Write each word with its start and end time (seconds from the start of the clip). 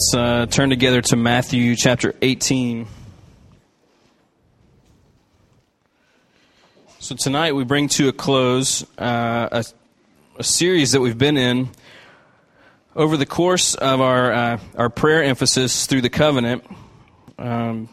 Let's 0.00 0.14
uh, 0.14 0.46
turn 0.46 0.70
together 0.70 1.02
to 1.02 1.16
Matthew 1.16 1.76
chapter 1.76 2.14
18. 2.22 2.86
So 7.00 7.14
tonight 7.14 7.54
we 7.54 7.64
bring 7.64 7.88
to 7.88 8.08
a 8.08 8.12
close 8.14 8.82
uh, 8.98 9.48
a, 9.52 9.64
a, 10.38 10.42
series 10.42 10.92
that 10.92 11.02
we've 11.02 11.18
been 11.18 11.36
in 11.36 11.68
over 12.96 13.18
the 13.18 13.26
course 13.26 13.74
of 13.74 14.00
our 14.00 14.32
uh, 14.32 14.58
our 14.74 14.88
prayer 14.88 15.22
emphasis 15.22 15.84
through 15.84 16.00
the 16.00 16.08
covenant. 16.08 16.64
Um, 17.38 17.90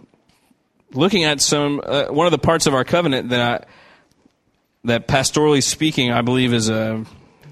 looking 0.94 1.26
at 1.26 1.41
some 1.41 1.82
uh, 1.84 2.05
one 2.05 2.26
of 2.26 2.32
the 2.32 2.38
parts 2.38 2.68
of 2.68 2.74
our 2.74 2.85
covenant 2.85 3.32
that 3.32 3.41
I, 3.41 3.66
that 4.85 5.10
pastorally 5.10 5.62
speaking, 5.62 6.13
I 6.13 6.21
believe 6.21 6.54
is 6.54 6.70
a 6.70 7.04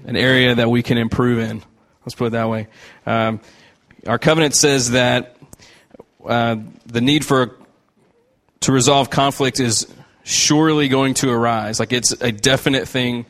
an 0.06 0.16
area 0.16 0.54
that 0.54 0.70
we 0.70 0.82
can 0.82 0.96
improve 0.96 1.40
in. 1.40 1.62
Let's 2.06 2.14
put 2.14 2.28
it 2.28 2.30
that 2.30 2.48
way. 2.48 2.68
Um, 3.04 3.40
our 4.06 4.18
covenant 4.18 4.54
says 4.54 4.92
that 4.92 5.36
uh, 6.24 6.56
the 6.86 7.00
need 7.00 7.24
for 7.24 7.56
to 8.60 8.72
resolve 8.72 9.10
conflict 9.10 9.60
is 9.60 9.86
surely 10.24 10.88
going 10.88 11.14
to 11.14 11.30
arise. 11.30 11.78
Like 11.78 11.92
it's 11.92 12.12
a 12.12 12.32
definite 12.32 12.88
thing 12.88 13.26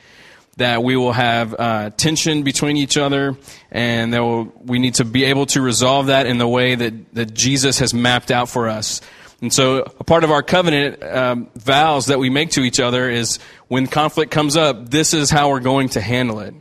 that 0.56 0.82
we 0.82 0.96
will 0.96 1.12
have 1.12 1.54
uh, 1.58 1.90
tension 1.90 2.42
between 2.42 2.76
each 2.76 2.96
other, 2.96 3.36
and 3.70 4.14
that 4.14 4.22
will, 4.22 4.44
we 4.64 4.78
need 4.78 4.94
to 4.94 5.04
be 5.04 5.24
able 5.24 5.44
to 5.46 5.60
resolve 5.60 6.06
that 6.06 6.26
in 6.26 6.38
the 6.38 6.48
way 6.48 6.74
that, 6.74 7.14
that 7.14 7.34
Jesus 7.34 7.78
has 7.80 7.92
mapped 7.92 8.30
out 8.30 8.48
for 8.48 8.68
us. 8.68 9.02
And 9.42 9.52
so, 9.52 9.80
a 9.80 10.04
part 10.04 10.24
of 10.24 10.30
our 10.30 10.42
covenant 10.42 11.02
um, 11.02 11.50
vows 11.56 12.06
that 12.06 12.18
we 12.18 12.30
make 12.30 12.52
to 12.52 12.62
each 12.62 12.80
other 12.80 13.10
is 13.10 13.38
when 13.68 13.86
conflict 13.86 14.30
comes 14.32 14.56
up, 14.56 14.88
this 14.88 15.12
is 15.12 15.28
how 15.28 15.50
we're 15.50 15.60
going 15.60 15.90
to 15.90 16.00
handle 16.00 16.40
it. 16.40 16.54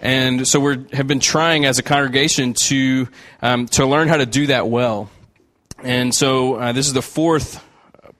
And 0.00 0.48
so 0.48 0.60
we 0.60 0.86
have 0.92 1.06
been 1.06 1.20
trying 1.20 1.66
as 1.66 1.78
a 1.78 1.82
congregation 1.82 2.54
to, 2.54 3.08
um, 3.42 3.66
to 3.68 3.84
learn 3.84 4.08
how 4.08 4.16
to 4.16 4.26
do 4.26 4.46
that 4.46 4.66
well. 4.66 5.10
And 5.82 6.14
so 6.14 6.54
uh, 6.54 6.72
this 6.72 6.86
is 6.86 6.94
the 6.94 7.02
fourth 7.02 7.62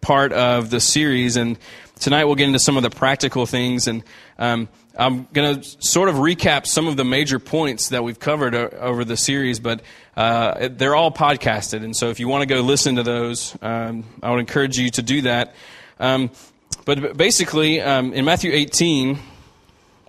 part 0.03 0.33
of 0.33 0.71
the 0.71 0.81
series. 0.81 1.37
And 1.37 1.59
tonight 1.99 2.25
we'll 2.25 2.35
get 2.35 2.49
into 2.49 2.59
some 2.59 2.77
of 2.77 2.83
the 2.83 2.91
practical 2.91 3.47
things. 3.47 3.89
And 3.89 4.05
um, 4.39 4.69
I'm 4.97 5.27
going 5.33 5.61
to 5.61 5.77
sort 5.81 6.11
of 6.11 6.17
recap 6.17 6.67
some 6.67 6.87
of 6.87 6.99
the 6.99 7.05
major 7.05 7.39
points 7.39 7.89
that 7.89 8.05
we've 8.05 8.21
covered 8.21 8.55
o- 8.55 8.69
over 8.79 9.05
the 9.05 9.17
series, 9.17 9.59
but 9.59 9.81
uh, 10.17 10.69
they're 10.71 10.95
all 10.95 11.11
podcasted. 11.11 11.83
And 11.83 11.97
so 11.97 12.11
if 12.11 12.21
you 12.21 12.29
want 12.29 12.43
to 12.43 12.47
go 12.47 12.61
listen 12.61 12.97
to 12.97 13.03
those, 13.03 13.57
um, 13.63 14.05
I 14.23 14.31
would 14.31 14.41
encourage 14.41 14.79
you 14.79 14.91
to 14.91 15.03
do 15.03 15.23
that. 15.23 15.55
Um, 15.99 16.31
but 16.85 17.17
basically, 17.17 17.81
um, 17.81 18.13
in 18.13 18.25
Matthew 18.25 18.53
18, 18.53 19.19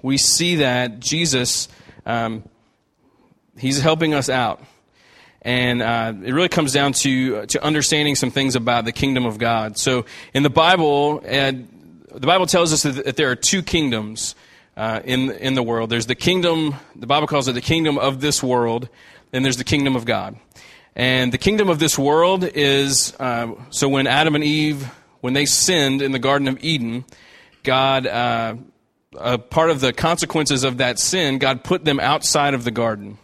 we 0.02 0.18
see 0.18 0.58
that 0.58 1.00
Jesus, 1.00 1.68
um, 2.06 2.44
he's 3.58 3.80
helping 3.82 4.14
us 4.14 4.30
out. 4.30 4.62
And 5.42 5.82
uh, 5.82 6.14
it 6.24 6.34
really 6.34 6.50
comes 6.50 6.72
down 6.72 6.94
to, 6.94 7.46
to 7.48 7.64
understanding 7.64 8.16
some 8.16 8.30
things 8.30 8.56
about 8.56 8.86
the 8.86 8.92
kingdom 8.92 9.26
of 9.26 9.40
God. 9.40 9.78
So 9.78 10.06
in 10.34 10.44
the 10.44 10.50
Bible, 10.52 11.20
the 11.20 12.28
Bible 12.28 12.46
tells 12.46 12.74
us 12.74 12.84
that, 12.84 13.06
that 13.06 13.16
there 13.16 13.32
are 13.32 13.36
two 13.36 13.64
kingdoms 13.64 14.36
uh, 14.78 15.02
in, 15.04 15.32
in 15.32 15.56
the 15.56 15.64
world. 15.64 15.90
There's 15.90 16.06
the 16.06 16.16
kingdom, 16.16 16.76
the 16.96 17.08
Bible 17.08 17.28
calls 17.28 17.48
it 17.48 17.54
the 17.54 17.62
kingdom 17.62 17.98
of 17.98 18.22
this 18.22 18.44
world, 18.44 18.90
and 19.34 19.44
there's 19.44 19.58
the 19.58 19.64
kingdom 19.64 19.96
of 19.96 20.06
God. 20.06 20.38
And 20.96 21.32
the 21.32 21.38
kingdom 21.38 21.70
of 21.70 21.80
this 21.80 21.98
world 21.98 22.44
is 22.44 23.14
uh, 23.20 23.54
so 23.70 23.88
when 23.90 24.08
Adam 24.08 24.36
and 24.36 24.44
Eve, 24.44 24.92
when 25.22 25.34
they 25.34 25.46
sinned 25.46 26.02
in 26.02 26.12
the 26.12 26.20
Garden 26.20 26.48
of 26.48 26.64
Eden, 26.64 27.06
God 27.64 28.08
uh, 28.08 28.56
a 29.18 29.38
part 29.38 29.70
of 29.70 29.82
the 29.82 29.94
consequences 29.94 30.64
of 30.64 30.78
that 30.78 31.00
sin, 31.00 31.38
God 31.38 31.64
put 31.64 31.84
them 31.84 32.00
outside 32.00 32.54
of 32.54 32.64
the 32.64 32.72
garden. 32.72 33.18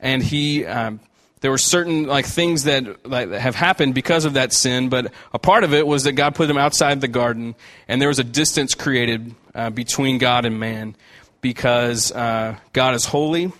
And 0.00 0.22
he, 0.22 0.64
um, 0.64 1.00
there 1.40 1.50
were 1.50 1.58
certain 1.58 2.06
like 2.06 2.26
things 2.26 2.64
that 2.64 3.08
like, 3.08 3.30
have 3.30 3.54
happened 3.54 3.94
because 3.94 4.24
of 4.24 4.34
that 4.34 4.52
sin, 4.52 4.88
but 4.88 5.12
a 5.32 5.38
part 5.38 5.64
of 5.64 5.74
it 5.74 5.86
was 5.86 6.04
that 6.04 6.12
God 6.12 6.34
put 6.34 6.46
them 6.46 6.58
outside 6.58 7.00
the 7.00 7.08
garden, 7.08 7.54
and 7.88 8.00
there 8.00 8.08
was 8.08 8.18
a 8.18 8.24
distance 8.24 8.74
created 8.74 9.34
uh, 9.54 9.70
between 9.70 10.18
God 10.18 10.44
and 10.44 10.60
man 10.60 10.94
because 11.40 12.12
uh, 12.12 12.56
God 12.72 12.94
is 12.94 13.06
holy, 13.06 13.52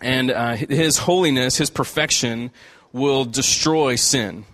and 0.00 0.30
uh, 0.30 0.54
His 0.54 0.98
holiness, 0.98 1.56
His 1.56 1.70
perfection, 1.70 2.50
will 2.92 3.24
destroy 3.24 3.96
sin. 3.96 4.44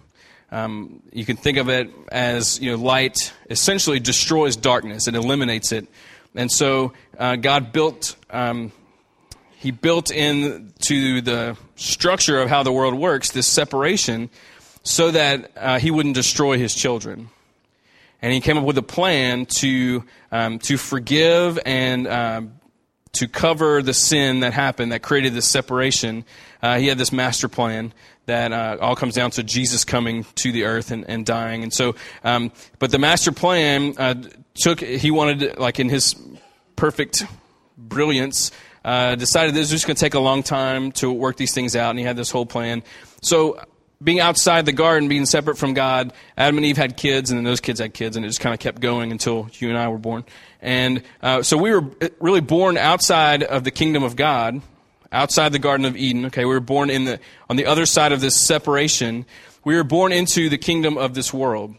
Um, 0.56 1.02
you 1.12 1.26
can 1.26 1.36
think 1.36 1.58
of 1.58 1.68
it 1.68 1.90
as 2.10 2.58
you 2.60 2.70
know, 2.70 2.82
light 2.82 3.34
essentially 3.50 4.00
destroys 4.00 4.56
darkness; 4.56 5.06
it 5.06 5.14
eliminates 5.14 5.70
it. 5.70 5.86
And 6.34 6.50
so 6.50 6.94
uh, 7.18 7.36
God 7.36 7.72
built 7.72 8.16
um, 8.30 8.72
He 9.58 9.70
built 9.70 10.10
into 10.10 11.20
the 11.20 11.58
structure 11.74 12.40
of 12.40 12.48
how 12.48 12.62
the 12.62 12.72
world 12.72 12.94
works 12.94 13.32
this 13.32 13.46
separation, 13.46 14.30
so 14.82 15.10
that 15.10 15.50
uh, 15.58 15.78
He 15.78 15.90
wouldn't 15.90 16.14
destroy 16.14 16.56
His 16.56 16.74
children. 16.74 17.28
And 18.22 18.32
He 18.32 18.40
came 18.40 18.56
up 18.56 18.64
with 18.64 18.78
a 18.78 18.82
plan 18.82 19.44
to 19.58 20.04
um, 20.32 20.58
to 20.60 20.78
forgive 20.78 21.58
and 21.66 22.06
um, 22.06 22.52
to 23.12 23.28
cover 23.28 23.82
the 23.82 23.92
sin 23.92 24.40
that 24.40 24.54
happened 24.54 24.92
that 24.92 25.02
created 25.02 25.34
this 25.34 25.46
separation. 25.46 26.24
Uh, 26.62 26.78
he 26.78 26.86
had 26.86 26.96
this 26.96 27.12
master 27.12 27.48
plan 27.48 27.92
that 28.26 28.52
uh, 28.52 28.76
all 28.80 28.96
comes 28.96 29.14
down 29.14 29.30
to 29.32 29.42
Jesus 29.42 29.84
coming 29.84 30.24
to 30.36 30.52
the 30.52 30.64
earth 30.64 30.90
and, 30.90 31.08
and 31.08 31.24
dying. 31.24 31.62
And 31.62 31.72
so, 31.72 31.94
um, 32.24 32.52
but 32.78 32.90
the 32.90 32.98
master 32.98 33.32
plan 33.32 33.94
uh, 33.96 34.14
took, 34.54 34.80
he 34.80 35.10
wanted, 35.10 35.58
like 35.58 35.80
in 35.80 35.88
his 35.88 36.14
perfect 36.74 37.24
brilliance, 37.78 38.50
uh, 38.84 39.14
decided 39.16 39.54
this 39.54 39.62
was 39.62 39.70
just 39.70 39.86
going 39.86 39.96
to 39.96 40.00
take 40.00 40.14
a 40.14 40.20
long 40.20 40.42
time 40.42 40.92
to 40.92 41.10
work 41.10 41.36
these 41.36 41.52
things 41.52 41.74
out, 41.74 41.90
and 41.90 41.98
he 41.98 42.04
had 42.04 42.16
this 42.16 42.30
whole 42.30 42.46
plan. 42.46 42.82
So, 43.20 43.60
being 44.02 44.20
outside 44.20 44.66
the 44.66 44.72
garden, 44.72 45.08
being 45.08 45.24
separate 45.24 45.56
from 45.56 45.72
God, 45.72 46.12
Adam 46.36 46.58
and 46.58 46.66
Eve 46.66 46.76
had 46.76 46.96
kids, 46.98 47.30
and 47.30 47.38
then 47.38 47.44
those 47.44 47.60
kids 47.60 47.80
had 47.80 47.94
kids, 47.94 48.16
and 48.16 48.24
it 48.24 48.28
just 48.28 48.40
kind 48.40 48.52
of 48.52 48.60
kept 48.60 48.80
going 48.80 49.10
until 49.10 49.48
you 49.54 49.70
and 49.70 49.78
I 49.78 49.88
were 49.88 49.98
born. 49.98 50.24
And 50.60 51.02
uh, 51.22 51.42
so 51.42 51.56
we 51.56 51.72
were 51.72 51.90
really 52.20 52.42
born 52.42 52.76
outside 52.76 53.42
of 53.42 53.64
the 53.64 53.70
kingdom 53.70 54.02
of 54.02 54.14
God, 54.14 54.60
outside 55.12 55.52
the 55.52 55.58
Garden 55.58 55.86
of 55.86 55.96
Eden. 55.96 56.26
Okay, 56.26 56.44
we 56.44 56.54
were 56.54 56.60
born 56.60 56.90
in 56.90 57.04
the 57.04 57.20
on 57.48 57.56
the 57.56 57.66
other 57.66 57.86
side 57.86 58.12
of 58.12 58.20
this 58.20 58.40
separation. 58.40 59.26
We 59.64 59.74
were 59.74 59.84
born 59.84 60.12
into 60.12 60.48
the 60.48 60.58
kingdom 60.58 60.96
of 60.96 61.14
this 61.14 61.32
world, 61.32 61.74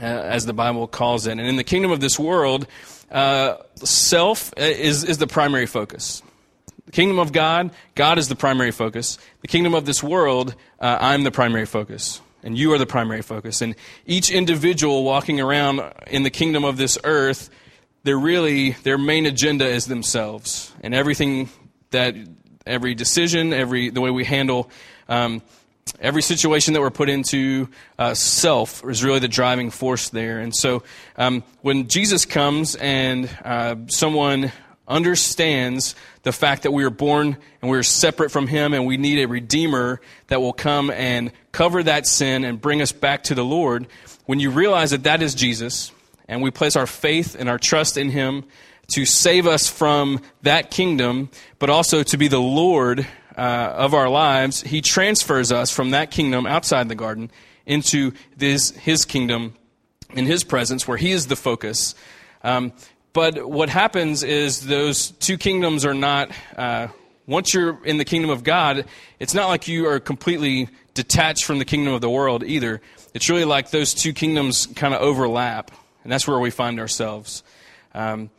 uh, 0.00 0.04
as 0.04 0.46
the 0.46 0.52
Bible 0.52 0.86
calls 0.86 1.26
it. 1.26 1.32
And 1.32 1.40
in 1.40 1.56
the 1.56 1.64
kingdom 1.64 1.90
of 1.90 2.00
this 2.00 2.18
world, 2.18 2.66
uh, 3.10 3.56
self 3.76 4.52
is 4.56 5.04
is 5.04 5.18
the 5.18 5.26
primary 5.26 5.66
focus. 5.66 6.22
The 6.86 6.92
kingdom 6.92 7.18
of 7.18 7.32
God, 7.32 7.70
God 7.94 8.18
is 8.18 8.28
the 8.28 8.36
primary 8.36 8.70
focus. 8.70 9.18
The 9.40 9.48
kingdom 9.48 9.74
of 9.74 9.86
this 9.86 10.02
world, 10.02 10.54
uh, 10.80 10.98
I'm 11.00 11.24
the 11.24 11.30
primary 11.30 11.66
focus. 11.66 12.20
And 12.42 12.58
you 12.58 12.74
are 12.74 12.78
the 12.78 12.86
primary 12.86 13.22
focus. 13.22 13.62
And 13.62 13.74
each 14.04 14.30
individual 14.30 15.02
walking 15.02 15.40
around 15.40 15.80
in 16.08 16.24
the 16.24 16.30
kingdom 16.30 16.62
of 16.62 16.76
this 16.76 16.98
earth, 17.02 17.48
they're 18.02 18.18
really, 18.18 18.72
their 18.82 18.98
main 18.98 19.24
agenda 19.24 19.66
is 19.66 19.86
themselves. 19.86 20.72
And 20.82 20.94
everything 20.94 21.48
that 21.90 22.14
every 22.66 22.94
decision, 22.94 23.52
every 23.52 23.90
the 23.90 24.00
way 24.00 24.10
we 24.10 24.24
handle 24.24 24.70
um, 25.08 25.42
every 26.00 26.22
situation 26.22 26.74
that 26.74 26.80
we're 26.80 26.90
put 26.90 27.08
into, 27.08 27.68
uh, 27.98 28.14
self 28.14 28.84
is 28.84 29.04
really 29.04 29.18
the 29.18 29.28
driving 29.28 29.70
force 29.70 30.08
there. 30.08 30.40
And 30.40 30.54
so, 30.54 30.82
um, 31.16 31.42
when 31.62 31.88
Jesus 31.88 32.24
comes 32.24 32.74
and 32.76 33.28
uh, 33.44 33.76
someone 33.88 34.52
understands 34.86 35.94
the 36.22 36.32
fact 36.32 36.64
that 36.64 36.70
we 36.70 36.84
are 36.84 36.90
born 36.90 37.36
and 37.62 37.70
we 37.70 37.78
are 37.78 37.82
separate 37.82 38.30
from 38.30 38.46
Him, 38.46 38.74
and 38.74 38.86
we 38.86 38.96
need 38.96 39.22
a 39.22 39.28
Redeemer 39.28 40.00
that 40.28 40.40
will 40.40 40.52
come 40.52 40.90
and 40.90 41.32
cover 41.52 41.82
that 41.82 42.06
sin 42.06 42.44
and 42.44 42.60
bring 42.60 42.82
us 42.82 42.92
back 42.92 43.24
to 43.24 43.34
the 43.34 43.44
Lord. 43.44 43.86
When 44.26 44.40
you 44.40 44.50
realize 44.50 44.90
that 44.90 45.04
that 45.04 45.22
is 45.22 45.34
Jesus, 45.34 45.90
and 46.28 46.42
we 46.42 46.50
place 46.50 46.76
our 46.76 46.86
faith 46.86 47.36
and 47.38 47.48
our 47.48 47.58
trust 47.58 47.96
in 47.96 48.10
Him 48.10 48.44
to 48.88 49.04
save 49.06 49.46
us 49.46 49.68
from 49.68 50.20
that 50.42 50.70
kingdom, 50.70 51.30
but 51.58 51.70
also 51.70 52.02
to 52.02 52.16
be 52.16 52.28
the 52.28 52.40
Lord 52.40 53.06
uh, 53.36 53.40
of 53.40 53.94
our 53.94 54.08
lives, 54.08 54.62
He 54.62 54.80
transfers 54.80 55.50
us 55.50 55.70
from 55.70 55.90
that 55.90 56.10
kingdom 56.10 56.46
outside 56.46 56.88
the 56.88 56.94
garden 56.94 57.30
into 57.66 58.12
this, 58.36 58.70
His 58.70 59.04
kingdom 59.04 59.54
in 60.14 60.26
His 60.26 60.44
presence, 60.44 60.86
where 60.86 60.98
He 60.98 61.10
is 61.10 61.26
the 61.26 61.36
focus. 61.36 61.94
Um, 62.42 62.72
but 63.12 63.48
what 63.48 63.68
happens 63.68 64.22
is 64.22 64.66
those 64.66 65.10
two 65.12 65.38
kingdoms 65.38 65.84
are 65.84 65.94
not. 65.94 66.30
Uh, 66.56 66.88
once 67.26 67.54
you're 67.54 67.82
in 67.84 67.96
the 67.96 68.04
kingdom 68.04 68.30
of 68.30 68.44
God, 68.44 68.84
it's 69.18 69.32
not 69.34 69.48
like 69.48 69.66
you 69.66 69.86
are 69.88 69.98
completely 69.98 70.68
detached 70.92 71.44
from 71.44 71.58
the 71.58 71.64
kingdom 71.64 71.94
of 71.94 72.00
the 72.00 72.10
world 72.10 72.44
either. 72.44 72.82
It's 73.14 73.30
really 73.30 73.44
like 73.44 73.70
those 73.70 73.94
two 73.94 74.12
kingdoms 74.12 74.66
kind 74.66 74.92
of 74.92 75.00
overlap, 75.00 75.70
and 76.02 76.12
that's 76.12 76.28
where 76.28 76.38
we 76.38 76.50
find 76.50 76.78
ourselves. 76.78 77.42
Um, 77.94 78.30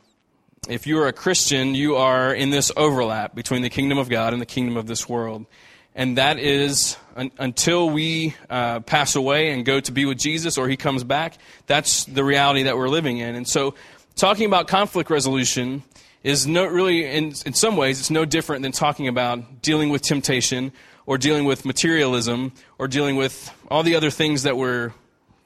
if 0.67 0.87
you 0.87 0.99
are 0.99 1.07
a 1.07 1.13
Christian, 1.13 1.75
you 1.75 1.95
are 1.95 2.33
in 2.33 2.49
this 2.49 2.71
overlap 2.75 3.35
between 3.35 3.61
the 3.61 3.69
kingdom 3.69 3.97
of 3.97 4.09
God 4.09 4.33
and 4.33 4.41
the 4.41 4.45
kingdom 4.45 4.77
of 4.77 4.87
this 4.87 5.07
world. 5.07 5.45
And 5.93 6.17
that 6.17 6.39
is 6.39 6.97
un- 7.15 7.31
until 7.37 7.89
we 7.89 8.35
uh, 8.49 8.81
pass 8.81 9.15
away 9.15 9.51
and 9.51 9.65
go 9.65 9.79
to 9.79 9.91
be 9.91 10.05
with 10.05 10.17
Jesus 10.17 10.57
or 10.57 10.67
he 10.67 10.77
comes 10.77 11.03
back, 11.03 11.37
that's 11.67 12.05
the 12.05 12.23
reality 12.23 12.63
that 12.63 12.77
we're 12.77 12.89
living 12.89 13.19
in. 13.19 13.35
And 13.35 13.47
so, 13.47 13.75
talking 14.15 14.45
about 14.45 14.67
conflict 14.67 15.09
resolution 15.09 15.83
is 16.23 16.47
no, 16.47 16.65
really, 16.65 17.05
in, 17.05 17.33
in 17.45 17.53
some 17.53 17.77
ways, 17.77 17.99
it's 17.99 18.09
no 18.09 18.25
different 18.25 18.63
than 18.63 18.71
talking 18.71 19.07
about 19.07 19.61
dealing 19.61 19.89
with 19.89 20.01
temptation 20.01 20.71
or 21.05 21.17
dealing 21.17 21.45
with 21.45 21.65
materialism, 21.65 22.51
or 22.79 22.87
dealing 22.87 23.15
with 23.15 23.53
all 23.69 23.83
the 23.83 23.95
other 23.95 24.09
things 24.09 24.43
that 24.43 24.57
we're 24.57 24.91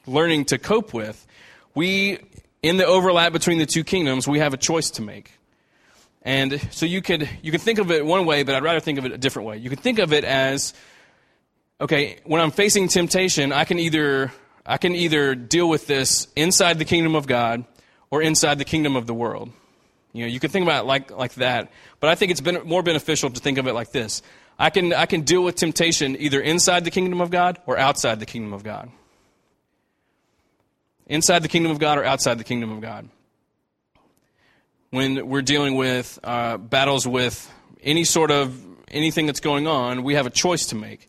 learning 0.06 0.46
to 0.46 0.58
cope 0.58 0.94
with, 0.94 1.26
we, 1.74 2.18
in 2.62 2.76
the 2.76 2.86
overlap 2.86 3.32
between 3.32 3.58
the 3.58 3.66
two 3.66 3.84
kingdoms, 3.84 4.28
we 4.28 4.38
have 4.38 4.54
a 4.54 4.56
choice 4.56 4.90
to 4.92 5.02
make. 5.02 5.32
And 6.22 6.60
so 6.70 6.84
you 6.84 7.00
could, 7.00 7.28
you 7.42 7.50
could 7.50 7.62
think 7.62 7.78
of 7.78 7.90
it 7.90 8.04
one 8.04 8.26
way, 8.26 8.42
but 8.42 8.54
I'd 8.54 8.62
rather 8.62 8.80
think 8.80 8.98
of 8.98 9.06
it 9.06 9.12
a 9.12 9.18
different 9.18 9.48
way. 9.48 9.56
You 9.56 9.70
could 9.70 9.80
think 9.80 9.98
of 9.98 10.12
it 10.12 10.24
as, 10.24 10.74
okay, 11.80 12.18
when 12.24 12.42
I'm 12.42 12.50
facing 12.50 12.88
temptation, 12.88 13.52
I 13.52 13.64
can 13.64 13.78
either, 13.78 14.30
I 14.66 14.76
can 14.76 14.94
either 14.94 15.34
deal 15.34 15.68
with 15.68 15.86
this 15.86 16.28
inside 16.36 16.78
the 16.78 16.84
kingdom 16.84 17.14
of 17.14 17.26
God 17.26 17.64
or 18.10 18.20
inside 18.20 18.58
the 18.58 18.66
kingdom 18.66 18.96
of 18.96 19.06
the 19.06 19.14
world. 19.14 19.50
You 20.12 20.24
know, 20.24 20.28
you 20.28 20.40
can 20.40 20.50
think 20.50 20.64
about 20.64 20.84
it 20.84 20.86
like, 20.86 21.10
like 21.10 21.34
that, 21.34 21.70
but 22.00 22.10
I 22.10 22.16
think 22.16 22.32
it's 22.32 22.40
been 22.40 22.62
more 22.66 22.82
beneficial 22.82 23.30
to 23.30 23.40
think 23.40 23.56
of 23.58 23.66
it 23.66 23.72
like 23.72 23.92
this. 23.92 24.22
I 24.58 24.68
can, 24.68 24.92
I 24.92 25.06
can 25.06 25.22
deal 25.22 25.42
with 25.42 25.54
temptation 25.54 26.20
either 26.20 26.40
inside 26.40 26.84
the 26.84 26.90
kingdom 26.90 27.22
of 27.22 27.30
God 27.30 27.58
or 27.64 27.78
outside 27.78 28.20
the 28.20 28.26
kingdom 28.26 28.52
of 28.52 28.62
God. 28.62 28.90
Inside 31.10 31.42
the 31.42 31.48
kingdom 31.48 31.70
of 31.70 31.78
God 31.78 31.98
or 31.98 32.04
outside 32.04 32.38
the 32.38 32.44
kingdom 32.44 32.72
of 32.72 32.80
God 32.80 33.06
when 34.90 35.28
we're 35.28 35.42
dealing 35.42 35.76
with 35.76 36.18
uh, 36.22 36.56
battles 36.56 37.06
with 37.06 37.50
any 37.82 38.04
sort 38.04 38.30
of 38.30 38.60
anything 38.88 39.26
that's 39.26 39.40
going 39.40 39.66
on, 39.66 40.02
we 40.02 40.14
have 40.14 40.26
a 40.26 40.30
choice 40.30 40.66
to 40.66 40.74
make. 40.74 41.08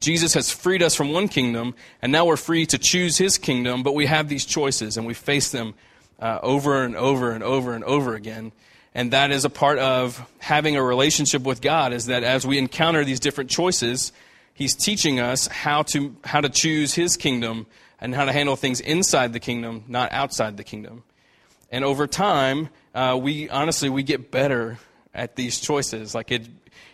Jesus 0.00 0.34
has 0.34 0.50
freed 0.50 0.82
us 0.82 0.94
from 0.94 1.12
one 1.12 1.28
kingdom, 1.28 1.74
and 2.02 2.10
now 2.10 2.24
we're 2.24 2.36
free 2.36 2.66
to 2.66 2.78
choose 2.78 3.18
his 3.18 3.38
kingdom, 3.38 3.82
but 3.82 3.94
we 3.94 4.06
have 4.06 4.28
these 4.28 4.44
choices, 4.44 4.96
and 4.96 5.06
we 5.06 5.14
face 5.14 5.50
them 5.50 5.74
uh, 6.18 6.38
over 6.42 6.82
and 6.82 6.96
over 6.96 7.30
and 7.30 7.44
over 7.44 7.74
and 7.74 7.84
over 7.84 8.14
again. 8.14 8.52
And 8.94 9.12
that 9.12 9.30
is 9.30 9.44
a 9.44 9.50
part 9.50 9.78
of 9.78 10.28
having 10.40 10.76
a 10.76 10.82
relationship 10.82 11.42
with 11.42 11.60
God, 11.60 11.92
is 11.92 12.06
that 12.06 12.24
as 12.24 12.46
we 12.46 12.58
encounter 12.58 13.04
these 13.04 13.20
different 13.20 13.50
choices, 13.50 14.12
he's 14.54 14.74
teaching 14.74 15.20
us 15.20 15.46
how 15.46 15.82
to, 15.84 16.16
how 16.24 16.40
to 16.40 16.48
choose 16.48 16.94
his 16.94 17.16
kingdom 17.16 17.66
and 18.00 18.14
how 18.14 18.24
to 18.24 18.32
handle 18.32 18.56
things 18.56 18.80
inside 18.80 19.32
the 19.32 19.40
kingdom, 19.40 19.84
not 19.88 20.12
outside 20.12 20.56
the 20.56 20.64
kingdom. 20.64 21.02
And 21.70 21.84
over 21.84 22.06
time, 22.06 22.68
uh, 22.94 23.18
we 23.20 23.48
honestly 23.48 23.88
we 23.88 24.02
get 24.02 24.30
better 24.30 24.78
at 25.14 25.36
these 25.36 25.60
choices. 25.60 26.14
Like 26.14 26.30
it, 26.30 26.48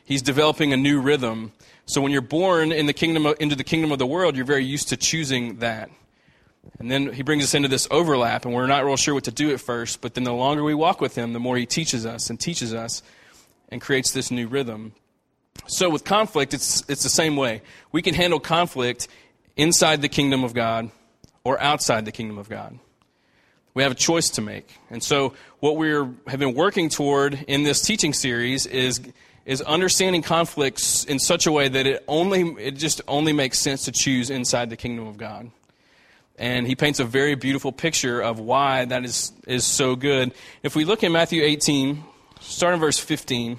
he's 0.04 0.22
developing 0.22 0.72
a 0.72 0.76
new 0.76 1.00
rhythm. 1.00 1.52
So 1.86 2.00
when 2.00 2.12
you're 2.12 2.20
born 2.20 2.72
in 2.72 2.86
the 2.86 2.92
kingdom 2.92 3.26
of, 3.26 3.36
into 3.40 3.56
the 3.56 3.64
kingdom 3.64 3.92
of 3.92 3.98
the 3.98 4.06
world, 4.06 4.36
you're 4.36 4.44
very 4.44 4.64
used 4.64 4.88
to 4.88 4.96
choosing 4.96 5.58
that. 5.58 5.90
And 6.78 6.90
then 6.90 7.12
he 7.12 7.22
brings 7.22 7.44
us 7.44 7.54
into 7.54 7.68
this 7.68 7.86
overlap, 7.90 8.44
and 8.44 8.52
we're 8.52 8.66
not 8.66 8.84
real 8.84 8.96
sure 8.96 9.14
what 9.14 9.24
to 9.24 9.30
do 9.30 9.52
at 9.52 9.60
first. 9.60 10.00
But 10.00 10.14
then 10.14 10.24
the 10.24 10.32
longer 10.32 10.64
we 10.64 10.74
walk 10.74 11.00
with 11.00 11.14
him, 11.14 11.32
the 11.32 11.38
more 11.38 11.56
he 11.56 11.64
teaches 11.64 12.04
us 12.04 12.28
and 12.28 12.40
teaches 12.40 12.74
us, 12.74 13.02
and 13.68 13.80
creates 13.80 14.12
this 14.12 14.30
new 14.30 14.48
rhythm. 14.48 14.92
So 15.68 15.88
with 15.88 16.04
conflict, 16.04 16.54
it's 16.54 16.88
it's 16.88 17.02
the 17.02 17.08
same 17.08 17.36
way. 17.36 17.62
We 17.92 18.02
can 18.02 18.14
handle 18.14 18.40
conflict 18.40 19.08
inside 19.56 20.02
the 20.02 20.08
kingdom 20.08 20.44
of 20.44 20.54
God 20.54 20.90
or 21.44 21.60
outside 21.60 22.04
the 22.04 22.12
kingdom 22.12 22.38
of 22.38 22.48
God. 22.48 22.78
We 23.74 23.82
have 23.82 23.92
a 23.92 23.96
choice 23.96 24.30
to 24.30 24.40
make. 24.40 24.68
And 24.90 25.02
so, 25.02 25.34
what 25.60 25.76
we 25.76 25.90
have 25.90 26.38
been 26.38 26.54
working 26.54 26.88
toward 26.88 27.34
in 27.46 27.62
this 27.62 27.82
teaching 27.82 28.14
series 28.14 28.64
is, 28.64 29.00
is 29.44 29.60
understanding 29.60 30.22
conflicts 30.22 31.04
in 31.04 31.18
such 31.18 31.46
a 31.46 31.52
way 31.52 31.68
that 31.68 31.86
it, 31.86 32.04
only, 32.08 32.42
it 32.58 32.72
just 32.72 33.02
only 33.06 33.34
makes 33.34 33.58
sense 33.58 33.84
to 33.84 33.92
choose 33.92 34.30
inside 34.30 34.70
the 34.70 34.76
kingdom 34.76 35.06
of 35.06 35.18
God. 35.18 35.50
And 36.38 36.66
he 36.66 36.74
paints 36.74 37.00
a 37.00 37.04
very 37.04 37.34
beautiful 37.34 37.70
picture 37.72 38.20
of 38.20 38.38
why 38.38 38.86
that 38.86 39.04
is, 39.04 39.32
is 39.46 39.64
so 39.64 39.94
good. 39.94 40.32
If 40.62 40.74
we 40.74 40.84
look 40.84 41.02
in 41.02 41.12
Matthew 41.12 41.42
18, 41.42 42.02
start 42.40 42.74
in 42.74 42.80
verse 42.80 42.98
15. 42.98 43.58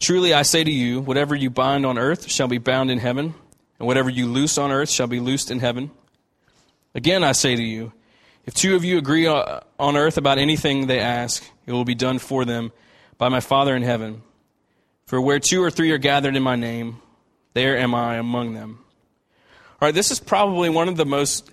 Truly 0.00 0.34
I 0.34 0.42
say 0.42 0.64
to 0.64 0.70
you, 0.70 1.00
whatever 1.00 1.34
you 1.34 1.50
bind 1.50 1.86
on 1.86 1.98
earth 1.98 2.30
shall 2.30 2.48
be 2.48 2.58
bound 2.58 2.90
in 2.90 2.98
heaven 2.98 3.34
and 3.78 3.86
whatever 3.86 4.10
you 4.10 4.26
loose 4.26 4.58
on 4.58 4.70
earth 4.70 4.90
shall 4.90 5.06
be 5.06 5.20
loosed 5.20 5.50
in 5.50 5.60
heaven. 5.60 5.90
Again, 6.94 7.24
I 7.24 7.32
say 7.32 7.56
to 7.56 7.62
you, 7.62 7.92
if 8.46 8.54
two 8.54 8.76
of 8.76 8.84
you 8.84 8.98
agree 8.98 9.26
on 9.26 9.96
earth 9.96 10.18
about 10.18 10.38
anything 10.38 10.86
they 10.86 11.00
ask, 11.00 11.42
it 11.66 11.72
will 11.72 11.84
be 11.84 11.94
done 11.94 12.18
for 12.18 12.44
them 12.44 12.72
by 13.16 13.28
my 13.28 13.40
Father 13.40 13.74
in 13.74 13.82
heaven. 13.82 14.22
For 15.06 15.20
where 15.20 15.38
two 15.38 15.62
or 15.62 15.70
three 15.70 15.90
are 15.92 15.98
gathered 15.98 16.36
in 16.36 16.42
my 16.42 16.56
name, 16.56 16.98
there 17.54 17.76
am 17.76 17.94
I 17.94 18.16
among 18.16 18.54
them. 18.54 18.84
All 19.80 19.88
right, 19.88 19.94
this 19.94 20.10
is 20.10 20.20
probably 20.20 20.70
one 20.70 20.88
of 20.88 20.96
the 20.96 21.06
most 21.06 21.50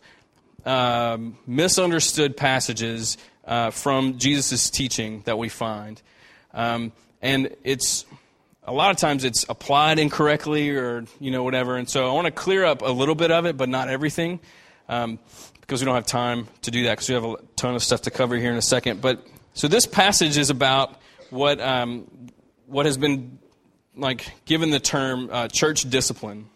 um, 0.65 1.37
misunderstood 1.47 2.37
passages 2.37 3.17
uh, 3.45 3.71
from 3.71 4.17
Jesus' 4.17 4.69
teaching 4.69 5.21
that 5.25 5.37
we 5.37 5.49
find. 5.49 6.01
Um, 6.53 6.91
and 7.21 7.55
it's 7.63 8.05
a 8.63 8.71
lot 8.71 8.91
of 8.91 8.97
times 8.97 9.23
it's 9.23 9.45
applied 9.49 9.99
incorrectly 9.99 10.69
or 10.69 11.05
you 11.19 11.31
know 11.31 11.43
whatever. 11.43 11.77
And 11.77 11.89
so 11.89 12.09
i 12.09 12.13
want 12.13 12.25
to 12.25 12.31
clear 12.31 12.65
up 12.65 12.81
a 12.81 12.91
little 12.91 13.15
bit 13.15 13.31
of 13.31 13.45
it 13.45 13.57
but 13.57 13.69
not 13.69 13.89
everything 13.89 14.39
um, 14.89 15.19
because 15.61 15.81
we 15.81 15.85
don't 15.85 15.95
have 15.95 16.05
time 16.05 16.47
to 16.63 16.71
do 16.71 16.83
that 16.83 16.91
because 16.91 17.09
we 17.09 17.15
have 17.15 17.23
a 17.23 17.37
ton 17.55 17.75
of 17.75 17.83
stuff 17.83 18.01
to 18.03 18.11
cover 18.11 18.35
here 18.35 18.51
in 18.51 18.57
a 18.57 18.61
second. 18.61 19.01
But 19.01 19.25
so 19.53 19.67
this 19.67 19.85
passage 19.85 20.37
is 20.37 20.49
about 20.49 20.99
what 21.29 21.59
um, 21.61 22.09
what 22.67 22.85
has 22.85 22.97
been 22.97 23.39
like 23.95 24.31
given 24.45 24.69
the 24.69 24.79
term 24.79 25.29
uh, 25.31 25.47
church 25.47 25.89
discipline. 25.89 26.49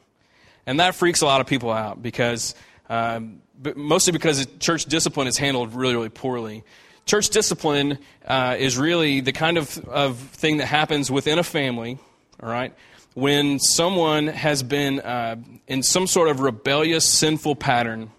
And 0.67 0.79
that 0.79 0.95
freaks 0.95 1.21
a 1.21 1.25
lot 1.25 1.41
of 1.41 1.47
people 1.47 1.71
out 1.71 2.01
because 2.01 2.55
um, 2.89 3.41
mostly 3.75 4.11
because 4.11 4.45
church 4.59 4.85
discipline 4.85 5.27
is 5.27 5.37
handled 5.37 5.73
really 5.73 5.95
really 5.95 6.09
poorly 6.09 6.63
Church 7.05 7.29
discipline 7.29 7.99
uh, 8.25 8.55
is 8.57 8.77
really 8.77 9.21
the 9.21 9.31
kind 9.31 9.57
of, 9.57 9.77
of 9.87 10.17
thing 10.17 10.57
that 10.57 10.65
happens 10.65 11.11
within 11.11 11.37
a 11.37 11.43
family, 11.43 11.99
all 12.41 12.49
right, 12.49 12.73
when 13.13 13.59
someone 13.59 14.27
has 14.27 14.63
been 14.63 14.99
uh, 14.99 15.35
in 15.67 15.83
some 15.83 16.07
sort 16.07 16.29
of 16.29 16.39
rebellious, 16.39 17.07
sinful 17.07 17.55
pattern, 17.55 18.11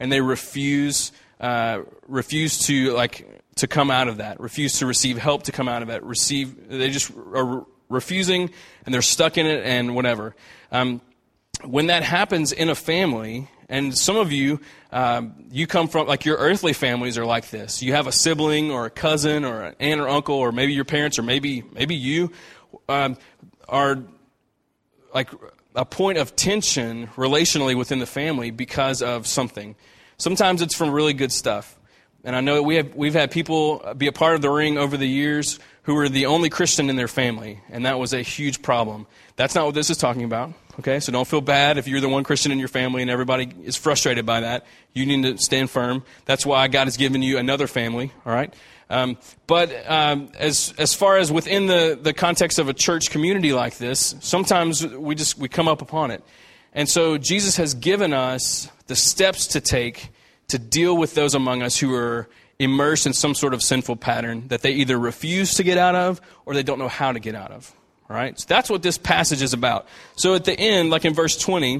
and 0.00 0.12
they 0.12 0.20
refuse 0.20 1.12
uh, 1.40 1.82
refuse 2.08 2.58
to 2.66 2.92
like 2.92 3.42
to 3.56 3.66
come 3.66 3.90
out 3.90 4.08
of 4.08 4.18
that, 4.18 4.40
refuse 4.40 4.78
to 4.78 4.86
receive 4.86 5.18
help 5.18 5.44
to 5.44 5.52
come 5.52 5.68
out 5.68 5.82
of 5.82 5.90
it, 5.90 6.02
receive 6.02 6.68
they 6.68 6.90
just 6.90 7.12
are 7.34 7.64
refusing 7.88 8.50
and 8.84 8.94
they're 8.94 9.02
stuck 9.02 9.38
in 9.38 9.46
it 9.46 9.64
and 9.64 9.94
whatever. 9.94 10.34
Um, 10.70 11.00
when 11.64 11.86
that 11.86 12.02
happens 12.02 12.52
in 12.52 12.68
a 12.68 12.74
family, 12.74 13.48
and 13.68 13.96
some 13.96 14.16
of 14.16 14.32
you, 14.32 14.60
um, 14.90 15.44
you 15.50 15.66
come 15.66 15.88
from, 15.88 16.06
like 16.06 16.24
your 16.24 16.36
earthly 16.36 16.72
families 16.72 17.18
are 17.18 17.26
like 17.26 17.50
this. 17.50 17.82
You 17.82 17.92
have 17.92 18.06
a 18.06 18.12
sibling 18.12 18.70
or 18.70 18.86
a 18.86 18.90
cousin 18.90 19.44
or 19.44 19.62
an 19.62 19.74
aunt 19.78 20.00
or 20.00 20.08
uncle, 20.08 20.36
or 20.36 20.52
maybe 20.52 20.72
your 20.72 20.84
parents, 20.84 21.18
or 21.18 21.22
maybe, 21.22 21.62
maybe 21.72 21.94
you 21.94 22.32
um, 22.88 23.16
are 23.68 24.02
like 25.14 25.30
a 25.74 25.84
point 25.84 26.18
of 26.18 26.34
tension 26.36 27.08
relationally 27.08 27.76
within 27.76 27.98
the 27.98 28.06
family 28.06 28.50
because 28.50 29.02
of 29.02 29.26
something. 29.26 29.76
Sometimes 30.16 30.62
it's 30.62 30.74
from 30.74 30.90
really 30.90 31.12
good 31.12 31.32
stuff. 31.32 31.78
And 32.24 32.34
I 32.34 32.40
know 32.40 32.62
we 32.62 32.76
have, 32.76 32.94
we've 32.94 33.14
had 33.14 33.30
people 33.30 33.94
be 33.96 34.06
a 34.06 34.12
part 34.12 34.34
of 34.34 34.42
the 34.42 34.50
ring 34.50 34.76
over 34.76 34.96
the 34.96 35.06
years 35.06 35.60
who 35.88 35.94
were 35.94 36.10
the 36.10 36.26
only 36.26 36.50
Christian 36.50 36.90
in 36.90 36.96
their 36.96 37.08
family, 37.08 37.62
and 37.70 37.86
that 37.86 37.98
was 37.98 38.12
a 38.12 38.20
huge 38.20 38.60
problem. 38.60 39.06
That's 39.36 39.54
not 39.54 39.64
what 39.64 39.74
this 39.74 39.88
is 39.88 39.96
talking 39.96 40.22
about. 40.22 40.52
Okay, 40.78 41.00
so 41.00 41.10
don't 41.10 41.26
feel 41.26 41.40
bad 41.40 41.78
if 41.78 41.88
you're 41.88 42.02
the 42.02 42.10
one 42.10 42.24
Christian 42.24 42.52
in 42.52 42.58
your 42.58 42.68
family 42.68 43.00
and 43.00 43.10
everybody 43.10 43.50
is 43.64 43.74
frustrated 43.74 44.26
by 44.26 44.40
that. 44.40 44.66
You 44.92 45.06
need 45.06 45.22
to 45.22 45.42
stand 45.42 45.70
firm. 45.70 46.04
That's 46.26 46.44
why 46.44 46.68
God 46.68 46.88
has 46.88 46.98
given 46.98 47.22
you 47.22 47.38
another 47.38 47.66
family. 47.66 48.12
All 48.26 48.34
right. 48.34 48.52
Um, 48.90 49.16
but 49.46 49.72
um, 49.90 50.30
as 50.38 50.74
as 50.76 50.92
far 50.92 51.16
as 51.16 51.32
within 51.32 51.68
the 51.68 51.98
the 51.98 52.12
context 52.12 52.58
of 52.58 52.68
a 52.68 52.74
church 52.74 53.08
community 53.08 53.54
like 53.54 53.78
this, 53.78 54.14
sometimes 54.20 54.86
we 54.86 55.14
just 55.14 55.38
we 55.38 55.48
come 55.48 55.68
up 55.68 55.80
upon 55.80 56.10
it, 56.10 56.22
and 56.74 56.86
so 56.86 57.16
Jesus 57.16 57.56
has 57.56 57.72
given 57.72 58.12
us 58.12 58.68
the 58.88 58.94
steps 58.94 59.46
to 59.46 59.62
take 59.62 60.10
to 60.48 60.58
deal 60.58 60.94
with 60.94 61.14
those 61.14 61.34
among 61.34 61.62
us 61.62 61.78
who 61.78 61.94
are 61.94 62.28
immersed 62.58 63.06
in 63.06 63.12
some 63.12 63.34
sort 63.34 63.54
of 63.54 63.62
sinful 63.62 63.96
pattern 63.96 64.48
that 64.48 64.62
they 64.62 64.72
either 64.72 64.98
refuse 64.98 65.54
to 65.54 65.62
get 65.62 65.78
out 65.78 65.94
of 65.94 66.20
or 66.44 66.54
they 66.54 66.62
don't 66.62 66.78
know 66.78 66.88
how 66.88 67.12
to 67.12 67.20
get 67.20 67.34
out 67.34 67.52
of. 67.52 67.72
All 68.10 68.16
right? 68.16 68.38
So 68.38 68.46
that's 68.48 68.68
what 68.68 68.82
this 68.82 68.98
passage 68.98 69.42
is 69.42 69.52
about. 69.52 69.86
So 70.16 70.34
at 70.34 70.44
the 70.44 70.58
end, 70.58 70.90
like 70.90 71.04
in 71.04 71.14
verse 71.14 71.36
20, 71.36 71.78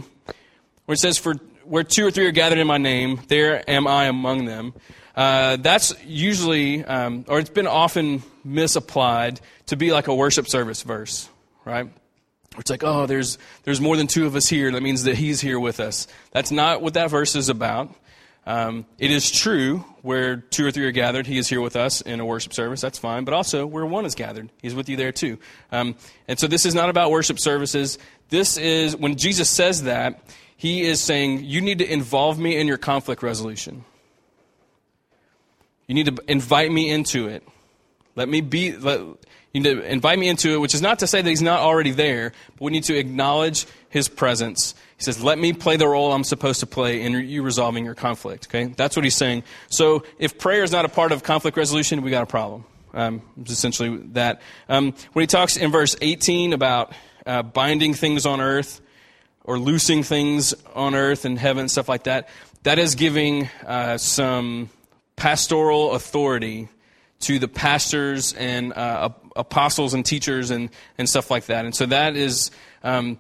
where 0.85 0.95
it 0.95 0.99
says, 0.99 1.19
For 1.19 1.35
where 1.65 1.83
two 1.83 2.07
or 2.07 2.11
three 2.11 2.27
are 2.27 2.33
gathered 2.33 2.59
in 2.59 2.67
my 2.67 2.79
name, 2.79 3.21
there 3.29 3.69
am 3.69 3.87
I 3.87 4.07
among 4.07 4.45
them. 4.45 4.75
uh, 5.17 5.57
that's 5.57 5.95
usually, 6.05 6.85
um, 6.85 7.25
or 7.29 7.41
it's 7.41 7.51
been 7.51 7.67
often 7.67 8.23
misapplied 8.45 9.41
to 9.67 9.77
be 9.77 9.93
like 9.93 10.07
a 10.07 10.15
worship 10.15 10.49
service 10.49 10.83
verse, 10.83 11.29
right? 11.65 11.89
It's 12.57 12.71
like, 12.71 12.85
oh, 12.85 13.07
there's, 13.07 13.39
there's 13.65 13.81
more 13.81 13.97
than 13.97 14.07
two 14.07 14.27
of 14.27 14.35
us 14.35 14.49
here. 14.49 14.71
That 14.71 14.83
means 14.83 15.05
that 15.05 15.17
he's 15.17 15.41
here 15.41 15.61
with 15.61 15.81
us. 15.81 16.09
That's 16.31 16.51
not 16.51 16.83
what 16.83 16.95
that 16.95 17.11
verse 17.11 17.37
is 17.37 17.49
about. 17.49 17.95
Um, 18.49 18.87
it 18.99 19.11
is 19.11 19.31
true 19.31 19.85
where 20.01 20.39
two 20.39 20.65
or 20.65 20.71
three 20.71 20.87
are 20.87 20.91
gathered, 20.91 21.27
he 21.27 21.37
is 21.37 21.49
here 21.49 21.61
with 21.61 21.77
us 21.77 22.01
in 22.01 22.19
a 22.19 22.25
worship 22.25 22.55
service. 22.55 22.81
That's 22.81 22.99
fine. 22.99 23.25
But 23.25 23.35
also, 23.35 23.67
where 23.67 23.85
one 23.85 24.07
is 24.07 24.15
gathered, 24.15 24.49
he's 24.63 24.75
with 24.75 24.89
you 24.89 24.97
there 24.97 25.13
too. 25.13 25.39
Um, 25.71 25.97
and 26.27 26.39
so 26.39 26.47
this 26.47 26.65
is 26.65 26.75
not 26.75 26.89
about 26.89 27.11
worship 27.11 27.39
services. 27.39 27.99
This 28.31 28.57
is, 28.57 28.97
when 28.97 29.17
Jesus 29.17 29.51
says 29.51 29.83
that, 29.83 30.23
he 30.57 30.81
is 30.81 31.03
saying, 31.03 31.45
you 31.45 31.61
need 31.61 31.81
to 31.81 31.93
involve 31.93 32.39
me 32.39 32.57
in 32.57 32.67
your 32.67 32.79
conflict 32.79 33.23
resolution. 33.23 33.85
You 35.87 35.95
need 35.95 36.07
to 36.07 36.17
invite 36.27 36.73
me 36.73 36.89
into 36.89 37.29
it. 37.29 37.47
Let 38.17 38.31
me 38.31 38.41
be, 38.41 38.75
let, 38.77 39.01
you 39.53 39.61
need 39.61 39.65
to 39.65 39.83
invite 39.83 40.19
me 40.19 40.27
into 40.27 40.55
it, 40.55 40.61
which 40.61 40.75
is 40.75 40.81
not 40.81 41.01
to 41.01 41.07
say 41.07 41.21
that 41.21 41.29
he's 41.29 41.43
not 41.43 41.61
already 41.61 41.91
there, 41.91 42.33
but 42.57 42.63
we 42.63 42.73
need 42.73 42.85
to 42.85 42.97
acknowledge 42.97 43.67
his 43.89 44.09
presence. 44.09 44.75
He 44.97 45.05
says, 45.05 45.23
Let 45.23 45.39
me 45.39 45.53
play 45.53 45.77
the 45.77 45.89
role 45.89 46.13
I'm 46.13 46.25
supposed 46.25 46.61
to 46.61 46.67
play 46.67 47.03
in 47.03 47.13
you 47.13 47.43
resolving 47.43 47.85
your 47.85 47.95
conflict. 47.95 48.49
Okay? 48.49 48.65
That's 48.77 48.97
what 48.97 49.05
he's 49.05 49.17
saying. 49.17 49.45
So 49.69 50.05
if 50.19 50.39
prayer 50.39 50.63
is 50.63 50.73
not 50.73 50.85
a 50.85 50.89
part 50.89 51.13
of 51.13 51.23
conflict 51.23 51.57
resolution, 51.57 52.03
we 52.03 52.11
got 52.11 52.23
a 52.23 52.27
problem. 52.27 52.65
Um, 52.95 53.23
it's 53.41 53.53
essentially 53.53 53.99
that. 54.13 54.41
Um, 54.69 54.95
when 55.13 55.23
he 55.23 55.27
talks 55.27 55.57
in 55.57 55.71
verse 55.71 55.97
18 56.01 56.53
about 56.53 56.93
uh, 57.27 57.43
binding 57.43 57.95
things 57.95 58.27
on 58.27 58.41
earth 58.41 58.81
or 59.45 59.59
loosing 59.59 60.03
things 60.03 60.55
on 60.75 60.95
earth 60.95 61.25
and 61.25 61.39
heaven, 61.39 61.69
stuff 61.69 61.89
like 61.89 62.05
that, 62.05 62.29
that 62.65 62.79
is 62.79 62.95
giving 62.95 63.49
uh, 63.67 63.99
some 63.99 64.71
pastoral 65.17 65.93
authority 65.93 66.69
to 67.21 67.39
the 67.39 67.49
pastors 67.49 68.33
and 68.35 68.73
uh, 68.73 69.11
apostles 69.37 69.95
and 69.95 70.05
teachers 70.05 70.51
and, 70.51 70.71
and 70.99 71.09
stuff 71.09 71.31
like 71.31 71.47
that. 71.47 71.65
And 71.65 71.75
so 71.75 71.87
that 71.87 72.17
is, 72.17 72.51
um, 72.83 73.19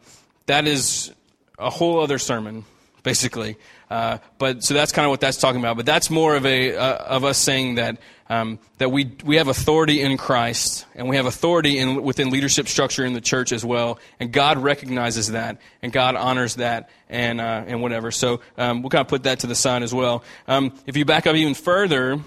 that 0.48 0.66
is 0.66 1.12
a 1.58 1.70
whole 1.70 2.00
other 2.00 2.18
sermon, 2.18 2.64
basically. 3.02 3.56
Uh, 3.90 4.18
but 4.36 4.62
so 4.62 4.74
that's 4.74 4.92
kind 4.92 5.06
of 5.06 5.10
what 5.10 5.20
that's 5.20 5.38
talking 5.38 5.60
about. 5.60 5.76
But 5.76 5.86
that's 5.86 6.10
more 6.10 6.36
of 6.36 6.44
a 6.44 6.76
uh, 6.76 6.96
of 6.96 7.24
us 7.24 7.38
saying 7.38 7.76
that 7.76 7.98
um, 8.28 8.58
that 8.76 8.90
we 8.90 9.12
we 9.24 9.36
have 9.36 9.48
authority 9.48 10.02
in 10.02 10.18
Christ 10.18 10.84
and 10.94 11.08
we 11.08 11.16
have 11.16 11.24
authority 11.24 11.78
in 11.78 12.02
within 12.02 12.28
leadership 12.28 12.68
structure 12.68 13.04
in 13.04 13.14
the 13.14 13.20
church 13.20 13.52
as 13.52 13.64
well. 13.64 13.98
And 14.20 14.30
God 14.30 14.58
recognizes 14.58 15.30
that 15.32 15.60
and 15.80 15.90
God 15.92 16.16
honors 16.16 16.56
that 16.56 16.90
and 17.08 17.40
uh, 17.40 17.64
and 17.66 17.80
whatever. 17.80 18.10
So 18.10 18.40
um, 18.58 18.82
we'll 18.82 18.90
kind 18.90 19.00
of 19.00 19.08
put 19.08 19.22
that 19.22 19.40
to 19.40 19.46
the 19.46 19.54
side 19.54 19.82
as 19.82 19.94
well. 19.94 20.22
Um, 20.46 20.74
if 20.86 20.96
you 20.96 21.06
back 21.06 21.26
up 21.26 21.34
even 21.34 21.54
further, 21.54 22.20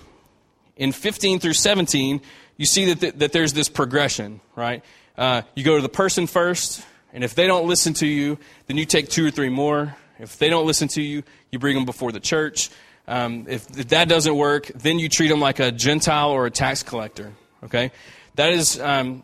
in 0.78 0.92
15 0.92 1.40
through 1.40 1.54
17, 1.54 2.22
you 2.58 2.66
see 2.66 2.86
that, 2.86 3.00
th- 3.00 3.14
that 3.16 3.32
there's 3.34 3.54
this 3.54 3.70
progression, 3.70 4.42
right? 4.56 4.84
Uh, 5.16 5.44
you 5.56 5.64
go 5.64 5.76
to 5.76 5.82
the 5.82 5.90
person 5.90 6.26
first, 6.26 6.84
and 7.14 7.24
if 7.24 7.36
they 7.36 7.48
don't 7.48 7.68
listen 7.68 7.94
to 7.96 8.08
you, 8.08 8.38
then 8.68 8.78
you 8.78 8.86
take 8.86 9.10
two 9.10 9.26
or 9.26 9.32
three 9.32 9.50
more. 9.50 9.96
If 10.20 10.38
they 10.38 10.50
don't 10.50 10.66
listen 10.66 10.88
to 10.90 11.02
you, 11.02 11.24
you 11.52 11.60
bring 11.60 11.76
them 11.76 11.86
before 11.86 12.12
the 12.12 12.20
church. 12.20 12.70
Um, 13.08 13.48
if, 13.50 13.68
if, 13.78 13.90
that 13.90 14.08
doesn't 14.08 14.36
work, 14.36 14.68
then 14.68 15.00
you 15.00 15.10
treat 15.10 15.28
them 15.28 15.40
like 15.40 15.60
a 15.60 15.72
Gentile 15.72 16.30
or 16.30 16.46
a 16.46 16.52
tax 16.52 16.84
collector. 16.84 17.34
Okay, 17.64 17.92
that 18.36 18.54
is 18.54 18.80
um, 18.80 19.24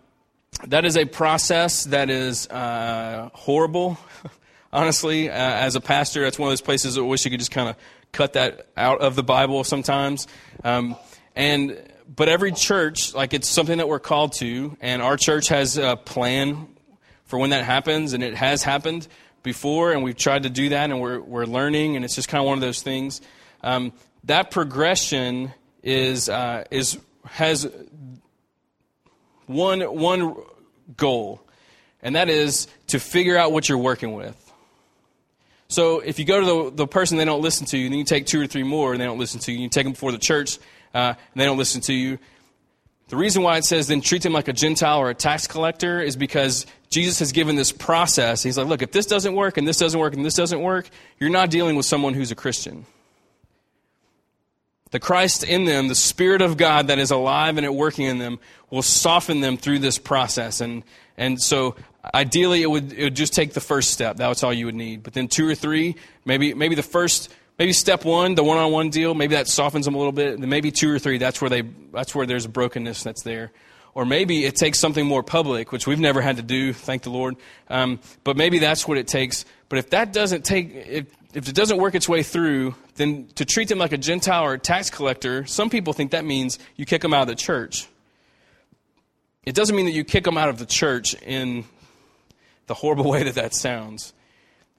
that 0.65 0.86
is 0.86 0.98
a 0.98 1.06
process 1.06 1.86
that 1.86 2.10
is 2.10 2.48
uh, 2.48 3.29
horrible. 3.34 3.98
Honestly, 4.74 5.29
uh, 5.29 5.34
as 5.34 5.75
a 5.75 5.82
pastor, 5.82 6.24
that's 6.24 6.38
one 6.38 6.48
of 6.48 6.51
those 6.51 6.62
places 6.62 6.98
I 6.98 7.01
wish 7.01 7.24
you 7.24 7.32
could 7.32 7.39
just 7.39 7.51
kind 7.51 7.70
of 7.70 7.75
cut 8.12 8.34
that 8.34 8.67
out 8.75 9.01
of 9.01 9.15
the 9.15 9.24
Bible 9.24 9.63
sometimes. 9.63 10.27
Um, 10.63 10.96
and 11.36 11.82
but 12.13 12.29
every 12.29 12.51
church, 12.51 13.13
like 13.13 13.34
it's 13.34 13.48
something 13.48 13.77
that 13.77 13.88
we're 13.88 14.00
called 14.00 14.34
to, 14.34 14.75
and 14.82 15.01
our 15.01 15.17
church 15.17 15.50
has 15.50 15.77
a 15.77 15.96
plan 15.96 16.67
for 17.28 17.38
when 17.38 17.52
that 17.52 17.64
happens, 17.64 18.14
and 18.14 18.24
it 18.24 18.36
has 18.36 18.64
happened 18.64 19.08
before, 19.44 19.92
and 19.92 20.04
we've 20.04 20.18
tried 20.18 20.44
to 20.44 20.50
do 20.50 20.70
that, 20.70 20.90
and 20.90 21.00
we're 21.00 21.20
we're 21.20 21.46
learning, 21.46 21.96
and 21.96 22.04
it's 22.04 22.16
just 22.16 22.28
kind 22.28 22.42
of 22.42 22.48
one 22.48 22.58
of 22.58 22.62
those 22.62 22.82
things. 22.82 23.22
Um, 23.64 23.94
that 24.26 24.52
progression 24.52 25.54
is 25.84 26.30
uh, 26.30 26.64
is 26.72 26.98
has 27.26 27.70
one 29.46 29.82
one 29.82 30.36
goal, 30.96 31.42
and 32.02 32.16
that 32.16 32.30
is 32.30 32.68
to 32.88 33.00
figure 33.00 33.38
out 33.38 33.52
what 33.52 33.70
you're 33.70 33.78
working 33.78 34.14
with. 34.14 34.44
So 35.70 36.00
if 36.00 36.18
you 36.18 36.26
go 36.26 36.40
to 36.40 36.46
the, 36.46 36.78
the 36.84 36.88
person 36.88 37.18
they 37.18 37.26
don't 37.26 37.42
listen 37.42 37.66
to 37.68 37.78
you, 37.78 37.90
then 37.90 37.98
you 37.98 38.06
take 38.06 38.26
two 38.26 38.40
or 38.40 38.48
three 38.48 38.64
more 38.64 38.94
and 38.94 39.02
they 39.02 39.06
don't 39.06 39.20
listen 39.20 39.42
to 39.42 39.52
you, 39.52 39.60
you 39.60 39.70
take 39.70 39.84
them 39.84 39.94
before 39.94 40.14
the 40.14 40.18
church 40.18 40.60
uh, 40.94 41.14
and 41.18 41.42
they 41.42 41.44
don't 41.44 41.58
listen 41.58 41.82
to 41.82 41.94
you. 41.94 42.20
The 43.10 43.18
reason 43.18 43.44
why 43.44 43.58
it 43.58 43.66
says 43.66 43.88
then 43.88 44.02
treat 44.02 44.22
them 44.22 44.34
like 44.34 44.48
a 44.48 44.54
Gentile 44.54 45.00
or 45.00 45.10
a 45.10 45.16
tax 45.16 45.48
collector 45.48 46.02
is 46.02 46.16
because 46.16 46.66
Jesus 46.89 47.20
has 47.20 47.32
given 47.32 47.56
this 47.56 47.72
process. 47.72 48.44
He's 48.44 48.58
like, 48.58 48.67
look, 48.67 48.82
if 48.82 48.91
this 48.91 49.06
doesn't 49.06 49.36
work 49.36 49.58
and 49.58 49.67
this 49.67 49.77
doesn't 49.77 50.00
work 50.00 50.13
and 50.13 50.25
this 50.25 50.36
doesn't 50.36 50.62
work, 50.62 50.89
you're 51.20 51.29
not 51.29 51.50
dealing 51.50 51.75
with 51.75 51.86
someone 51.86 52.13
who's 52.13 52.32
a 52.32 52.36
Christian. 52.36 52.86
The 54.91 55.00
Christ 55.00 55.44
in 55.44 55.65
them, 55.65 55.89
the 55.89 55.96
Spirit 55.96 56.41
of 56.41 56.56
God 56.56 56.88
that 56.88 56.98
is 56.98 57.12
alive 57.12 57.58
and 57.58 57.65
at 57.65 57.75
working 57.75 58.06
in 58.06 58.20
them, 58.20 58.39
will 58.70 58.82
soften 58.82 59.41
them 59.41 59.58
through 59.58 59.79
this 59.79 59.98
process. 59.98 60.62
And, 60.62 60.84
and 61.17 61.41
so 61.41 61.75
ideally 62.13 62.62
it 62.62 62.72
would, 62.72 62.94
it 62.94 63.03
would 63.03 63.15
just 63.15 63.34
take 63.34 63.53
the 63.53 63.60
first 63.60 63.91
step. 63.91 64.15
That's 64.15 64.44
all 64.44 64.53
you 64.53 64.67
would 64.67 64.75
need. 64.75 65.03
But 65.03 65.13
then 65.13 65.27
two 65.27 65.48
or 65.48 65.56
three, 65.56 65.98
maybe, 66.25 66.53
maybe 66.53 66.75
the 66.75 66.84
first 66.84 67.34
Maybe 67.60 67.74
step 67.74 68.06
one, 68.06 68.36
the 68.36 68.44
one-on-one 68.44 68.91
deal, 68.91 69.15
maybe 69.15 69.34
that 69.34 69.48
softens 69.48 69.86
them 69.86 69.96
a 69.96 69.98
little 69.98 70.12
bit. 70.12 70.39
Then 70.39 70.48
maybe 70.48 70.70
two 70.70 70.91
or 70.91 71.00
three, 71.00 71.17
that's 71.17 71.41
where 71.41 71.50
they, 71.50 71.63
that's 71.91 72.13
where 72.13 72.27
there's 72.27 72.46
a 72.46 72.50
brokenness 72.50 73.01
that's 73.01 73.24
there. 73.24 73.51
Or 73.98 74.06
maybe 74.06 74.46
it 74.46 74.56
takes 74.56 74.77
something 74.77 75.08
more 75.08 75.24
public, 75.24 75.72
which 75.72 75.88
we've 75.88 76.00
never 76.00 76.22
had 76.22 76.36
to 76.36 76.44
do, 76.44 76.72
thank 76.72 77.01
the 77.01 77.10
Lord. 77.10 77.36
Um, 77.68 78.00
but 78.24 78.38
maybe 78.38 78.60
that's 78.60 78.88
what 78.88 79.00
it 79.00 79.08
takes. 79.08 79.44
But 79.70 79.80
if 79.80 79.89
that 79.89 80.13
doesn't 80.13 80.46
take, 80.46 80.72
if, 80.72 81.08
if 81.34 81.50
it 81.50 81.56
doesn't 81.56 81.80
work 81.80 81.96
its 81.96 82.08
way 82.08 82.22
through, 82.22 82.75
then 82.94 83.27
to 83.34 83.44
treat 83.44 83.70
them 83.70 83.80
like 83.80 83.94
a 83.94 83.98
Gentile 83.98 84.44
or 84.44 84.54
a 84.54 84.60
tax 84.60 84.92
collector, 84.92 85.48
some 85.48 85.72
people 85.72 85.94
think 85.94 86.12
that 86.12 86.25
means 86.25 86.60
you 86.75 86.86
kick 86.86 87.01
them 87.01 87.12
out 87.12 87.24
of 87.24 87.27
the 87.27 87.34
church. 87.34 87.88
It 89.48 89.56
doesn't 89.56 89.75
mean 89.75 89.88
that 89.88 89.94
you 89.94 90.04
kick 90.04 90.25
them 90.25 90.38
out 90.38 90.50
of 90.50 90.60
the 90.60 90.68
church 90.68 91.16
in 91.24 91.66
the 92.68 92.75
horrible 92.75 93.06
way 93.10 93.24
that 93.24 93.34
that 93.34 93.56
sounds. 93.56 94.13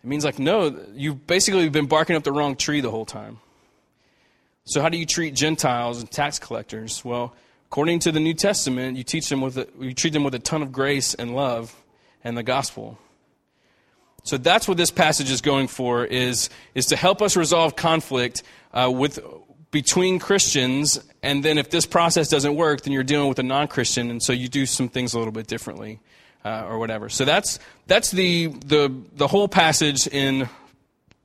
It 0.05 0.07
means, 0.07 0.25
like, 0.25 0.39
no, 0.39 0.81
you've 0.95 1.27
basically 1.27 1.69
been 1.71 1.87
barking 1.87 2.15
up 2.15 2.23
the 2.23 2.31
wrong 2.31 2.55
tree 2.55 2.81
the 2.81 2.93
whole 2.93 3.05
time. 3.05 3.41
So, 4.63 4.81
how 4.81 4.89
do 4.89 4.97
you 4.97 5.07
treat 5.07 5.35
Gentiles 5.35 5.99
and 5.99 6.09
tax 6.09 6.39
collectors? 6.39 7.05
Well, 7.05 7.35
according 7.71 7.99
to 8.01 8.11
the 8.11 8.21
New 8.21 8.33
Testament, 8.33 8.97
you 8.97 9.05
teach 9.05 9.29
them 9.29 9.43
with 9.43 9.59
a, 9.59 9.69
you 9.79 9.93
treat 9.93 10.15
them 10.15 10.25
with 10.25 10.35
a 10.35 10.39
ton 10.39 10.63
of 10.63 10.73
grace 10.73 11.15
and 11.15 11.37
love 11.37 11.77
and 12.25 12.37
the 12.37 12.43
gospel. 12.43 12.99
So 14.25 14.39
that's 14.39 14.67
what 14.67 14.79
this 14.79 14.91
passage 14.91 15.31
is 15.31 15.41
going 15.43 15.69
for 15.69 16.05
is, 16.05 16.49
is 16.75 16.87
to 16.87 16.97
help 16.97 17.21
us 17.21 17.37
resolve 17.37 17.77
conflict 17.77 18.43
uh, 18.73 18.91
with 18.91 19.21
between 19.71 20.19
Christians, 20.19 20.99
and 21.23 21.45
then 21.45 21.59
if 21.59 21.69
this 21.69 21.85
process 21.85 22.29
doesn't 22.29 22.55
work, 22.55 22.83
then 22.83 22.93
you're 22.95 23.03
dealing 23.03 23.29
with 23.29 23.39
a 23.39 23.43
non-Christian, 23.43 24.11
and 24.11 24.23
so 24.23 24.33
you 24.33 24.49
do 24.49 24.65
some 24.65 24.89
things 24.89 25.13
a 25.13 25.19
little 25.19 25.33
bit 25.33 25.47
differently 25.47 26.01
uh, 26.45 26.65
or 26.67 26.79
whatever. 26.79 27.11
So 27.11 27.27
that's 27.27 27.59
that's 27.87 28.11
the 28.11 28.47
the 28.47 28.95
the 29.15 29.27
whole 29.27 29.47
passage 29.47 30.07
in 30.07 30.49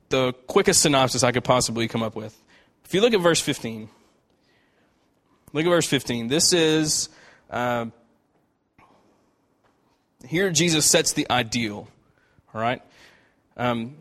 the 0.09 0.33
quickest 0.47 0.81
synopsis 0.81 1.23
I 1.23 1.31
could 1.31 1.45
possibly 1.45 1.87
come 1.87 2.03
up 2.03 2.17
with. 2.17 2.37
If 2.83 2.93
you 2.93 2.99
look 2.99 3.13
at 3.13 3.21
verse 3.21 3.39
15, 3.39 3.87
look 5.53 5.65
at 5.65 5.69
verse 5.69 5.87
15. 5.87 6.27
This 6.27 6.51
is 6.51 7.09
uh, 7.49 7.85
here 10.27 10.49
Jesus 10.51 10.85
sets 10.85 11.13
the 11.13 11.27
ideal. 11.29 11.87
All 12.53 12.61
right. 12.61 12.81
Um, 13.55 13.95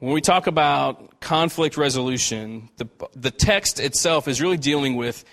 when 0.00 0.12
we 0.12 0.20
talk 0.20 0.46
about 0.46 1.20
conflict 1.20 1.76
resolution, 1.76 2.68
the 2.76 2.88
the 3.14 3.30
text 3.30 3.80
itself 3.80 4.28
is 4.28 4.40
really 4.40 4.56
dealing 4.56 4.96
with 4.96 5.24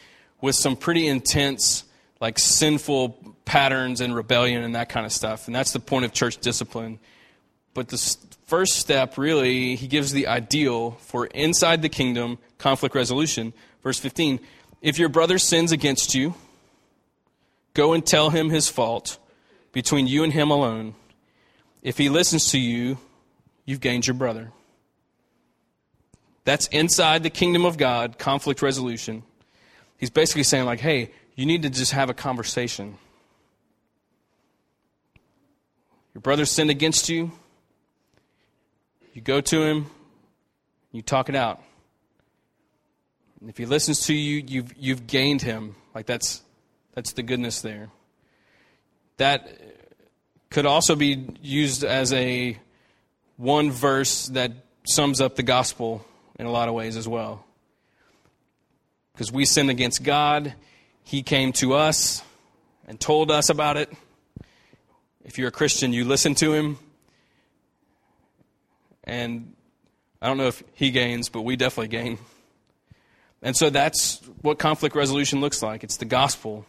with 0.42 0.56
some 0.56 0.76
pretty 0.76 1.08
intense, 1.08 1.84
like 2.20 2.40
sinful 2.40 3.36
patterns 3.46 4.02
and 4.02 4.16
rebellion 4.16 4.64
and 4.64 4.76
that 4.76 4.90
kind 4.90 5.06
of 5.06 5.12
stuff. 5.12 5.48
And 5.48 5.56
that's 5.56 5.72
the 5.72 5.80
point 5.80 6.06
of 6.06 6.14
church 6.14 6.38
discipline. 6.38 7.00
But 7.74 7.90
the 7.90 8.18
first 8.46 8.78
step, 8.78 9.18
really, 9.18 9.76
he 9.76 9.88
gives 9.88 10.12
the 10.12 10.28
ideal 10.28 10.92
for 11.02 11.28
inside 11.28 11.82
the 11.82 11.90
kingdom 11.90 12.38
conflict 12.58 12.96
resolution. 12.96 13.54
Verse 13.84 14.00
15 14.00 14.40
If 14.86 15.00
your 15.00 15.10
brother 15.10 15.40
sins 15.40 15.72
against 15.72 16.14
you, 16.14 16.36
go 17.74 17.94
and 17.94 18.06
tell 18.06 18.30
him 18.30 18.52
his 18.52 18.70
fault 18.70 19.18
between 19.72 20.06
you 20.06 20.24
and 20.24 20.32
him 20.32 20.52
alone. 20.52 20.94
If 21.82 21.98
he 21.98 22.08
listens 22.08 22.52
to 22.52 22.60
you, 22.60 23.00
you've 23.66 23.80
gained 23.80 24.06
your 24.06 24.14
brother. 24.14 24.52
That's 26.44 26.68
inside 26.68 27.24
the 27.24 27.32
kingdom 27.32 27.66
of 27.66 27.78
God, 27.78 28.20
conflict 28.20 28.62
resolution. 28.62 29.24
He's 29.98 30.12
basically 30.12 30.44
saying, 30.44 30.66
like, 30.66 30.82
hey, 30.82 31.10
you 31.34 31.48
need 31.48 31.64
to 31.64 31.72
just 31.72 31.94
have 31.94 32.12
a 32.12 32.14
conversation. 32.14 33.00
Your 36.14 36.22
brother 36.22 36.46
sinned 36.46 36.70
against 36.70 37.10
you. 37.10 37.32
You 39.16 39.22
go 39.24 39.42
to 39.42 39.64
him, 39.64 39.88
you 40.92 41.02
talk 41.02 41.28
it 41.28 41.36
out. 41.36 41.60
If 43.48 43.58
he 43.58 43.66
listens 43.66 44.06
to 44.08 44.14
you, 44.14 44.44
you've, 44.48 44.74
you've 44.78 45.08
gained 45.08 45.42
him. 45.42 45.76
Like 45.94 46.06
that's, 46.06 46.42
that's 46.94 47.14
the 47.14 47.24
goodness 47.24 47.62
there. 47.62 47.90
That 49.18 49.50
could 50.50 50.66
also 50.66 50.96
be 50.96 51.28
used 51.42 51.84
as 51.84 52.12
a 52.14 52.58
one 53.38 53.72
verse 53.72 54.28
that 54.30 54.52
sums 54.86 55.22
up 55.22 55.36
the 55.36 55.44
gospel 55.44 56.06
in 56.40 56.46
a 56.46 56.52
lot 56.52 56.70
of 56.70 56.74
ways 56.74 56.98
as 56.98 57.08
well. 57.08 57.46
Because 59.14 59.32
we 59.32 59.46
sinned 59.46 59.70
against 59.70 60.04
God, 60.04 60.54
He 61.04 61.24
came 61.24 61.54
to 61.54 61.74
us 61.74 62.22
and 62.88 63.00
told 63.00 63.32
us 63.32 63.50
about 63.50 63.78
it. 63.78 63.92
If 65.24 65.38
you're 65.38 65.48
a 65.48 65.52
Christian, 65.52 65.94
you 65.94 66.06
listen 66.06 66.36
to 66.36 66.54
Him. 66.54 66.78
And 69.04 69.54
I 70.22 70.28
don't 70.28 70.38
know 70.38 70.48
if 70.48 70.64
He 70.74 70.92
gains, 70.92 71.30
but 71.30 71.42
we 71.44 71.56
definitely 71.56 71.88
gain. 71.88 72.18
And 73.46 73.56
so 73.56 73.70
that's 73.70 74.18
what 74.42 74.60
conflict 74.60 74.96
resolution 74.96 75.40
looks 75.40 75.62
like 75.62 75.84
it's 75.84 75.98
the 75.98 76.06
gospel 76.06 76.66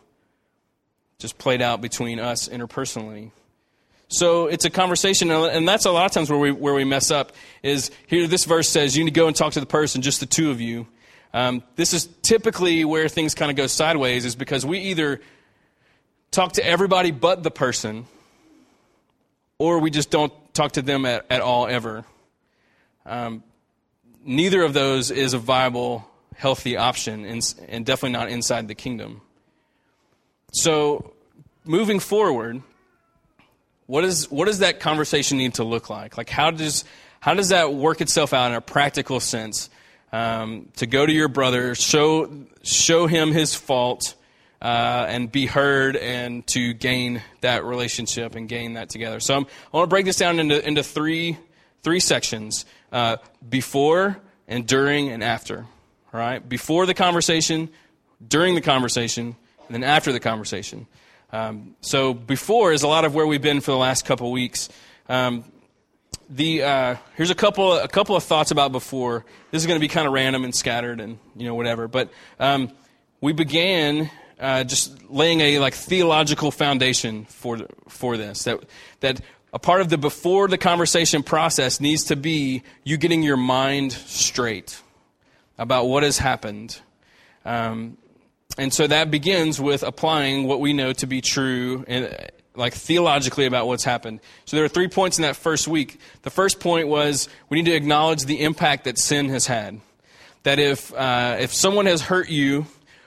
just 1.18 1.38
played 1.38 1.62
out 1.62 1.80
between 1.80 2.20
us 2.20 2.48
interpersonally. 2.48 3.30
So 4.08 4.46
it's 4.46 4.66
a 4.66 4.70
conversation, 4.70 5.30
and 5.30 5.66
that's 5.66 5.86
a 5.86 5.90
lot 5.90 6.04
of 6.04 6.12
times 6.12 6.30
where 6.30 6.38
we, 6.38 6.52
where 6.52 6.74
we 6.74 6.84
mess 6.84 7.10
up. 7.10 7.32
Is 7.62 7.90
here, 8.06 8.26
this 8.28 8.44
verse 8.44 8.68
says 8.68 8.94
you 8.94 9.04
need 9.04 9.14
to 9.14 9.18
go 9.18 9.26
and 9.26 9.34
talk 9.34 9.54
to 9.54 9.60
the 9.60 9.66
person, 9.66 10.02
just 10.02 10.20
the 10.20 10.26
two 10.26 10.50
of 10.50 10.60
you. 10.60 10.86
Um, 11.32 11.62
this 11.76 11.94
is 11.94 12.08
typically 12.22 12.84
where 12.84 13.08
things 13.08 13.34
kind 13.34 13.50
of 13.50 13.56
go 13.56 13.66
sideways, 13.66 14.26
is 14.26 14.36
because 14.36 14.64
we 14.64 14.78
either 14.80 15.22
talk 16.30 16.52
to 16.52 16.64
everybody 16.64 17.10
but 17.10 17.42
the 17.42 17.50
person, 17.50 18.06
or 19.58 19.78
we 19.78 19.90
just 19.90 20.10
don't 20.10 20.32
talk 20.54 20.72
to 20.72 20.82
them 20.82 21.06
at, 21.06 21.24
at 21.30 21.40
all 21.40 21.66
ever. 21.66 22.04
Um, 23.06 23.42
neither 24.26 24.62
of 24.62 24.74
those 24.74 25.10
is 25.10 25.32
a 25.32 25.38
viable, 25.38 26.06
healthy 26.36 26.76
option, 26.76 27.24
and, 27.24 27.54
and 27.68 27.84
definitely 27.84 28.12
not 28.12 28.28
inside 28.28 28.68
the 28.68 28.74
kingdom. 28.74 29.22
So, 30.52 31.12
moving 31.64 31.98
forward, 31.98 32.62
what, 33.86 34.04
is, 34.04 34.30
what 34.30 34.46
does 34.46 34.60
that 34.60 34.80
conversation 34.80 35.38
need 35.38 35.54
to 35.54 35.64
look 35.64 35.90
like? 35.90 36.16
Like, 36.16 36.28
how 36.28 36.50
does, 36.50 36.84
how 37.20 37.34
does 37.34 37.48
that 37.48 37.72
work 37.72 38.00
itself 38.00 38.32
out 38.32 38.50
in 38.50 38.56
a 38.56 38.60
practical 38.60 39.20
sense? 39.20 39.70
Um, 40.12 40.68
to 40.76 40.86
go 40.86 41.04
to 41.04 41.12
your 41.12 41.28
brother, 41.28 41.74
show, 41.74 42.30
show 42.62 43.06
him 43.06 43.32
his 43.32 43.54
fault, 43.54 44.14
uh, 44.62 45.06
and 45.08 45.30
be 45.30 45.46
heard, 45.46 45.96
and 45.96 46.46
to 46.48 46.72
gain 46.72 47.22
that 47.40 47.64
relationship 47.64 48.34
and 48.34 48.48
gain 48.48 48.74
that 48.74 48.88
together. 48.88 49.20
So 49.20 49.34
I'm, 49.34 49.44
i 49.72 49.76
want 49.76 49.90
to 49.90 49.94
break 49.94 50.06
this 50.06 50.16
down 50.16 50.38
into, 50.38 50.66
into 50.66 50.82
three, 50.82 51.36
three 51.82 52.00
sections 52.00 52.64
uh, 52.92 53.16
before, 53.46 54.18
and 54.48 54.66
during, 54.66 55.10
and 55.10 55.22
after. 55.22 55.66
All 56.12 56.20
right? 56.20 56.46
Before 56.46 56.86
the 56.86 56.94
conversation, 56.94 57.68
during 58.26 58.54
the 58.54 58.60
conversation, 58.60 59.36
and 59.66 59.74
then 59.74 59.84
after 59.84 60.12
the 60.12 60.20
conversation. 60.20 60.86
Um, 61.32 61.76
so 61.80 62.14
before 62.14 62.72
is 62.72 62.82
a 62.82 62.88
lot 62.88 63.04
of 63.04 63.14
where 63.14 63.26
we've 63.26 63.42
been 63.42 63.60
for 63.60 63.72
the 63.72 63.76
last 63.76 64.04
couple 64.04 64.30
weeks. 64.30 64.68
Um, 65.08 65.44
the 66.28 66.62
uh, 66.62 66.96
here's 67.16 67.30
a 67.30 67.34
couple 67.34 67.74
a 67.74 67.88
couple 67.88 68.16
of 68.16 68.24
thoughts 68.24 68.50
about 68.50 68.72
before. 68.72 69.24
This 69.50 69.62
is 69.62 69.66
going 69.66 69.78
to 69.78 69.80
be 69.80 69.88
kind 69.88 70.06
of 70.06 70.12
random 70.12 70.44
and 70.44 70.54
scattered 70.54 71.00
and 71.00 71.18
you 71.36 71.46
know 71.46 71.54
whatever. 71.54 71.88
But 71.88 72.10
um, 72.40 72.70
we 73.20 73.32
began 73.32 74.10
uh, 74.40 74.64
just 74.64 75.08
laying 75.10 75.40
a 75.40 75.58
like 75.58 75.74
theological 75.74 76.50
foundation 76.50 77.24
for 77.26 77.58
for 77.88 78.16
this. 78.16 78.44
That 78.44 78.64
that 79.00 79.20
a 79.52 79.58
part 79.58 79.80
of 79.80 79.88
the 79.88 79.98
before 79.98 80.48
the 80.48 80.58
conversation 80.58 81.22
process 81.22 81.80
needs 81.80 82.04
to 82.04 82.16
be 82.16 82.62
you 82.84 82.96
getting 82.96 83.22
your 83.22 83.36
mind 83.36 83.92
straight 83.92 84.80
about 85.58 85.88
what 85.88 86.02
has 86.02 86.18
happened. 86.18 86.80
Um, 87.44 87.96
and 88.58 88.72
so 88.72 88.86
that 88.86 89.10
begins 89.10 89.60
with 89.60 89.82
applying 89.82 90.46
what 90.46 90.60
we 90.60 90.72
know 90.72 90.92
to 90.94 91.06
be 91.06 91.20
true 91.20 91.84
and 91.86 92.30
like 92.54 92.72
theologically 92.72 93.46
about 93.46 93.66
what's 93.66 93.84
happened. 93.84 94.20
So 94.46 94.56
there 94.56 94.64
are 94.64 94.68
three 94.68 94.88
points 94.88 95.18
in 95.18 95.22
that 95.22 95.36
first 95.36 95.68
week. 95.68 96.00
The 96.22 96.30
first 96.30 96.58
point 96.58 96.88
was 96.88 97.28
we 97.48 97.58
need 97.58 97.70
to 97.70 97.76
acknowledge 97.76 98.24
the 98.24 98.42
impact 98.42 98.84
that 98.84 98.98
sin 98.98 99.28
has 99.28 99.46
had. 99.46 99.80
That 100.44 100.58
if 100.58 100.94
uh, 100.94 101.36
if 101.40 101.52
someone 101.52 101.86
has 101.86 102.00
hurt 102.00 102.28
you, 102.28 102.66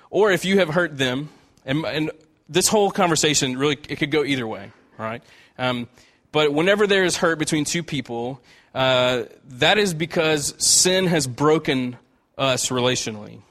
or 0.10 0.32
if 0.32 0.46
you 0.46 0.60
have 0.60 0.70
hurt 0.70 0.98
them, 0.98 1.30
and, 1.66 1.86
and 1.86 2.12
this 2.48 2.68
whole 2.68 2.92
conversation 2.92 3.58
really 3.58 3.78
it 3.88 3.98
could 3.98 4.12
go 4.12 4.24
either 4.24 4.46
way, 4.46 4.72
right? 4.98 5.24
Um, 5.58 5.88
but 6.32 6.54
whenever 6.54 6.86
there 6.86 7.04
is 7.04 7.18
hurt 7.18 7.40
between 7.40 7.66
two 7.66 7.82
people, 7.82 8.42
uh, 8.76 9.24
that 9.46 9.78
is 9.78 9.94
because 9.94 10.54
sin 10.64 11.08
has 11.08 11.26
broken 11.26 11.98
us 12.40 12.70
relationally. 12.70 13.42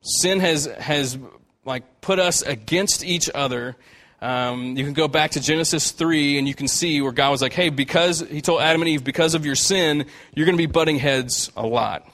Sin 0.00 0.40
has, 0.40 0.66
has 0.66 1.18
like 1.64 2.00
put 2.00 2.18
us 2.18 2.42
against 2.42 3.04
each 3.04 3.28
other. 3.34 3.76
Um, 4.22 4.76
you 4.76 4.84
can 4.84 4.94
go 4.94 5.08
back 5.08 5.32
to 5.32 5.40
Genesis 5.40 5.90
3 5.90 6.38
and 6.38 6.48
you 6.48 6.54
can 6.54 6.68
see 6.68 7.00
where 7.02 7.12
God 7.12 7.30
was 7.30 7.42
like, 7.42 7.52
hey, 7.52 7.68
because, 7.68 8.20
he 8.20 8.40
told 8.40 8.62
Adam 8.62 8.80
and 8.80 8.88
Eve, 8.88 9.04
because 9.04 9.34
of 9.34 9.44
your 9.44 9.56
sin, 9.56 10.06
you're 10.34 10.46
going 10.46 10.56
to 10.56 10.62
be 10.62 10.70
butting 10.70 10.98
heads 10.98 11.50
a 11.56 11.66
lot. 11.66 12.08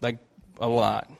Like, 0.00 0.18
a 0.58 0.68
lot. 0.68 1.10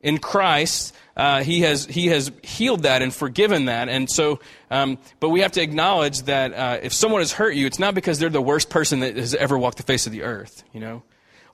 In 0.00 0.18
Christ, 0.18 0.94
uh, 1.16 1.42
he, 1.42 1.62
has, 1.62 1.84
he 1.84 2.06
has 2.08 2.30
healed 2.42 2.84
that 2.84 3.02
and 3.02 3.12
forgiven 3.12 3.66
that. 3.66 3.88
And 3.88 4.08
so, 4.08 4.40
um, 4.70 4.98
but 5.20 5.30
we 5.30 5.40
have 5.40 5.52
to 5.52 5.62
acknowledge 5.62 6.22
that 6.22 6.54
uh, 6.54 6.78
if 6.82 6.92
someone 6.92 7.20
has 7.20 7.32
hurt 7.32 7.54
you, 7.54 7.66
it's 7.66 7.78
not 7.78 7.94
because 7.94 8.18
they're 8.18 8.30
the 8.30 8.40
worst 8.40 8.70
person 8.70 9.00
that 9.00 9.16
has 9.16 9.34
ever 9.34 9.58
walked 9.58 9.78
the 9.78 9.82
face 9.82 10.06
of 10.06 10.12
the 10.12 10.22
earth, 10.22 10.62
you 10.72 10.80
know? 10.80 11.02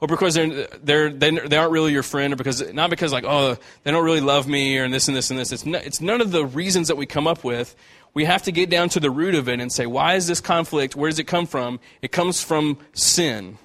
Or 0.03 0.09
because 0.09 0.35
they're, 0.35 0.67
they're, 0.83 1.11
they 1.11 1.57
aren't 1.57 1.71
really 1.71 1.93
your 1.93 2.03
friend, 2.03 2.33
or 2.33 2.37
because, 2.37 2.73
not 2.73 2.91
because 2.91 3.13
like, 3.13 3.23
oh, 3.25 3.57
they 3.85 3.93
don't 3.93 4.05
really 4.05 4.21
love 4.21 4.49
me, 4.49 4.77
or 4.77 4.89
this 4.89 5.07
and 5.07 5.17
this 5.17 5.31
and 5.31 5.39
this. 5.39 5.53
It's, 5.53 5.65
no, 5.65 5.79
it's 5.79 6.01
none 6.01 6.21
of 6.21 6.33
the 6.33 6.45
reasons 6.45 6.89
that 6.89 6.97
we 6.97 7.07
come 7.07 7.29
up 7.29 7.45
with. 7.45 7.77
We 8.13 8.25
have 8.25 8.43
to 8.43 8.53
get 8.53 8.69
down 8.69 8.89
to 8.91 9.01
the 9.01 9.13
root 9.13 9.37
of 9.37 9.49
it 9.49 9.61
and 9.61 9.73
say, 9.73 9.87
why 9.87 10.17
is 10.17 10.27
this 10.27 10.41
conflict? 10.41 10.97
Where 10.97 11.09
does 11.09 11.21
it 11.21 11.29
come 11.29 11.47
from? 11.47 11.79
It 12.03 12.11
comes 12.11 12.43
from 12.43 12.79
sin. 12.93 13.59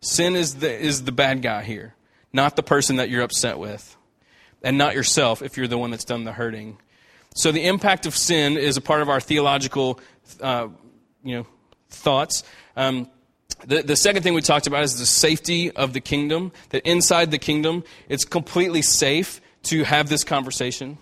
Sin 0.00 0.34
is 0.34 0.54
the, 0.56 0.72
is 0.72 1.04
the 1.04 1.12
bad 1.12 1.42
guy 1.42 1.62
here, 1.62 1.94
not 2.32 2.56
the 2.56 2.62
person 2.62 2.96
that 2.96 3.10
you're 3.10 3.22
upset 3.22 3.58
with, 3.58 3.94
and 4.62 4.78
not 4.78 4.94
yourself 4.94 5.42
if 5.42 5.58
you're 5.58 5.68
the 5.68 5.76
one 5.76 5.90
that's 5.90 6.06
done 6.06 6.24
the 6.24 6.32
hurting. 6.32 6.78
So 7.34 7.52
the 7.52 7.66
impact 7.66 8.06
of 8.06 8.16
sin 8.16 8.56
is 8.56 8.78
a 8.78 8.80
part 8.80 9.02
of 9.02 9.10
our 9.10 9.20
theological, 9.20 10.00
uh, 10.40 10.68
you 11.22 11.36
know, 11.36 11.46
thoughts. 11.90 12.44
Um, 12.78 13.10
the, 13.66 13.82
the 13.82 13.96
second 13.96 14.22
thing 14.22 14.34
we 14.34 14.42
talked 14.42 14.66
about 14.66 14.82
is 14.82 14.98
the 14.98 15.06
safety 15.06 15.70
of 15.70 15.92
the 15.92 16.00
kingdom, 16.00 16.52
that 16.70 16.86
inside 16.86 17.30
the 17.30 17.38
kingdom, 17.38 17.84
it's 18.08 18.24
completely 18.24 18.82
safe 18.82 19.40
to 19.64 19.84
have 19.84 20.08
this 20.08 20.24
conversation. 20.24 20.98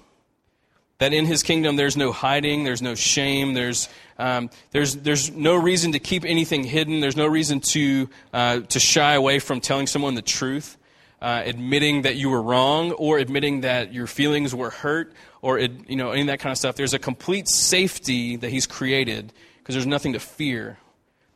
That 0.98 1.14
in 1.14 1.24
his 1.24 1.42
kingdom, 1.42 1.76
there's 1.76 1.96
no 1.96 2.12
hiding, 2.12 2.64
there's 2.64 2.82
no 2.82 2.94
shame, 2.94 3.54
there's, 3.54 3.88
um, 4.18 4.50
there's, 4.70 4.96
there's 4.96 5.30
no 5.30 5.56
reason 5.56 5.92
to 5.92 5.98
keep 5.98 6.24
anything 6.26 6.62
hidden, 6.62 7.00
there's 7.00 7.16
no 7.16 7.26
reason 7.26 7.60
to, 7.70 8.10
uh, 8.34 8.60
to 8.60 8.78
shy 8.78 9.14
away 9.14 9.38
from 9.38 9.60
telling 9.60 9.86
someone 9.86 10.14
the 10.14 10.22
truth, 10.22 10.76
uh, 11.22 11.42
admitting 11.44 12.02
that 12.02 12.16
you 12.16 12.28
were 12.28 12.42
wrong, 12.42 12.92
or 12.92 13.18
admitting 13.18 13.62
that 13.62 13.94
your 13.94 14.06
feelings 14.06 14.54
were 14.54 14.70
hurt, 14.70 15.14
or 15.40 15.58
it, 15.58 15.88
you 15.88 15.96
know, 15.96 16.10
any 16.10 16.20
of 16.20 16.26
that 16.26 16.40
kind 16.40 16.52
of 16.52 16.58
stuff. 16.58 16.76
There's 16.76 16.94
a 16.94 16.98
complete 16.98 17.48
safety 17.48 18.36
that 18.36 18.50
he's 18.50 18.66
created 18.66 19.32
because 19.58 19.74
there's 19.74 19.86
nothing 19.86 20.12
to 20.12 20.20
fear 20.20 20.78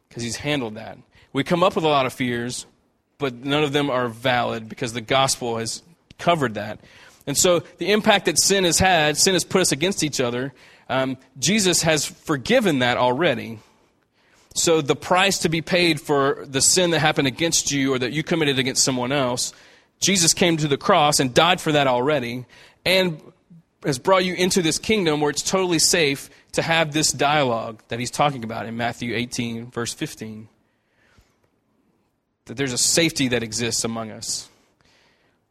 because 0.08 0.22
he's 0.22 0.36
handled 0.36 0.74
that. 0.74 0.98
We 1.34 1.42
come 1.42 1.64
up 1.64 1.74
with 1.74 1.84
a 1.84 1.88
lot 1.88 2.06
of 2.06 2.12
fears, 2.12 2.64
but 3.18 3.34
none 3.34 3.64
of 3.64 3.72
them 3.72 3.90
are 3.90 4.06
valid 4.06 4.68
because 4.68 4.92
the 4.92 5.00
gospel 5.00 5.58
has 5.58 5.82
covered 6.16 6.54
that. 6.54 6.78
And 7.26 7.36
so 7.36 7.64
the 7.78 7.90
impact 7.90 8.26
that 8.26 8.40
sin 8.40 8.62
has 8.62 8.78
had, 8.78 9.16
sin 9.16 9.34
has 9.34 9.44
put 9.44 9.60
us 9.60 9.72
against 9.72 10.04
each 10.04 10.20
other. 10.20 10.54
Um, 10.88 11.18
Jesus 11.36 11.82
has 11.82 12.06
forgiven 12.06 12.78
that 12.78 12.98
already. 12.98 13.58
So 14.54 14.80
the 14.80 14.94
price 14.94 15.38
to 15.38 15.48
be 15.48 15.60
paid 15.60 16.00
for 16.00 16.46
the 16.48 16.60
sin 16.60 16.92
that 16.92 17.00
happened 17.00 17.26
against 17.26 17.72
you 17.72 17.92
or 17.92 17.98
that 17.98 18.12
you 18.12 18.22
committed 18.22 18.60
against 18.60 18.84
someone 18.84 19.10
else, 19.10 19.52
Jesus 20.00 20.34
came 20.34 20.56
to 20.58 20.68
the 20.68 20.76
cross 20.76 21.18
and 21.18 21.34
died 21.34 21.60
for 21.60 21.72
that 21.72 21.88
already 21.88 22.46
and 22.86 23.20
has 23.84 23.98
brought 23.98 24.24
you 24.24 24.34
into 24.34 24.62
this 24.62 24.78
kingdom 24.78 25.20
where 25.20 25.30
it's 25.30 25.42
totally 25.42 25.80
safe 25.80 26.30
to 26.52 26.62
have 26.62 26.92
this 26.92 27.10
dialogue 27.10 27.82
that 27.88 27.98
he's 27.98 28.12
talking 28.12 28.44
about 28.44 28.66
in 28.66 28.76
Matthew 28.76 29.16
18, 29.16 29.72
verse 29.72 29.92
15 29.92 30.48
that 32.46 32.56
there's 32.56 32.72
a 32.72 32.78
safety 32.78 33.28
that 33.28 33.42
exists 33.42 33.84
among 33.84 34.10
us. 34.10 34.48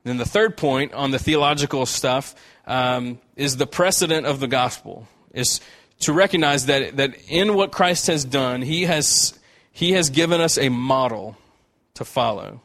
Then 0.03 0.17
the 0.17 0.25
third 0.25 0.57
point 0.57 0.93
on 0.93 1.11
the 1.11 1.19
theological 1.19 1.85
stuff 1.85 2.35
um, 2.67 3.19
is 3.35 3.57
the 3.57 3.67
precedent 3.67 4.25
of 4.25 4.39
the 4.39 4.47
gospel. 4.47 5.07
Is 5.33 5.61
to 6.01 6.13
recognize 6.13 6.65
that, 6.67 6.97
that 6.97 7.15
in 7.27 7.55
what 7.55 7.71
Christ 7.71 8.07
has 8.07 8.25
done, 8.25 8.61
he 8.61 8.83
has, 8.83 9.37
he 9.71 9.93
has 9.93 10.09
given 10.09 10.41
us 10.41 10.57
a 10.57 10.69
model 10.69 11.37
to 11.95 12.05
follow. 12.05 12.61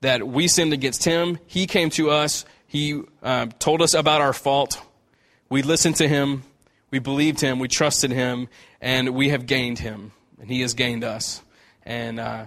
That 0.00 0.26
we 0.26 0.46
sinned 0.46 0.72
against 0.72 1.04
him, 1.04 1.38
he 1.46 1.66
came 1.66 1.90
to 1.90 2.10
us, 2.10 2.44
he 2.66 3.02
uh, 3.22 3.46
told 3.58 3.82
us 3.82 3.94
about 3.94 4.20
our 4.20 4.32
fault, 4.32 4.80
we 5.48 5.62
listened 5.62 5.96
to 5.96 6.08
him, 6.08 6.44
we 6.90 6.98
believed 6.98 7.40
him, 7.40 7.58
we 7.58 7.68
trusted 7.68 8.12
him, 8.12 8.48
and 8.80 9.10
we 9.10 9.30
have 9.30 9.46
gained 9.46 9.78
him, 9.78 10.12
and 10.40 10.48
he 10.48 10.60
has 10.60 10.74
gained 10.74 11.02
us. 11.02 11.42
And 11.86 12.20
uh, 12.20 12.46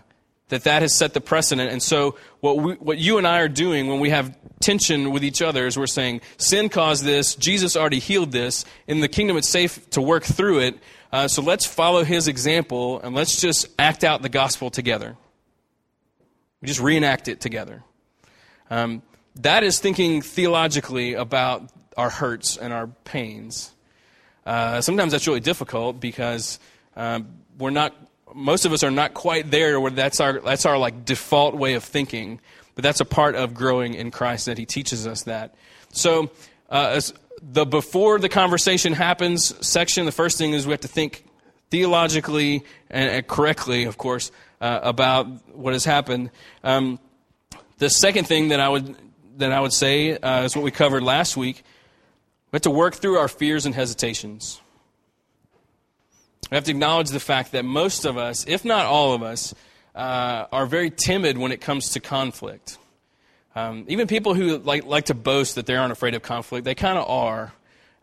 that 0.49 0.63
that 0.63 0.81
has 0.81 0.93
set 0.93 1.13
the 1.13 1.21
precedent. 1.21 1.71
And 1.71 1.81
so 1.81 2.17
what, 2.41 2.57
we, 2.57 2.73
what 2.73 2.97
you 2.97 3.17
and 3.17 3.25
I 3.25 3.39
are 3.39 3.47
doing 3.47 3.87
when 3.87 3.99
we 3.99 4.09
have 4.09 4.37
tension 4.59 5.11
with 5.11 5.23
each 5.23 5.41
other 5.41 5.65
is 5.65 5.77
we're 5.77 5.87
saying, 5.87 6.21
sin 6.37 6.69
caused 6.69 7.03
this, 7.03 7.35
Jesus 7.35 7.77
already 7.77 7.99
healed 7.99 8.31
this, 8.31 8.65
in 8.87 8.99
the 8.99 9.07
kingdom 9.07 9.37
it's 9.37 9.47
safe 9.47 9.89
to 9.91 10.01
work 10.01 10.23
through 10.23 10.59
it, 10.59 10.79
uh, 11.11 11.27
so 11.27 11.41
let's 11.41 11.65
follow 11.65 12.03
his 12.03 12.27
example 12.27 12.99
and 13.01 13.15
let's 13.15 13.41
just 13.41 13.67
act 13.79 14.03
out 14.03 14.21
the 14.21 14.29
gospel 14.29 14.69
together. 14.69 15.15
We 16.61 16.67
just 16.67 16.81
reenact 16.81 17.27
it 17.27 17.39
together. 17.39 17.83
Um, 18.69 19.01
that 19.37 19.63
is 19.63 19.79
thinking 19.79 20.21
theologically 20.21 21.13
about 21.13 21.71
our 21.97 22.09
hurts 22.09 22.57
and 22.57 22.73
our 22.73 22.87
pains. 22.87 23.71
Uh, 24.45 24.81
sometimes 24.81 25.11
that's 25.11 25.27
really 25.27 25.39
difficult 25.39 25.99
because 25.99 26.59
um, 26.95 27.27
we're 27.57 27.69
not 27.69 27.95
most 28.33 28.65
of 28.65 28.73
us 28.73 28.83
are 28.83 28.91
not 28.91 29.13
quite 29.13 29.51
there 29.51 29.79
where 29.79 29.91
that's 29.91 30.19
our 30.19 30.39
that's 30.39 30.65
our 30.65 30.77
like 30.77 31.05
default 31.05 31.55
way 31.55 31.73
of 31.73 31.83
thinking 31.83 32.39
but 32.75 32.83
that's 32.83 32.99
a 32.99 33.05
part 33.05 33.35
of 33.35 33.53
growing 33.53 33.93
in 33.93 34.11
christ 34.11 34.45
that 34.45 34.57
he 34.57 34.65
teaches 34.65 35.05
us 35.05 35.23
that. 35.23 35.55
So 35.91 36.31
uh, 36.69 37.01
the 37.41 37.65
before 37.65 38.19
the 38.19 38.29
conversation 38.29 38.93
happens 38.93 39.53
section 39.65 40.05
the 40.05 40.11
first 40.11 40.37
thing 40.37 40.53
is 40.53 40.65
we 40.65 40.71
have 40.71 40.81
to 40.81 40.87
think 40.87 41.25
theologically 41.71 42.63
and, 42.89 43.09
and 43.11 43.27
correctly 43.27 43.85
of 43.85 43.97
course 43.97 44.31
uh, 44.61 44.79
about 44.83 45.27
what 45.55 45.73
has 45.73 45.85
happened. 45.85 46.31
Um, 46.63 46.99
the 47.77 47.89
second 47.89 48.27
thing 48.27 48.49
that 48.49 48.59
i 48.59 48.69
would 48.69 48.95
that 49.37 49.51
i 49.51 49.59
would 49.59 49.73
say 49.73 50.17
uh, 50.17 50.43
is 50.43 50.55
what 50.55 50.63
we 50.63 50.71
covered 50.71 51.03
last 51.03 51.35
week. 51.35 51.63
We 52.51 52.57
have 52.57 52.63
to 52.63 52.71
work 52.71 52.95
through 52.95 53.17
our 53.17 53.27
fears 53.27 53.65
and 53.65 53.75
hesitations 53.75 54.59
we 56.49 56.55
have 56.55 56.63
to 56.65 56.71
acknowledge 56.71 57.09
the 57.09 57.19
fact 57.19 57.51
that 57.51 57.65
most 57.65 58.05
of 58.05 58.17
us, 58.17 58.45
if 58.47 58.65
not 58.65 58.85
all 58.85 59.13
of 59.13 59.21
us, 59.21 59.53
uh, 59.95 60.45
are 60.51 60.65
very 60.65 60.89
timid 60.89 61.37
when 61.37 61.51
it 61.51 61.61
comes 61.61 61.89
to 61.91 61.99
conflict. 61.99 62.77
Um, 63.55 63.85
even 63.87 64.07
people 64.07 64.33
who 64.33 64.57
like, 64.57 64.85
like 64.85 65.05
to 65.05 65.13
boast 65.13 65.55
that 65.55 65.65
they 65.65 65.75
aren't 65.75 65.91
afraid 65.91 66.15
of 66.15 66.21
conflict, 66.21 66.65
they 66.65 66.75
kind 66.75 66.97
of 66.97 67.09
are 67.09 67.53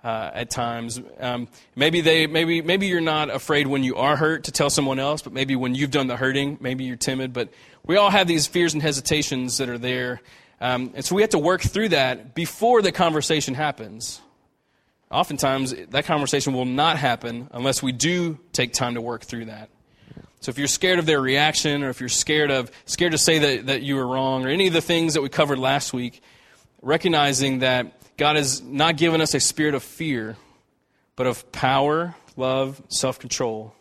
uh, 0.04 0.30
at 0.34 0.50
times. 0.50 1.00
Um, 1.18 1.48
maybe, 1.74 2.00
they, 2.00 2.26
maybe, 2.26 2.62
maybe 2.62 2.86
you're 2.86 3.00
not 3.00 3.30
afraid 3.30 3.66
when 3.66 3.82
you 3.82 3.96
are 3.96 4.16
hurt 4.16 4.44
to 4.44 4.52
tell 4.52 4.70
someone 4.70 4.98
else, 4.98 5.22
but 5.22 5.32
maybe 5.32 5.56
when 5.56 5.74
you've 5.74 5.90
done 5.90 6.06
the 6.06 6.16
hurting, 6.16 6.58
maybe 6.60 6.84
you're 6.84 6.96
timid. 6.96 7.32
But 7.32 7.48
we 7.84 7.96
all 7.96 8.10
have 8.10 8.28
these 8.28 8.46
fears 8.46 8.74
and 8.74 8.82
hesitations 8.82 9.58
that 9.58 9.68
are 9.68 9.78
there. 9.78 10.20
Um, 10.60 10.92
and 10.94 11.04
so 11.04 11.14
we 11.14 11.22
have 11.22 11.30
to 11.30 11.38
work 11.38 11.62
through 11.62 11.90
that 11.90 12.34
before 12.34 12.82
the 12.82 12.92
conversation 12.92 13.54
happens. 13.54 14.20
Oftentimes, 15.10 15.72
that 15.90 16.04
conversation 16.04 16.52
will 16.52 16.64
not 16.64 16.98
happen 16.98 17.48
unless 17.52 17.82
we 17.82 17.92
do 17.92 18.38
take 18.52 18.72
time 18.72 18.94
to 18.94 19.00
work 19.00 19.22
through 19.22 19.44
that. 19.46 19.70
So 20.40 20.50
if 20.50 20.58
you're 20.58 20.68
scared 20.68 20.98
of 20.98 21.06
their 21.06 21.20
reaction, 21.20 21.84
or 21.84 21.90
if 21.90 22.00
you're 22.00 22.08
scared 22.08 22.50
of 22.50 22.70
scared 22.86 23.12
to 23.12 23.18
say 23.18 23.38
that, 23.38 23.66
that 23.66 23.82
you 23.82 23.96
were 23.96 24.06
wrong, 24.06 24.44
or 24.44 24.48
any 24.48 24.66
of 24.66 24.72
the 24.72 24.80
things 24.80 25.14
that 25.14 25.22
we 25.22 25.28
covered 25.28 25.58
last 25.58 25.92
week, 25.92 26.22
recognizing 26.82 27.60
that 27.60 27.92
God 28.16 28.36
has 28.36 28.62
not 28.62 28.96
given 28.96 29.20
us 29.20 29.34
a 29.34 29.40
spirit 29.40 29.74
of 29.74 29.82
fear, 29.82 30.36
but 31.14 31.26
of 31.26 31.50
power, 31.52 32.16
love, 32.36 32.82
self 32.88 33.18
control. 33.18 33.74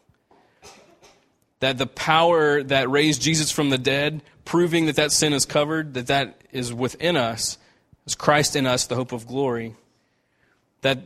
That 1.60 1.78
the 1.78 1.88
power 1.88 2.62
that 2.64 2.90
raised 2.90 3.22
Jesus 3.22 3.50
from 3.50 3.72
the 3.72 3.78
dead, 3.78 4.22
proving 4.44 4.86
that 4.86 4.98
that 4.98 5.12
sin 5.12 5.34
is 5.34 5.46
covered, 5.46 5.96
that 5.96 6.08
that 6.08 6.42
is 6.52 6.72
within 6.72 7.18
us, 7.18 7.58
is 8.06 8.14
Christ 8.14 8.56
in 8.56 8.68
us, 8.68 8.86
the 8.86 8.96
hope 8.96 9.12
of 9.12 9.26
glory 9.26 9.76
that 10.82 11.00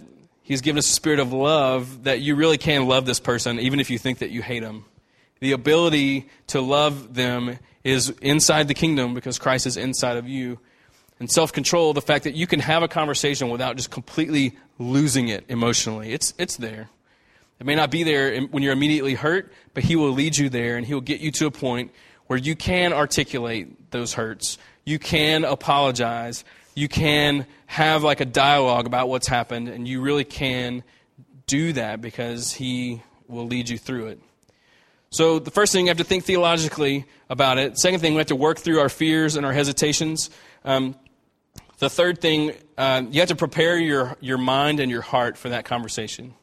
He's 0.49 0.61
given 0.61 0.79
us 0.79 0.89
a 0.89 0.93
spirit 0.93 1.19
of 1.19 1.31
love 1.31 2.05
that 2.05 2.21
you 2.21 2.35
really 2.35 2.57
can 2.57 2.87
love 2.87 3.05
this 3.05 3.19
person, 3.19 3.59
even 3.59 3.79
if 3.79 3.91
you 3.91 3.99
think 3.99 4.17
that 4.17 4.31
you 4.31 4.41
hate 4.41 4.63
him. 4.63 4.85
The 5.41 5.51
ability 5.51 6.27
to 6.47 6.59
love 6.59 7.13
them 7.13 7.59
is 7.83 8.09
inside 8.19 8.67
the 8.67 8.73
kingdom 8.73 9.13
because 9.13 9.37
Christ 9.37 9.67
is 9.67 9.77
inside 9.77 10.17
of 10.17 10.27
you. 10.27 10.57
And 11.19 11.29
self 11.29 11.53
control, 11.53 11.93
the 11.93 12.01
fact 12.01 12.23
that 12.23 12.33
you 12.33 12.47
can 12.47 12.61
have 12.61 12.81
a 12.81 12.87
conversation 12.87 13.49
without 13.49 13.75
just 13.75 13.91
completely 13.91 14.57
losing 14.79 15.27
it 15.27 15.45
emotionally. 15.49 16.13
It's, 16.13 16.33
it's 16.39 16.57
there. 16.57 16.89
It 17.59 17.67
may 17.67 17.75
not 17.75 17.91
be 17.91 18.01
there 18.01 18.41
when 18.41 18.63
you're 18.63 18.73
immediately 18.73 19.13
hurt, 19.13 19.53
but 19.75 19.83
He 19.83 19.95
will 19.95 20.13
lead 20.13 20.35
you 20.35 20.49
there 20.49 20.77
and 20.77 20.85
He 20.87 20.95
will 20.95 21.01
get 21.01 21.19
you 21.19 21.31
to 21.33 21.45
a 21.45 21.51
point 21.51 21.91
where 22.25 22.39
you 22.39 22.55
can 22.55 22.91
articulate 22.91 23.91
those 23.91 24.13
hurts. 24.13 24.57
You 24.83 24.97
can 24.97 25.45
apologize 25.45 26.43
you 26.79 26.87
can 26.87 27.45
have 27.65 28.03
like 28.03 28.21
a 28.21 28.25
dialogue 28.25 28.85
about 28.87 29.09
what's 29.09 29.27
happened, 29.27 29.67
and 29.67 29.85
you 29.85 29.99
really 30.01 30.23
can 30.23 30.83
do 31.45 31.73
that 31.73 31.99
because 31.99 32.53
He 32.53 33.01
will 33.27 33.45
lead 33.45 33.67
you 33.67 33.77
through 33.77 34.07
it. 34.07 34.21
So, 35.09 35.39
the 35.39 35.51
first 35.51 35.73
thing 35.73 35.85
you 35.85 35.89
have 35.89 35.97
to 35.97 36.03
think 36.03 36.23
theologically 36.23 37.05
about 37.29 37.57
it. 37.57 37.77
Second 37.77 37.99
thing, 37.99 38.13
we 38.13 38.19
have 38.19 38.27
to 38.27 38.35
work 38.35 38.59
through 38.59 38.79
our 38.79 38.89
fears 38.89 39.35
and 39.35 39.45
our 39.45 39.51
hesitations. 39.51 40.29
Um, 40.63 40.95
the 41.79 41.89
third 41.89 42.21
thing, 42.21 42.53
uh, 42.77 43.03
you 43.09 43.19
have 43.19 43.29
to 43.29 43.35
prepare 43.35 43.77
your, 43.77 44.15
your 44.21 44.37
mind 44.37 44.79
and 44.79 44.89
your 44.89 45.01
heart 45.01 45.37
for 45.37 45.49
that 45.49 45.65
conversation. 45.65 46.33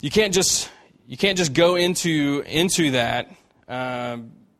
You 0.00 0.10
can't 0.10 0.34
just 0.34 0.70
you 1.06 1.16
can't 1.16 1.38
just 1.38 1.52
go 1.52 1.76
into 1.76 2.42
into 2.46 2.92
that 2.92 3.30
uh, 3.68 4.18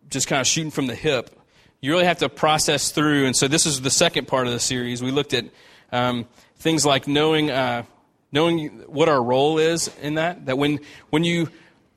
just 0.09 0.29
kind 0.29 0.40
of 0.40 0.46
shooting 0.46 0.70
from 0.70 0.87
the 0.87 0.94
hip 0.94 1.38
you 1.81 1.93
really 1.93 2.07
have 2.07 2.19
to 2.19 2.29
process 2.29 2.91
through. 2.91 3.27
And 3.27 3.37
so 3.37 3.49
this 3.49 3.67
is 3.67 3.81
the 3.81 3.91
second 3.91 4.27
part 4.27 4.47
of 4.47 4.53
the 4.53 4.61
series. 4.61 5.03
We 5.03 5.11
looked 5.11 5.35
at 5.35 5.45
um, 5.93 6.27
things 6.57 6.85
like 6.85 7.07
knowing 7.07 7.51
uh, 7.51 7.85
knowing 8.33 8.69
what 8.87 9.09
our 9.09 9.23
role 9.23 9.59
is 9.59 9.91
in 10.03 10.14
that. 10.14 10.47
That 10.47 10.59
when 10.59 10.81
when 11.11 11.25
you 11.25 11.49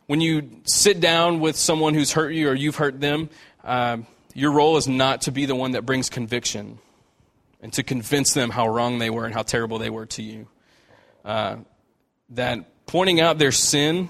when 0.06 0.22
you 0.22 0.50
sit 0.66 1.00
down 1.00 1.40
with 1.40 1.56
someone 1.56 1.94
who's 1.94 2.12
hurt 2.12 2.32
you 2.32 2.50
or 2.50 2.54
you've 2.54 2.76
hurt 2.76 3.00
them, 3.00 3.30
uh, 3.64 3.98
your 4.34 4.52
role 4.52 4.78
is 4.78 4.88
not 4.88 5.22
to 5.22 5.32
be 5.32 5.46
the 5.46 5.56
one 5.56 5.72
that 5.72 5.86
brings 5.86 6.10
conviction 6.10 6.80
and 7.62 7.74
to 7.74 7.84
convince 7.84 8.34
them 8.34 8.50
how 8.50 8.68
wrong 8.68 9.00
they 9.00 9.10
were 9.10 9.26
and 9.26 9.34
how 9.34 9.44
terrible 9.44 9.78
they 9.78 9.90
were 9.90 10.06
to 10.08 10.24
you. 10.24 10.48
Uh, 11.24 11.58
that 12.30 12.86
pointing 12.86 13.20
out 13.20 13.38
their 13.38 13.52
sin, 13.52 14.10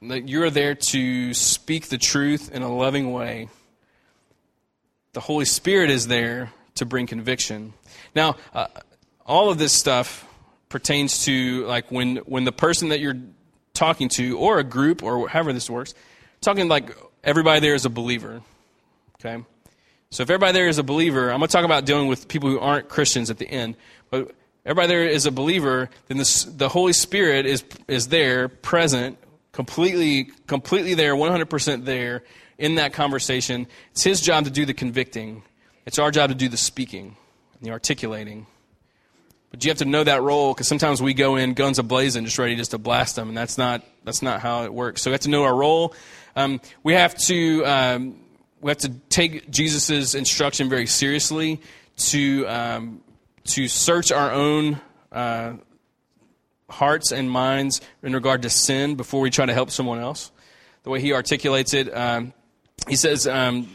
that 0.00 0.28
you're 0.28 0.50
there 0.50 0.74
to 0.74 1.34
speak 1.34 1.88
the 1.88 1.98
truth 1.98 2.50
in 2.52 2.62
a 2.62 2.74
loving 2.74 3.12
way 3.12 3.48
the 5.12 5.20
Holy 5.20 5.44
Spirit 5.44 5.90
is 5.90 6.08
there 6.08 6.52
to 6.76 6.86
bring 6.86 7.06
conviction. 7.06 7.74
Now, 8.14 8.36
uh, 8.54 8.66
all 9.26 9.50
of 9.50 9.58
this 9.58 9.72
stuff 9.72 10.26
pertains 10.68 11.24
to 11.26 11.66
like 11.66 11.90
when 11.90 12.16
when 12.18 12.44
the 12.44 12.52
person 12.52 12.88
that 12.88 13.00
you're 13.00 13.18
talking 13.74 14.08
to, 14.08 14.38
or 14.38 14.58
a 14.58 14.64
group, 14.64 15.02
or 15.02 15.28
however 15.28 15.52
this 15.52 15.68
works, 15.68 15.94
talking 16.40 16.68
like 16.68 16.96
everybody 17.22 17.60
there 17.60 17.74
is 17.74 17.84
a 17.84 17.90
believer. 17.90 18.42
Okay, 19.20 19.44
so 20.10 20.22
if 20.22 20.30
everybody 20.30 20.52
there 20.52 20.68
is 20.68 20.78
a 20.78 20.82
believer, 20.82 21.30
I'm 21.30 21.38
going 21.38 21.48
to 21.48 21.52
talk 21.52 21.64
about 21.64 21.84
dealing 21.84 22.08
with 22.08 22.26
people 22.28 22.50
who 22.50 22.58
aren't 22.58 22.88
Christians 22.88 23.30
at 23.30 23.38
the 23.38 23.48
end, 23.48 23.76
but. 24.10 24.32
Everybody 24.64 24.86
there 24.86 25.08
is 25.08 25.26
a 25.26 25.32
believer, 25.32 25.90
then 26.06 26.18
this, 26.18 26.44
the 26.44 26.68
Holy 26.68 26.92
Spirit 26.92 27.46
is, 27.46 27.64
is 27.88 28.06
there, 28.06 28.46
present, 28.46 29.18
completely, 29.50 30.30
completely 30.46 30.94
there, 30.94 31.16
100% 31.16 31.84
there, 31.84 32.22
in 32.58 32.76
that 32.76 32.92
conversation. 32.92 33.66
It's 33.92 34.04
his 34.04 34.20
job 34.20 34.44
to 34.44 34.50
do 34.50 34.64
the 34.64 34.74
convicting, 34.74 35.42
it's 35.86 35.98
our 35.98 36.10
job 36.10 36.30
to 36.30 36.34
do 36.34 36.48
the 36.48 36.56
speaking 36.56 37.16
and 37.54 37.66
the 37.66 37.70
articulating. 37.70 38.46
But 39.50 39.62
you 39.64 39.70
have 39.70 39.78
to 39.78 39.84
know 39.84 40.02
that 40.02 40.22
role 40.22 40.54
because 40.54 40.66
sometimes 40.66 41.02
we 41.02 41.12
go 41.12 41.36
in 41.36 41.52
guns 41.52 41.78
ablazing, 41.78 42.24
just 42.24 42.38
ready 42.38 42.56
just 42.56 42.70
to 42.70 42.78
blast 42.78 43.16
them, 43.16 43.28
and 43.28 43.36
that's 43.36 43.58
not 43.58 43.84
that's 44.02 44.22
not 44.22 44.40
how 44.40 44.64
it 44.64 44.72
works. 44.72 45.02
So 45.02 45.10
we 45.10 45.12
have 45.12 45.20
to 45.22 45.30
know 45.30 45.44
our 45.44 45.54
role. 45.54 45.94
Um, 46.34 46.60
we 46.82 46.94
have 46.94 47.14
to 47.26 47.64
um, 47.66 48.16
we 48.62 48.70
have 48.70 48.78
to 48.78 48.88
take 49.10 49.50
Jesus' 49.50 50.14
instruction 50.14 50.70
very 50.70 50.86
seriously 50.86 51.60
to 51.96 52.46
um, 52.48 53.02
to 53.44 53.68
search 53.68 54.10
our 54.10 54.32
own 54.32 54.80
uh, 55.10 55.54
hearts 56.70 57.12
and 57.12 57.30
minds 57.30 57.82
in 58.02 58.14
regard 58.14 58.42
to 58.42 58.50
sin 58.50 58.94
before 58.94 59.20
we 59.20 59.28
try 59.28 59.44
to 59.44 59.52
help 59.52 59.70
someone 59.70 59.98
else. 59.98 60.30
The 60.84 60.90
way 60.90 61.00
he 61.00 61.12
articulates 61.12 61.74
it, 61.74 61.94
um, 61.94 62.32
he 62.88 62.96
says, 62.96 63.26
um, 63.26 63.68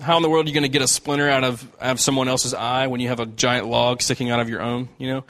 How 0.00 0.16
in 0.16 0.22
the 0.22 0.28
world 0.28 0.46
are 0.46 0.48
you 0.48 0.54
going 0.54 0.62
to 0.62 0.68
get 0.68 0.82
a 0.82 0.88
splinter 0.88 1.28
out 1.28 1.44
of, 1.44 1.66
out 1.80 1.92
of 1.92 2.00
someone 2.00 2.28
else's 2.28 2.54
eye 2.54 2.86
when 2.86 3.00
you 3.00 3.08
have 3.08 3.20
a 3.20 3.26
giant 3.26 3.66
log 3.66 4.02
sticking 4.02 4.30
out 4.30 4.40
of 4.40 4.48
your 4.48 4.62
own? 4.62 4.88
You 4.98 5.08
know? 5.08 5.24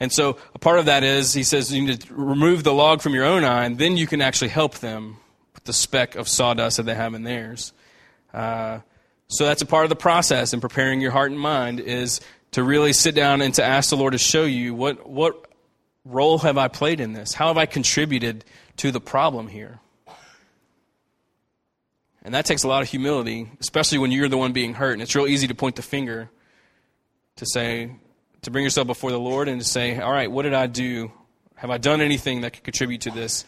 And 0.00 0.10
so 0.10 0.38
a 0.54 0.58
part 0.58 0.78
of 0.78 0.86
that 0.86 1.04
is, 1.04 1.34
he 1.34 1.42
says, 1.42 1.72
you 1.72 1.86
need 1.86 2.00
to 2.00 2.14
remove 2.14 2.64
the 2.64 2.72
log 2.72 3.02
from 3.02 3.14
your 3.14 3.24
own 3.24 3.44
eye, 3.44 3.64
and 3.64 3.78
then 3.78 3.96
you 3.98 4.06
can 4.06 4.22
actually 4.22 4.48
help 4.48 4.76
them 4.78 5.18
with 5.54 5.64
the 5.64 5.74
speck 5.74 6.14
of 6.14 6.26
sawdust 6.26 6.78
that 6.78 6.84
they 6.84 6.94
have 6.94 7.12
in 7.12 7.22
theirs. 7.22 7.72
Uh, 8.32 8.80
so 9.28 9.44
that's 9.44 9.62
a 9.62 9.66
part 9.66 9.84
of 9.84 9.90
the 9.90 9.96
process 9.96 10.54
in 10.54 10.60
preparing 10.60 11.00
your 11.00 11.10
heart 11.10 11.30
and 11.30 11.38
mind 11.38 11.80
is 11.80 12.20
to 12.52 12.62
really 12.62 12.92
sit 12.92 13.14
down 13.14 13.42
and 13.42 13.54
to 13.54 13.64
ask 13.64 13.90
the 13.90 13.96
Lord 13.96 14.12
to 14.12 14.18
show 14.18 14.44
you 14.44 14.74
what, 14.74 15.08
what 15.08 15.46
role 16.04 16.38
have 16.38 16.58
I 16.58 16.68
played 16.68 16.98
in 16.98 17.12
this? 17.12 17.34
How 17.34 17.48
have 17.48 17.58
I 17.58 17.66
contributed 17.66 18.44
to 18.78 18.90
the 18.90 19.00
problem 19.00 19.48
here? 19.48 19.80
And 22.22 22.34
that 22.34 22.44
takes 22.44 22.64
a 22.64 22.68
lot 22.68 22.82
of 22.82 22.88
humility, 22.88 23.50
especially 23.60 23.98
when 23.98 24.12
you're 24.12 24.28
the 24.28 24.36
one 24.36 24.52
being 24.52 24.74
hurt. 24.74 24.92
And 24.92 25.02
it's 25.02 25.14
real 25.14 25.26
easy 25.26 25.46
to 25.46 25.54
point 25.54 25.76
the 25.76 25.82
finger 25.82 26.30
to 27.36 27.46
say, 27.46 27.90
to 28.42 28.50
bring 28.50 28.64
yourself 28.64 28.86
before 28.86 29.10
the 29.10 29.20
Lord 29.20 29.48
and 29.48 29.60
to 29.60 29.66
say, 29.66 29.98
All 29.98 30.12
right, 30.12 30.30
what 30.30 30.42
did 30.42 30.54
I 30.54 30.66
do? 30.66 31.12
Have 31.56 31.70
I 31.70 31.78
done 31.78 32.00
anything 32.00 32.42
that 32.42 32.52
could 32.52 32.64
contribute 32.64 33.02
to 33.02 33.10
this? 33.10 33.44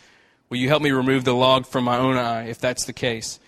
Will 0.49 0.59
you 0.59 0.69
help 0.69 0.83
me 0.83 0.91
remove 0.91 1.25
the 1.25 1.35
log 1.35 1.67
from 1.67 1.85
my 1.85 1.97
own 1.97 2.17
eye 2.17 2.49
if 2.49 2.59
that's 2.59 2.85
the 2.85 2.93
case? 2.93 3.41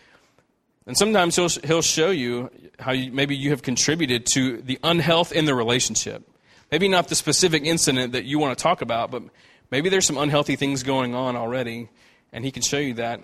And 0.86 0.96
sometimes 0.96 1.36
he'll, 1.36 1.48
he'll 1.48 1.82
show 1.82 2.10
you 2.10 2.50
how 2.78 2.92
you, 2.92 3.12
maybe 3.12 3.36
you 3.36 3.50
have 3.50 3.62
contributed 3.62 4.26
to 4.34 4.58
the 4.60 4.78
unhealth 4.82 5.32
in 5.32 5.44
the 5.44 5.54
relationship. 5.54 6.28
Maybe 6.70 6.88
not 6.88 7.08
the 7.08 7.14
specific 7.14 7.64
incident 7.64 8.12
that 8.12 8.24
you 8.24 8.38
want 8.38 8.56
to 8.56 8.62
talk 8.62 8.82
about, 8.82 9.10
but 9.10 9.22
maybe 9.70 9.88
there's 9.88 10.06
some 10.06 10.18
unhealthy 10.18 10.56
things 10.56 10.82
going 10.82 11.14
on 11.14 11.36
already, 11.36 11.88
and 12.32 12.44
he 12.44 12.50
can 12.50 12.62
show 12.62 12.78
you 12.78 12.94
that. 12.94 13.20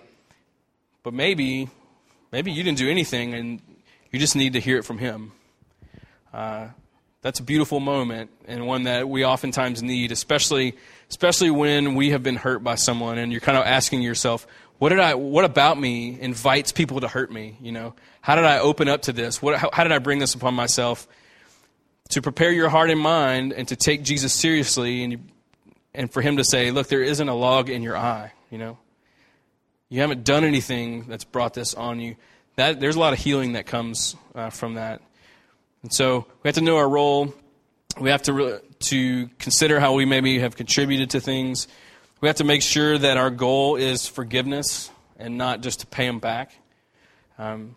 But 1.03 1.15
maybe, 1.15 1.69
maybe 2.33 2.53
you 2.53 2.63
didn't 2.63 2.79
do 2.79 2.89
anything, 2.91 3.35
and 3.35 3.63
you 4.11 4.19
just 4.19 4.37
need 4.37 4.55
to 4.55 4.61
hear 4.61 4.79
it 4.79 4.85
from 4.85 4.99
him. 4.99 5.33
Uh, 6.33 6.69
that's 7.23 7.41
a 7.41 7.43
beautiful 7.43 7.81
moment, 7.81 8.31
and 8.47 8.67
one 8.67 8.85
that 8.85 9.09
we 9.09 9.25
oftentimes 9.25 9.83
need, 9.83 10.11
especially 10.11 10.77
especially 11.11 11.51
when 11.51 11.97
we 11.97 12.11
have 12.11 12.23
been 12.23 12.37
hurt 12.37 12.63
by 12.63 12.77
someone, 12.77 13.19
and 13.19 13.33
you're 13.33 13.41
kind 13.41 13.59
of 13.59 13.65
asking 13.65 14.01
yourself, 14.01 14.47
what 14.79 14.89
did 14.89 15.01
I? 15.01 15.15
What 15.15 15.45
about 15.45 15.79
me 15.79 16.19
invites 16.19 16.73
people 16.73 17.01
to 17.01 17.09
hurt 17.09 17.31
me? 17.31 17.59
You 17.61 17.73
know, 17.73 17.95
how 18.23 18.35
did 18.35 18.47
I 18.47 18.61
open 18.61 18.89
up 18.89 19.03
to 19.03 19.13
this? 19.13 19.43
What, 19.43 19.59
how, 19.59 19.69
how 19.73 19.83
did 19.83 19.93
I 19.93 19.99
bring 19.99 20.19
this 20.19 20.35
upon 20.35 20.55
myself? 20.55 21.07
To 22.11 22.23
prepare 22.23 22.51
your 22.51 22.71
heart 22.71 22.89
and 22.89 22.99
mind, 22.99 23.53
and 23.53 23.69
to 23.69 23.77
take 23.77 24.03
Jesus 24.03 24.33
seriously, 24.33 25.03
and 25.03 25.13
you, 25.13 25.21
and 25.95 26.11
for 26.11 26.23
Him 26.23 26.39
to 26.39 26.45
say, 26.45 26.71
"Look, 26.71 26.89
there 26.89 27.03
isn't 27.03 27.29
a 27.29 27.35
log 27.35 27.69
in 27.69 27.83
your 27.83 27.97
eye." 27.97 28.33
You 28.51 28.57
know, 28.57 28.79
you 29.91 30.01
haven't 30.01 30.25
done 30.25 30.45
anything 30.45 31.05
that's 31.07 31.25
brought 31.25 31.53
this 31.53 31.75
on 31.75 32.01
you. 32.01 32.17
That 32.57 32.81
there's 32.81 32.97
a 32.97 33.01
lot 33.01 33.13
of 33.13 33.19
healing 33.19 33.53
that 33.53 33.67
comes 33.67 34.17
uh, 34.35 34.49
from 34.49 34.75
that, 34.75 35.03
and 35.83 35.93
so 35.93 36.27
we 36.43 36.49
have 36.49 36.55
to 36.55 36.63
know 36.63 36.79
our 36.79 36.89
role. 36.89 37.35
We 38.01 38.09
have 38.09 38.23
to 38.23 38.33
re- 38.33 38.61
to 38.81 39.29
consider 39.39 39.79
how 39.79 39.93
we 39.93 40.07
maybe 40.07 40.39
have 40.39 40.57
contributed 40.57 41.11
to 41.11 41.21
things 41.21 41.69
we 42.21 42.29
have 42.29 42.37
to 42.37 42.45
make 42.45 42.63
sure 42.63 42.99
that 42.99 43.17
our 43.17 43.31
goal 43.31 43.77
is 43.77 44.07
forgiveness 44.07 44.91
and 45.19 45.39
not 45.39 45.63
just 45.63 45.81
to 45.81 45.87
pay 45.87 46.07
them 46.07 46.19
back. 46.19 46.53
Um, 47.39 47.77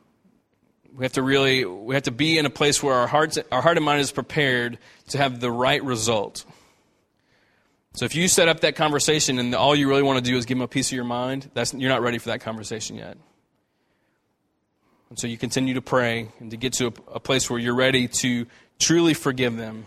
we 0.96 1.06
have 1.06 1.14
to 1.14 1.24
really 1.24 1.66
we 1.66 1.96
have 1.96 2.04
to 2.04 2.12
be 2.12 2.38
in 2.38 2.46
a 2.46 2.50
place 2.50 2.84
where 2.84 2.94
our 2.94 3.08
hearts 3.08 3.40
our 3.52 3.62
heart 3.62 3.78
and 3.78 3.86
mind 3.86 4.02
is 4.02 4.12
prepared 4.12 4.78
to 5.10 5.18
have 5.18 5.40
the 5.40 5.50
right 5.50 5.84
result. 5.84 6.46
So 8.04 8.06
if 8.06 8.16
you 8.16 8.28
set 8.28 8.50
up 8.50 8.60
that 8.60 8.76
conversation 8.76 9.40
and 9.40 9.56
all 9.56 9.74
you 9.74 9.88
really 9.88 10.04
want 10.04 10.18
to 10.18 10.30
do 10.30 10.36
is 10.36 10.46
give 10.46 10.58
them 10.58 10.66
a 10.66 10.68
piece 10.68 10.90
of 10.90 10.94
your 10.98 11.06
mind, 11.06 11.50
that's 11.54 11.74
you're 11.74 11.90
not 11.90 12.02
ready 12.02 12.18
for 12.18 12.32
that 12.32 12.42
conversation 12.42 12.98
yet. 12.98 13.16
And 15.08 15.18
so 15.18 15.26
you 15.26 15.38
continue 15.38 15.76
to 15.76 15.82
pray 15.82 16.28
and 16.42 16.52
to 16.52 16.58
get 16.58 16.74
to 16.74 16.88
a, 16.88 16.94
a 17.14 17.20
place 17.22 17.50
where 17.50 17.62
you're 17.62 17.74
ready 17.74 18.10
to 18.10 18.46
truly 18.78 19.14
forgive 19.14 19.56
them, 19.56 19.86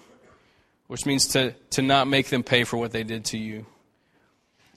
which 0.86 1.04
means 1.04 1.28
to, 1.34 1.50
to 1.72 1.82
not 1.82 2.08
make 2.08 2.28
them 2.28 2.42
pay 2.42 2.64
for 2.64 2.78
what 2.78 2.90
they 2.90 3.02
did 3.04 3.26
to 3.26 3.36
you. 3.36 3.66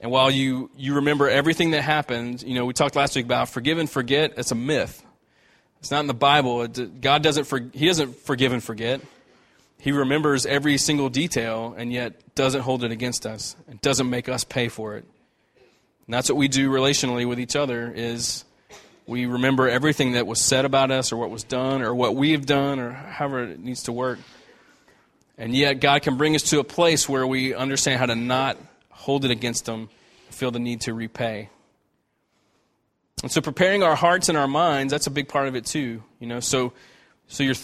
And 0.01 0.11
while 0.11 0.29
you, 0.29 0.69
you 0.75 0.95
remember 0.95 1.29
everything 1.29 1.71
that 1.71 1.83
happened, 1.83 2.43
you 2.43 2.55
know, 2.55 2.65
we 2.65 2.73
talked 2.73 2.97
last 2.97 3.15
week 3.15 3.23
about 3.23 3.47
forgive 3.47 3.77
and 3.77 3.89
forget. 3.89 4.33
It's 4.35 4.51
a 4.51 4.55
myth. 4.55 5.01
It's 5.79 5.91
not 5.91 6.01
in 6.01 6.07
the 6.07 6.13
Bible. 6.13 6.67
God 6.67 7.23
doesn't, 7.23 7.45
for, 7.45 7.61
he 7.73 7.85
doesn't 7.85 8.17
forgive 8.17 8.51
and 8.51 8.61
forget. 8.61 8.99
He 9.79 9.93
remembers 9.93 10.45
every 10.45 10.77
single 10.77 11.09
detail 11.09 11.73
and 11.77 11.91
yet 11.91 12.35
doesn't 12.35 12.61
hold 12.61 12.83
it 12.83 12.91
against 12.91 13.25
us. 13.25 13.55
and 13.67 13.81
doesn't 13.81 14.09
make 14.09 14.27
us 14.27 14.43
pay 14.43 14.67
for 14.67 14.97
it. 14.97 15.05
And 16.05 16.13
that's 16.13 16.29
what 16.29 16.37
we 16.37 16.47
do 16.47 16.69
relationally 16.69 17.27
with 17.27 17.39
each 17.39 17.55
other 17.55 17.91
is 17.95 18.43
we 19.07 19.25
remember 19.25 19.69
everything 19.69 20.13
that 20.13 20.27
was 20.27 20.41
said 20.41 20.65
about 20.65 20.91
us 20.91 21.11
or 21.11 21.17
what 21.17 21.29
was 21.29 21.43
done 21.43 21.81
or 21.81 21.95
what 21.95 22.15
we 22.15 22.33
have 22.33 22.45
done 22.45 22.79
or 22.79 22.91
however 22.91 23.43
it 23.43 23.59
needs 23.59 23.83
to 23.83 23.91
work. 23.93 24.19
And 25.37 25.55
yet 25.55 25.79
God 25.79 26.01
can 26.01 26.17
bring 26.17 26.35
us 26.35 26.43
to 26.49 26.59
a 26.59 26.63
place 26.65 27.07
where 27.07 27.25
we 27.25 27.55
understand 27.55 27.99
how 27.99 28.05
to 28.05 28.15
not 28.15 28.57
hold 28.89 29.23
it 29.23 29.31
against 29.31 29.65
them, 29.65 29.89
feel 30.29 30.51
the 30.51 30.59
need 30.59 30.81
to 30.81 30.93
repay. 30.93 31.49
And 33.23 33.31
so 33.31 33.39
preparing 33.39 33.81
our 33.81 33.95
hearts 33.95 34.27
and 34.27 34.37
our 34.37 34.47
minds, 34.47 34.91
that's 34.91 35.07
a 35.07 35.11
big 35.11 35.29
part 35.29 35.47
of 35.47 35.55
it 35.55 35.65
too. 35.65 36.03
You 36.19 36.27
know, 36.27 36.41
so 36.41 36.73
so 37.29 37.43
you're 37.43 37.55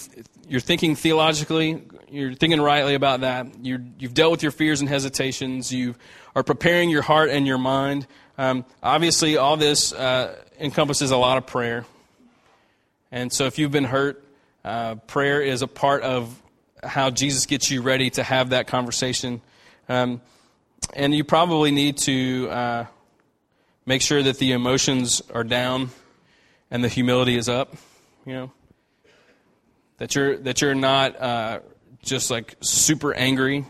you're 0.47 0.61
thinking 0.61 0.95
theologically, 0.95 1.81
you're 2.09 2.35
thinking 2.35 2.61
rightly 2.61 2.93
about 2.93 3.21
that. 3.21 3.47
you 3.63 3.83
have 4.01 4.13
dealt 4.13 4.31
with 4.31 4.43
your 4.43 4.51
fears 4.51 4.79
and 4.79 4.87
hesitations. 4.87 5.73
You 5.73 5.95
are 6.35 6.43
preparing 6.43 6.91
your 6.91 7.01
heart 7.01 7.31
and 7.31 7.47
your 7.47 7.57
mind. 7.57 8.05
Um, 8.37 8.63
obviously, 8.83 9.37
all 9.37 9.57
this 9.57 9.91
uh, 9.91 10.35
encompasses 10.59 11.09
a 11.09 11.17
lot 11.17 11.37
of 11.37 11.47
prayer. 11.47 11.83
And 13.11 13.33
so, 13.33 13.45
if 13.45 13.57
you've 13.57 13.71
been 13.71 13.85
hurt, 13.85 14.23
uh, 14.63 14.95
prayer 15.07 15.41
is 15.41 15.63
a 15.63 15.67
part 15.67 16.03
of 16.03 16.39
how 16.83 17.09
Jesus 17.09 17.47
gets 17.47 17.71
you 17.71 17.81
ready 17.81 18.11
to 18.11 18.23
have 18.23 18.51
that 18.51 18.67
conversation. 18.67 19.41
Um, 19.89 20.21
and 20.93 21.15
you 21.15 21.23
probably 21.23 21.71
need 21.71 21.97
to 21.99 22.49
uh, 22.51 22.85
make 23.87 24.03
sure 24.03 24.21
that 24.21 24.37
the 24.37 24.51
emotions 24.51 25.23
are 25.33 25.43
down 25.43 25.89
and 26.69 26.83
the 26.83 26.87
humility 26.87 27.35
is 27.35 27.49
up. 27.49 27.75
You 28.27 28.33
know, 28.33 28.51
that 29.97 30.15
you're 30.15 30.37
that 30.37 30.61
you're 30.61 30.75
not 30.75 31.19
uh, 31.19 31.59
just 32.03 32.31
like 32.31 32.55
super 32.61 33.13
angry. 33.13 33.65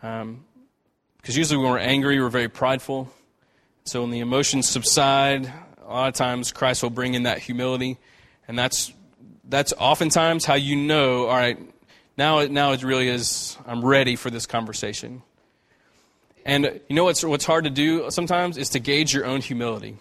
Because 0.00 0.22
um, 0.22 0.44
usually 1.24 1.62
when 1.62 1.70
we're 1.70 1.78
angry, 1.78 2.20
we're 2.20 2.28
very 2.28 2.48
prideful. 2.48 3.12
So 3.84 4.02
when 4.02 4.10
the 4.10 4.20
emotions 4.20 4.68
subside, 4.68 5.52
a 5.84 5.88
lot 5.88 6.08
of 6.08 6.14
times 6.14 6.52
Christ 6.52 6.82
will 6.82 6.90
bring 6.90 7.14
in 7.14 7.24
that 7.24 7.38
humility, 7.38 7.98
and 8.48 8.58
that's 8.58 8.92
that's 9.44 9.72
oftentimes 9.78 10.44
how 10.44 10.54
you 10.54 10.76
know. 10.76 11.26
All 11.26 11.36
right, 11.36 11.58
now 12.16 12.44
now 12.46 12.72
it 12.72 12.82
really 12.82 13.08
is. 13.08 13.56
I'm 13.66 13.84
ready 13.84 14.16
for 14.16 14.30
this 14.30 14.46
conversation. 14.46 15.22
And 16.46 16.80
you 16.88 16.94
know 16.94 17.02
what's, 17.02 17.24
what's 17.24 17.44
hard 17.44 17.64
to 17.64 17.70
do 17.70 18.08
sometimes 18.12 18.56
is 18.56 18.68
to 18.70 18.78
gauge 18.78 19.12
your 19.12 19.26
own 19.26 19.40
humility. 19.40 19.96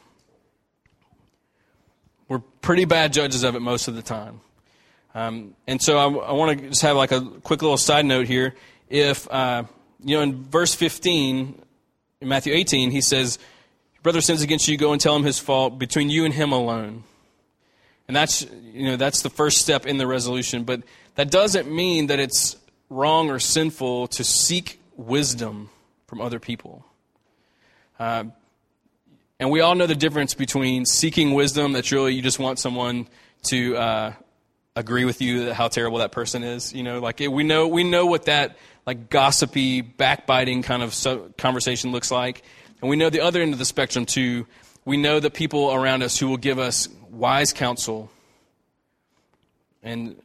We're 2.28 2.40
pretty 2.62 2.86
bad 2.86 3.14
judges 3.14 3.44
of 3.44 3.56
it 3.56 3.62
most 3.62 3.88
of 3.88 3.96
the 3.96 4.04
time. 4.04 4.42
Um, 5.16 5.56
and 5.66 5.82
so 5.82 5.98
I, 5.98 6.04
I 6.04 6.32
want 6.34 6.60
to 6.60 6.70
just 6.70 6.82
have 6.82 6.98
like 6.98 7.14
a 7.14 7.22
quick 7.22 7.62
little 7.62 7.78
side 7.78 8.06
note 8.06 8.28
here. 8.28 8.54
If, 8.90 9.32
uh, 9.32 9.64
you 10.04 10.18
know, 10.18 10.22
in 10.22 10.44
verse 10.44 10.76
15, 10.76 11.62
in 12.20 12.28
Matthew 12.28 12.54
18, 12.54 12.92
he 12.92 13.00
says, 13.00 13.40
Your 13.94 14.02
brother 14.02 14.20
sins 14.20 14.42
against 14.42 14.68
you, 14.68 14.78
go 14.78 14.92
and 14.92 15.00
tell 15.00 15.16
him 15.16 15.24
his 15.24 15.40
fault 15.40 15.80
between 15.80 16.10
you 16.10 16.26
and 16.26 16.34
him 16.34 16.52
alone. 16.52 17.06
And 18.10 18.16
that's, 18.16 18.46
you 18.74 18.84
know, 18.90 18.98
that's 18.98 19.22
the 19.22 19.30
first 19.30 19.60
step 19.60 19.86
in 19.86 19.98
the 19.98 20.06
resolution. 20.06 20.66
But 20.66 20.84
that 21.16 21.32
doesn't 21.32 21.74
mean 21.74 22.08
that 22.08 22.20
it's 22.20 22.58
wrong 22.90 23.30
or 23.30 23.40
sinful 23.40 24.08
to 24.08 24.24
seek 24.24 24.80
wisdom 24.98 25.70
from 26.08 26.20
other 26.20 26.40
people. 26.40 26.86
Uh, 27.98 28.26
and 29.40 29.50
we 29.50 29.62
all 29.62 29.76
know 29.76 29.88
the 29.88 29.96
difference 29.96 30.34
between 30.34 30.86
seeking 30.86 31.34
wisdom, 31.34 31.72
that's 31.72 31.92
really 31.92 32.14
you 32.14 32.22
just 32.22 32.38
want 32.38 32.60
someone 32.60 33.08
to 33.44 33.78
uh, 33.78 34.14
agree 34.76 35.06
with 35.06 35.22
you 35.22 35.54
how 35.54 35.68
terrible 35.68 36.00
that 36.00 36.12
person 36.12 36.44
is. 36.44 36.74
You 36.74 36.84
know, 36.84 37.00
like 37.00 37.20
we 37.20 37.44
know 37.44 37.68
we 37.68 37.84
know 37.84 38.06
what 38.06 38.26
that 38.26 38.58
like 38.86 39.10
gossipy, 39.10 39.82
backbiting 39.82 40.62
kind 40.62 40.84
of 40.84 40.94
so- 40.94 41.32
conversation 41.38 41.92
looks 41.92 42.12
like, 42.12 42.44
and 42.82 42.90
we 42.90 42.96
know 42.96 43.10
the 43.10 43.22
other 43.22 43.42
end 43.42 43.54
of 43.54 43.60
the 43.60 43.66
spectrum 43.66 44.06
too. 44.06 44.46
We 44.84 44.98
know 44.98 45.20
the 45.20 45.32
people 45.32 45.74
around 45.74 46.04
us 46.04 46.18
who 46.18 46.28
will 46.28 46.38
give 46.38 46.60
us 46.60 46.88
wise 47.10 47.54
counsel, 47.54 48.12
and 49.82 50.16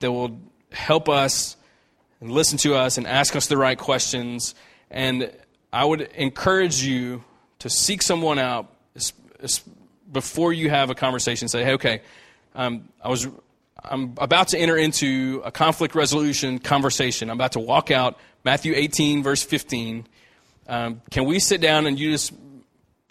that 0.00 0.12
will 0.12 0.40
help 0.70 1.08
us 1.08 1.56
and 2.20 2.30
listen 2.30 2.58
to 2.58 2.74
us 2.74 2.98
and 2.98 3.06
ask 3.06 3.34
us 3.36 3.46
the 3.46 3.56
right 3.56 3.78
questions. 3.78 4.54
And 4.90 5.32
I 5.72 5.84
would 5.84 6.00
encourage 6.00 6.82
you 6.82 7.24
to 7.60 7.70
seek 7.70 8.02
someone 8.02 8.38
out 8.38 8.72
before 10.10 10.52
you 10.52 10.70
have 10.70 10.90
a 10.90 10.94
conversation. 10.94 11.48
Say, 11.48 11.64
hey, 11.64 11.72
okay, 11.72 12.02
um, 12.58 12.88
I 13.00 13.08
was, 13.08 13.28
I'm 13.84 14.14
about 14.18 14.48
to 14.48 14.58
enter 14.58 14.76
into 14.76 15.40
a 15.44 15.52
conflict 15.52 15.94
resolution 15.94 16.58
conversation. 16.58 17.30
I'm 17.30 17.36
about 17.36 17.52
to 17.52 17.60
walk 17.60 17.92
out. 17.92 18.18
Matthew 18.44 18.72
18, 18.74 19.22
verse 19.22 19.44
15. 19.44 20.06
Um, 20.66 21.00
can 21.10 21.24
we 21.24 21.38
sit 21.38 21.60
down 21.60 21.86
and 21.86 21.98
you 21.98 22.10
just 22.10 22.34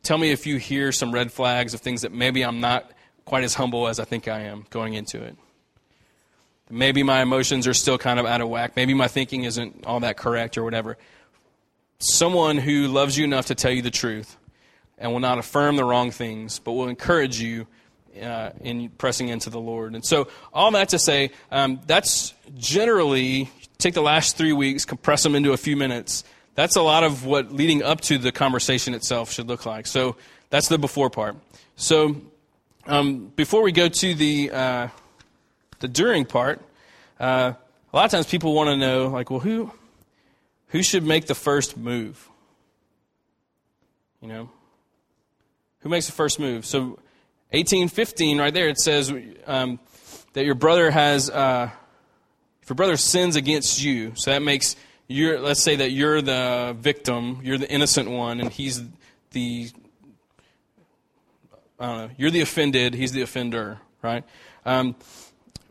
tell 0.03 0.17
me 0.17 0.31
if 0.31 0.45
you 0.45 0.57
hear 0.57 0.91
some 0.91 1.13
red 1.13 1.31
flags 1.31 1.73
of 1.73 1.79
things 1.79 2.01
that 2.01 2.11
maybe 2.11 2.43
I'm 2.43 2.59
not 2.59 2.91
quite 3.23 3.45
as 3.45 3.53
humble 3.53 3.87
as 3.87 4.01
I 4.01 4.03
think 4.03 4.27
I 4.27 4.41
am 4.41 4.65
going 4.69 4.95
into 4.95 5.23
it? 5.23 5.37
Maybe 6.69 7.01
my 7.01 7.21
emotions 7.21 7.67
are 7.67 7.73
still 7.73 7.97
kind 7.97 8.19
of 8.19 8.25
out 8.25 8.41
of 8.41 8.49
whack. 8.49 8.75
Maybe 8.75 8.93
my 8.93 9.07
thinking 9.07 9.45
isn't 9.45 9.85
all 9.85 10.01
that 10.01 10.17
correct 10.17 10.57
or 10.57 10.65
whatever. 10.65 10.97
Someone 11.99 12.57
who 12.57 12.89
loves 12.89 13.17
you 13.17 13.23
enough 13.23 13.45
to 13.45 13.55
tell 13.55 13.71
you 13.71 13.81
the 13.81 13.91
truth 13.91 14.35
and 14.97 15.13
will 15.13 15.21
not 15.21 15.37
affirm 15.37 15.77
the 15.77 15.85
wrong 15.85 16.11
things, 16.11 16.59
but 16.59 16.73
will 16.73 16.89
encourage 16.89 17.39
you 17.39 17.65
uh, 18.21 18.51
in 18.61 18.89
pressing 18.89 19.29
into 19.29 19.49
the 19.49 19.59
Lord. 19.59 19.95
And 19.95 20.05
so, 20.05 20.27
all 20.53 20.71
that 20.71 20.89
to 20.89 20.99
say, 20.99 21.31
um, 21.51 21.79
that's 21.87 22.33
generally, 22.57 23.49
take 23.77 23.93
the 23.93 24.01
last 24.01 24.37
three 24.37 24.53
weeks, 24.53 24.85
compress 24.85 25.23
them 25.23 25.35
into 25.35 25.53
a 25.53 25.57
few 25.57 25.75
minutes. 25.77 26.23
That's 26.55 26.75
a 26.75 26.81
lot 26.81 27.03
of 27.03 27.25
what 27.25 27.51
leading 27.51 27.83
up 27.83 28.01
to 28.01 28.17
the 28.17 28.31
conversation 28.31 28.93
itself 28.93 29.31
should 29.31 29.47
look 29.47 29.65
like. 29.65 29.87
So, 29.87 30.15
that's 30.49 30.67
the 30.67 30.77
before 30.77 31.09
part. 31.09 31.35
So, 31.75 32.15
um, 32.85 33.31
before 33.35 33.61
we 33.61 33.71
go 33.71 33.89
to 33.89 34.13
the. 34.13 34.51
Uh, 34.51 34.87
the 35.79 35.87
during 35.87 36.25
part, 36.25 36.61
uh, 37.19 37.53
a 37.91 37.95
lot 37.95 38.05
of 38.05 38.11
times 38.11 38.25
people 38.25 38.53
want 38.53 38.69
to 38.69 38.77
know, 38.77 39.07
like, 39.07 39.29
well, 39.29 39.39
who, 39.39 39.71
who 40.67 40.83
should 40.83 41.03
make 41.03 41.27
the 41.27 41.35
first 41.35 41.77
move? 41.77 42.29
You 44.21 44.27
know, 44.27 44.49
who 45.79 45.89
makes 45.89 46.07
the 46.07 46.11
first 46.11 46.39
move? 46.39 46.65
So, 46.65 46.99
18:15, 47.53 48.39
right 48.39 48.53
there, 48.53 48.67
it 48.67 48.79
says 48.79 49.13
um, 49.45 49.79
that 50.33 50.45
your 50.45 50.55
brother 50.55 50.91
has, 50.91 51.29
uh, 51.29 51.69
if 52.61 52.69
your 52.69 52.75
brother 52.75 52.97
sins 52.97 53.35
against 53.35 53.81
you, 53.81 54.13
so 54.15 54.31
that 54.31 54.41
makes 54.41 54.75
you're, 55.07 55.39
let's 55.39 55.61
say 55.61 55.77
that 55.77 55.91
you're 55.91 56.21
the 56.21 56.75
victim, 56.77 57.39
you're 57.43 57.57
the 57.57 57.69
innocent 57.69 58.09
one, 58.09 58.41
and 58.41 58.51
he's 58.51 58.83
the, 59.31 59.69
I 61.79 61.85
don't 61.85 61.97
know, 61.97 62.09
you're 62.17 62.31
the 62.31 62.41
offended, 62.41 62.93
he's 62.93 63.13
the 63.13 63.21
offender, 63.21 63.79
right? 64.01 64.23
Um, 64.65 64.95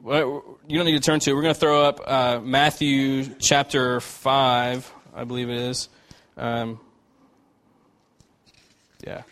you 0.02 0.42
don't 0.70 0.86
need 0.86 0.92
to 0.92 1.00
turn 1.00 1.20
to 1.20 1.30
it. 1.30 1.34
We're 1.34 1.42
going 1.42 1.54
to 1.54 1.60
throw 1.60 1.84
up 1.84 2.00
uh, 2.06 2.40
Matthew 2.42 3.24
chapter 3.40 4.00
5, 4.00 4.92
I 5.14 5.24
believe 5.24 5.50
it 5.50 5.58
is. 5.58 5.88
Um, 6.36 6.80
yeah. 9.06 9.22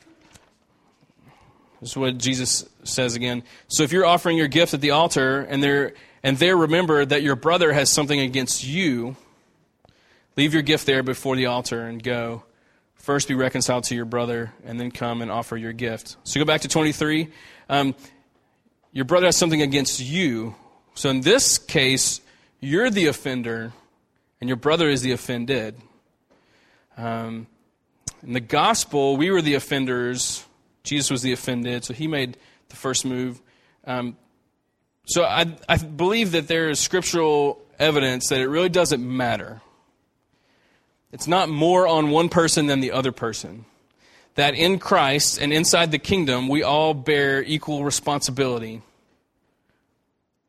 This 1.85 1.91
is 1.91 1.97
what 1.99 2.17
Jesus 2.17 2.67
says 2.85 3.15
again. 3.15 3.43
So 3.69 3.83
if 3.83 3.93
you're 3.93 4.07
offering 4.07 4.39
your 4.39 4.49
gift 4.49 4.73
at 4.73 4.81
the 4.81 4.93
altar 4.93 5.43
and 5.43 5.63
there 5.63 5.93
and 6.23 6.39
there 6.39 6.57
remember 6.57 7.05
that 7.05 7.21
your 7.21 7.37
brother 7.37 7.75
has 7.75 7.93
something 7.93 8.19
against 8.19 8.65
you, 8.65 9.17
leave 10.35 10.55
your 10.55 10.63
gift 10.63 10.87
there 10.87 11.03
before 11.03 11.37
the 11.37 11.45
altar 11.45 11.83
and 11.83 12.03
go. 12.03 12.43
First 12.95 13.29
be 13.29 13.35
reconciled 13.35 13.85
to 13.85 13.95
your 13.95 14.07
brother 14.07 14.55
and 14.65 14.81
then 14.81 14.93
come 14.93 15.21
and 15.21 15.31
offer 15.31 15.59
your 15.59 15.75
gift. 15.75 16.17
So 16.25 16.41
go 16.41 16.47
back 16.47 16.63
to 16.63 16.69
23. 16.69 17.29
Um, 17.69 17.95
your 18.93 19.05
brother 19.05 19.27
has 19.27 19.37
something 19.37 19.61
against 19.61 20.01
you. 20.01 20.55
So 20.95 21.11
in 21.11 21.21
this 21.21 21.59
case, 21.59 22.23
you're 22.61 22.89
the 22.89 23.09
offender 23.09 23.75
and 24.41 24.49
your 24.49 24.57
brother 24.57 24.89
is 24.89 25.03
the 25.03 25.13
offended. 25.13 25.77
Um, 26.97 27.47
in 28.23 28.33
the 28.33 28.41
gospel, 28.41 29.19
we 29.19 29.31
were 29.31 29.43
the 29.43 29.53
offenders 29.53 30.47
Jesus 30.85 31.11
was 31.11 31.23
the 31.23 31.33
offended, 31.33 31.85
so 31.85 31.95
he 31.95 32.07
made 32.07 32.37
the 32.69 32.77
first 32.77 33.05
move. 33.05 33.41
Um, 33.87 34.17
so 35.07 35.25
I, 35.25 35.57
I 35.69 35.77
believe 35.79 36.33
that 36.33 36.47
there 36.49 36.71
is 36.71 36.79
scriptural 36.79 37.61
evidence 37.79 38.29
that 38.29 38.41
it 38.41 38.49
really 38.49 38.69
doesn't 38.69 39.05
matter. 39.05 39.61
It's 41.13 41.27
not 41.27 41.49
more 41.49 41.87
on 41.87 42.11
one 42.11 42.29
person 42.29 42.67
than 42.67 42.81
the 42.81 42.93
other 42.93 43.13
person. 43.13 43.65
That 44.35 44.55
in 44.55 44.79
Christ 44.79 45.41
and 45.41 45.53
inside 45.53 45.91
the 45.91 45.99
kingdom, 45.99 46.49
we 46.49 46.63
all 46.63 46.93
bear 46.93 47.43
equal 47.43 47.85
responsibility. 47.85 48.83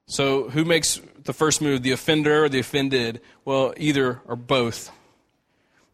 So, 0.08 0.50
who 0.50 0.65
makes 0.65 1.00
the 1.24 1.34
first 1.34 1.62
move, 1.62 1.84
the 1.84 1.91
offender 1.91 2.45
or 2.45 2.50
the 2.50 2.60
offended? 2.60 3.21
Well, 3.43 3.74
either 3.78 4.21
or 4.26 4.36
both. 4.36 4.91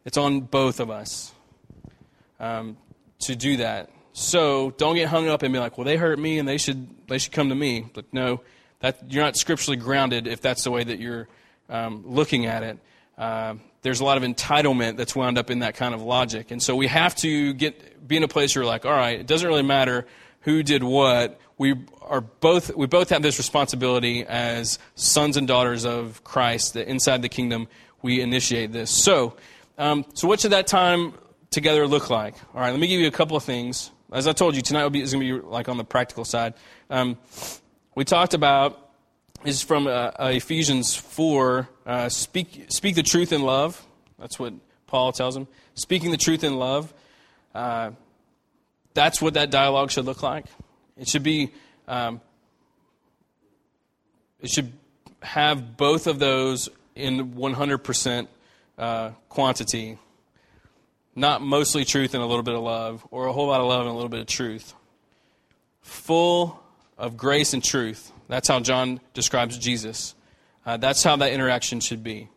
It's 0.04 0.16
on 0.16 0.40
both 0.40 0.80
of 0.80 0.90
us 0.90 1.32
um, 2.40 2.76
to 3.20 3.36
do 3.36 3.58
that. 3.58 3.90
So 4.12 4.70
don't 4.76 4.96
get 4.96 5.08
hung 5.08 5.28
up 5.28 5.42
and 5.42 5.52
be 5.52 5.58
like, 5.58 5.78
well, 5.78 5.84
they 5.84 5.96
hurt 5.96 6.18
me 6.18 6.38
and 6.38 6.46
they 6.46 6.58
should, 6.58 6.88
they 7.08 7.18
should 7.18 7.32
come 7.32 7.48
to 7.48 7.54
me. 7.54 7.86
But 7.92 8.06
no, 8.12 8.42
that, 8.80 9.10
you're 9.10 9.24
not 9.24 9.36
scripturally 9.36 9.78
grounded 9.78 10.26
if 10.26 10.40
that's 10.40 10.64
the 10.64 10.70
way 10.70 10.84
that 10.84 10.98
you're 10.98 11.28
um, 11.68 12.04
looking 12.06 12.46
at 12.46 12.62
it. 12.62 12.78
Uh, 13.16 13.54
there's 13.82 14.00
a 14.00 14.04
lot 14.04 14.16
of 14.16 14.22
entitlement 14.22 14.96
that's 14.96 15.16
wound 15.16 15.38
up 15.38 15.50
in 15.50 15.60
that 15.60 15.74
kind 15.74 15.94
of 15.94 16.02
logic. 16.02 16.50
And 16.50 16.62
so 16.62 16.76
we 16.76 16.86
have 16.86 17.14
to 17.16 17.52
get, 17.54 18.06
be 18.06 18.16
in 18.16 18.22
a 18.22 18.28
place 18.28 18.54
where 18.54 18.62
you're 18.62 18.70
like, 18.70 18.84
all 18.84 18.92
right, 18.92 19.18
it 19.18 19.26
doesn't 19.26 19.46
really 19.46 19.62
matter 19.62 20.06
who 20.40 20.62
did 20.62 20.82
what. 20.82 21.40
We 21.58 21.74
are 22.02 22.20
both, 22.20 22.74
we 22.74 22.86
both 22.86 23.10
have 23.10 23.22
this 23.22 23.38
responsibility 23.38 24.24
as 24.24 24.78
sons 24.94 25.36
and 25.36 25.48
daughters 25.48 25.84
of 25.84 26.22
Christ 26.24 26.74
that 26.74 26.88
inside 26.88 27.22
the 27.22 27.28
kingdom 27.28 27.68
we 28.02 28.20
initiate 28.20 28.72
this. 28.72 28.90
So, 28.90 29.36
um, 29.78 30.04
so 30.14 30.28
what 30.28 30.40
should 30.40 30.52
that 30.52 30.66
time 30.66 31.14
together 31.50 31.86
look 31.86 32.10
like? 32.10 32.34
All 32.54 32.60
right, 32.60 32.70
let 32.70 32.80
me 32.80 32.88
give 32.88 33.00
you 33.00 33.06
a 33.06 33.12
couple 33.12 33.36
of 33.36 33.44
things 33.44 33.90
as 34.12 34.26
I 34.26 34.32
told 34.32 34.54
you, 34.54 34.62
tonight 34.62 34.88
be, 34.90 35.00
is 35.00 35.12
going 35.12 35.26
to 35.26 35.40
be 35.40 35.46
like 35.46 35.68
on 35.68 35.78
the 35.78 35.84
practical 35.84 36.24
side. 36.24 36.54
Um, 36.90 37.18
we 37.94 38.04
talked 38.04 38.34
about 38.34 38.90
is 39.44 39.62
from 39.62 39.86
uh, 39.86 39.90
uh, 39.90 40.30
Ephesians 40.34 40.94
4. 40.94 41.68
Uh, 41.84 42.08
speak, 42.08 42.66
speak 42.68 42.94
the 42.94 43.02
truth 43.02 43.32
in 43.32 43.42
love. 43.42 43.84
That's 44.18 44.38
what 44.38 44.52
Paul 44.86 45.12
tells 45.12 45.34
them. 45.34 45.48
Speaking 45.74 46.10
the 46.10 46.16
truth 46.16 46.44
in 46.44 46.58
love. 46.58 46.92
Uh, 47.54 47.92
that's 48.94 49.20
what 49.20 49.34
that 49.34 49.50
dialogue 49.50 49.90
should 49.90 50.04
look 50.04 50.22
like. 50.22 50.44
It 50.96 51.08
should 51.08 51.22
be. 51.22 51.50
Um, 51.88 52.20
it 54.40 54.50
should 54.50 54.72
have 55.22 55.76
both 55.76 56.06
of 56.06 56.18
those 56.18 56.68
in 56.94 57.32
100% 57.32 58.28
uh, 58.78 59.10
quantity 59.28 59.98
not 61.14 61.42
mostly 61.42 61.84
truth 61.84 62.14
and 62.14 62.22
a 62.22 62.26
little 62.26 62.42
bit 62.42 62.54
of 62.54 62.62
love, 62.62 63.06
or 63.10 63.26
a 63.26 63.32
whole 63.32 63.46
lot 63.46 63.60
of 63.60 63.66
love 63.66 63.80
and 63.80 63.90
a 63.90 63.92
little 63.92 64.08
bit 64.08 64.20
of 64.20 64.26
truth. 64.26 64.74
Full 65.82 66.62
of 66.96 67.16
grace 67.16 67.52
and 67.52 67.62
truth. 67.62 68.12
That's 68.28 68.48
how 68.48 68.60
John 68.60 69.00
describes 69.14 69.58
Jesus. 69.58 70.14
Uh, 70.64 70.76
that's 70.76 71.02
how 71.02 71.16
that 71.16 71.32
interaction 71.32 71.80
should 71.80 72.02
be. 72.02 72.28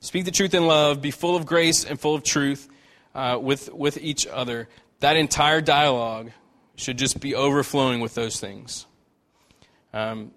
Speak 0.00 0.24
the 0.24 0.30
truth 0.30 0.54
in 0.54 0.66
love, 0.66 1.00
be 1.00 1.10
full 1.10 1.36
of 1.36 1.46
grace 1.46 1.84
and 1.84 1.98
full 1.98 2.14
of 2.14 2.22
truth 2.22 2.68
uh, 3.14 3.38
with, 3.40 3.72
with 3.72 3.98
each 3.98 4.26
other. 4.26 4.68
That 5.00 5.16
entire 5.16 5.60
dialogue 5.60 6.30
should 6.76 6.98
just 6.98 7.20
be 7.20 7.34
overflowing 7.34 8.00
with 8.00 8.14
those 8.14 8.38
things. 8.38 8.86
Um, 9.92 10.32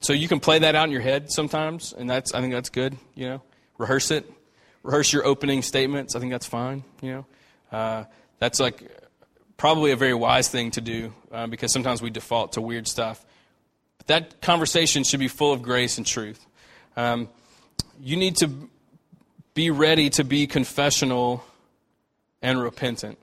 so 0.00 0.12
you 0.12 0.28
can 0.28 0.40
play 0.40 0.60
that 0.60 0.74
out 0.74 0.84
in 0.84 0.92
your 0.92 1.00
head 1.00 1.30
sometimes, 1.30 1.92
and 1.92 2.08
that's 2.08 2.32
I 2.34 2.40
think 2.40 2.52
that's 2.52 2.68
good. 2.68 2.96
You 3.14 3.28
know, 3.28 3.42
rehearse 3.78 4.10
it 4.10 4.30
rehearse 4.88 5.12
your 5.12 5.26
opening 5.26 5.60
statements. 5.60 6.16
I 6.16 6.18
think 6.18 6.32
that's 6.32 6.46
fine. 6.46 6.82
You 7.02 7.12
know, 7.12 7.26
uh, 7.78 8.04
that's 8.38 8.58
like 8.58 8.90
probably 9.58 9.90
a 9.90 9.96
very 9.96 10.14
wise 10.14 10.48
thing 10.48 10.70
to 10.72 10.80
do 10.80 11.12
uh, 11.30 11.46
because 11.46 11.70
sometimes 11.72 12.00
we 12.00 12.08
default 12.08 12.54
to 12.54 12.62
weird 12.62 12.88
stuff. 12.88 13.22
But 13.98 14.06
that 14.06 14.40
conversation 14.40 15.04
should 15.04 15.20
be 15.20 15.28
full 15.28 15.52
of 15.52 15.60
grace 15.60 15.98
and 15.98 16.06
truth. 16.06 16.46
Um, 16.96 17.28
you 18.00 18.16
need 18.16 18.36
to 18.36 18.50
be 19.52 19.70
ready 19.70 20.08
to 20.10 20.24
be 20.24 20.46
confessional 20.46 21.44
and 22.40 22.58
repentant. 22.58 23.18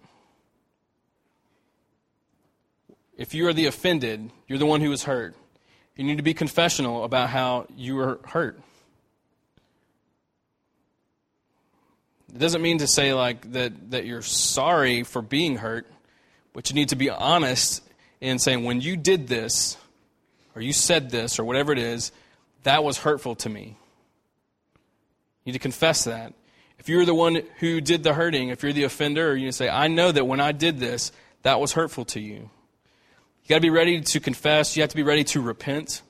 If 3.17 3.33
you 3.33 3.47
are 3.47 3.53
the 3.53 3.65
offended, 3.65 4.29
you're 4.47 4.59
the 4.59 4.67
one 4.67 4.81
who 4.81 4.91
was 4.91 5.05
hurt. 5.05 5.33
You 5.95 6.03
need 6.03 6.17
to 6.17 6.23
be 6.23 6.35
confessional 6.35 7.03
about 7.05 7.29
how 7.29 7.65
you 7.75 7.95
were 7.95 8.19
hurt. 8.25 8.59
It 12.35 12.39
doesn't 12.39 12.61
mean 12.61 12.79
to 12.79 12.87
say 12.87 13.13
like 13.13 13.53
that 13.53 13.91
that 13.91 14.05
you're 14.05 14.21
sorry 14.21 15.03
for 15.03 15.21
being 15.21 15.55
hurt, 15.55 15.87
but 16.51 16.69
you 16.69 16.75
need 16.75 16.89
to 16.89 16.97
be 16.97 17.09
honest 17.09 17.81
in 18.19 18.39
saying 18.39 18.65
when 18.65 18.81
you 18.81 18.97
did 18.97 19.29
this 19.29 19.77
or 20.53 20.61
you 20.61 20.73
said 20.73 21.11
this 21.11 21.39
or 21.39 21.45
whatever 21.45 21.71
it 21.71 21.79
is, 21.79 22.11
that 22.63 22.83
was 22.83 22.97
hurtful 22.97 23.35
to 23.35 23.47
me. 23.47 23.77
You 25.43 25.51
need 25.51 25.53
to 25.53 25.59
confess 25.59 26.03
that. 26.03 26.33
If 26.77 26.89
you're 26.89 27.05
the 27.05 27.15
one 27.15 27.41
who 27.59 27.79
did 27.79 28.03
the 28.03 28.13
hurting, 28.13 28.49
if 28.49 28.63
you're 28.63 28.73
the 28.73 28.83
offender, 28.83 29.33
you 29.33 29.53
say, 29.53 29.69
I 29.69 29.87
know 29.87 30.11
that 30.11 30.25
when 30.25 30.41
I 30.41 30.51
did 30.51 30.77
this, 30.77 31.13
that 31.43 31.61
was 31.61 31.71
hurtful 31.71 32.03
to 32.05 32.19
you. 32.19 32.49
You 33.43 33.47
got 33.47 33.55
to 33.55 33.61
be 33.61 33.69
ready 33.69 34.01
to 34.01 34.19
confess. 34.19 34.75
You 34.75 34.83
have 34.83 34.89
to 34.89 34.95
be 34.97 35.03
ready 35.03 35.23
to 35.25 35.41
repent. 35.41 36.01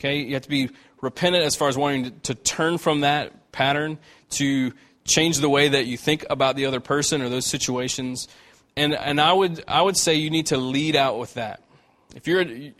Okay? 0.00 0.22
You 0.22 0.34
have 0.34 0.42
to 0.42 0.48
be 0.48 0.70
repentant 1.00 1.44
as 1.44 1.54
far 1.54 1.68
as 1.68 1.76
wanting 1.76 2.04
to, 2.04 2.10
to 2.10 2.34
turn 2.34 2.78
from 2.78 3.02
that 3.02 3.52
pattern 3.52 3.98
to 4.30 4.72
change 5.04 5.38
the 5.38 5.48
way 5.48 5.68
that 5.68 5.86
you 5.86 5.96
think 5.96 6.24
about 6.30 6.56
the 6.56 6.66
other 6.66 6.80
person 6.80 7.22
or 7.22 7.28
those 7.28 7.46
situations. 7.46 8.28
And, 8.76 8.94
and 8.94 9.20
I, 9.20 9.32
would, 9.32 9.62
I 9.66 9.82
would 9.82 9.96
say 9.96 10.14
you 10.14 10.30
need 10.30 10.46
to 10.46 10.56
lead 10.56 10.96
out 10.96 11.18
with 11.18 11.34
that. 11.34 11.62
If 12.14 12.26
you're 12.26 12.40
an 12.40 12.74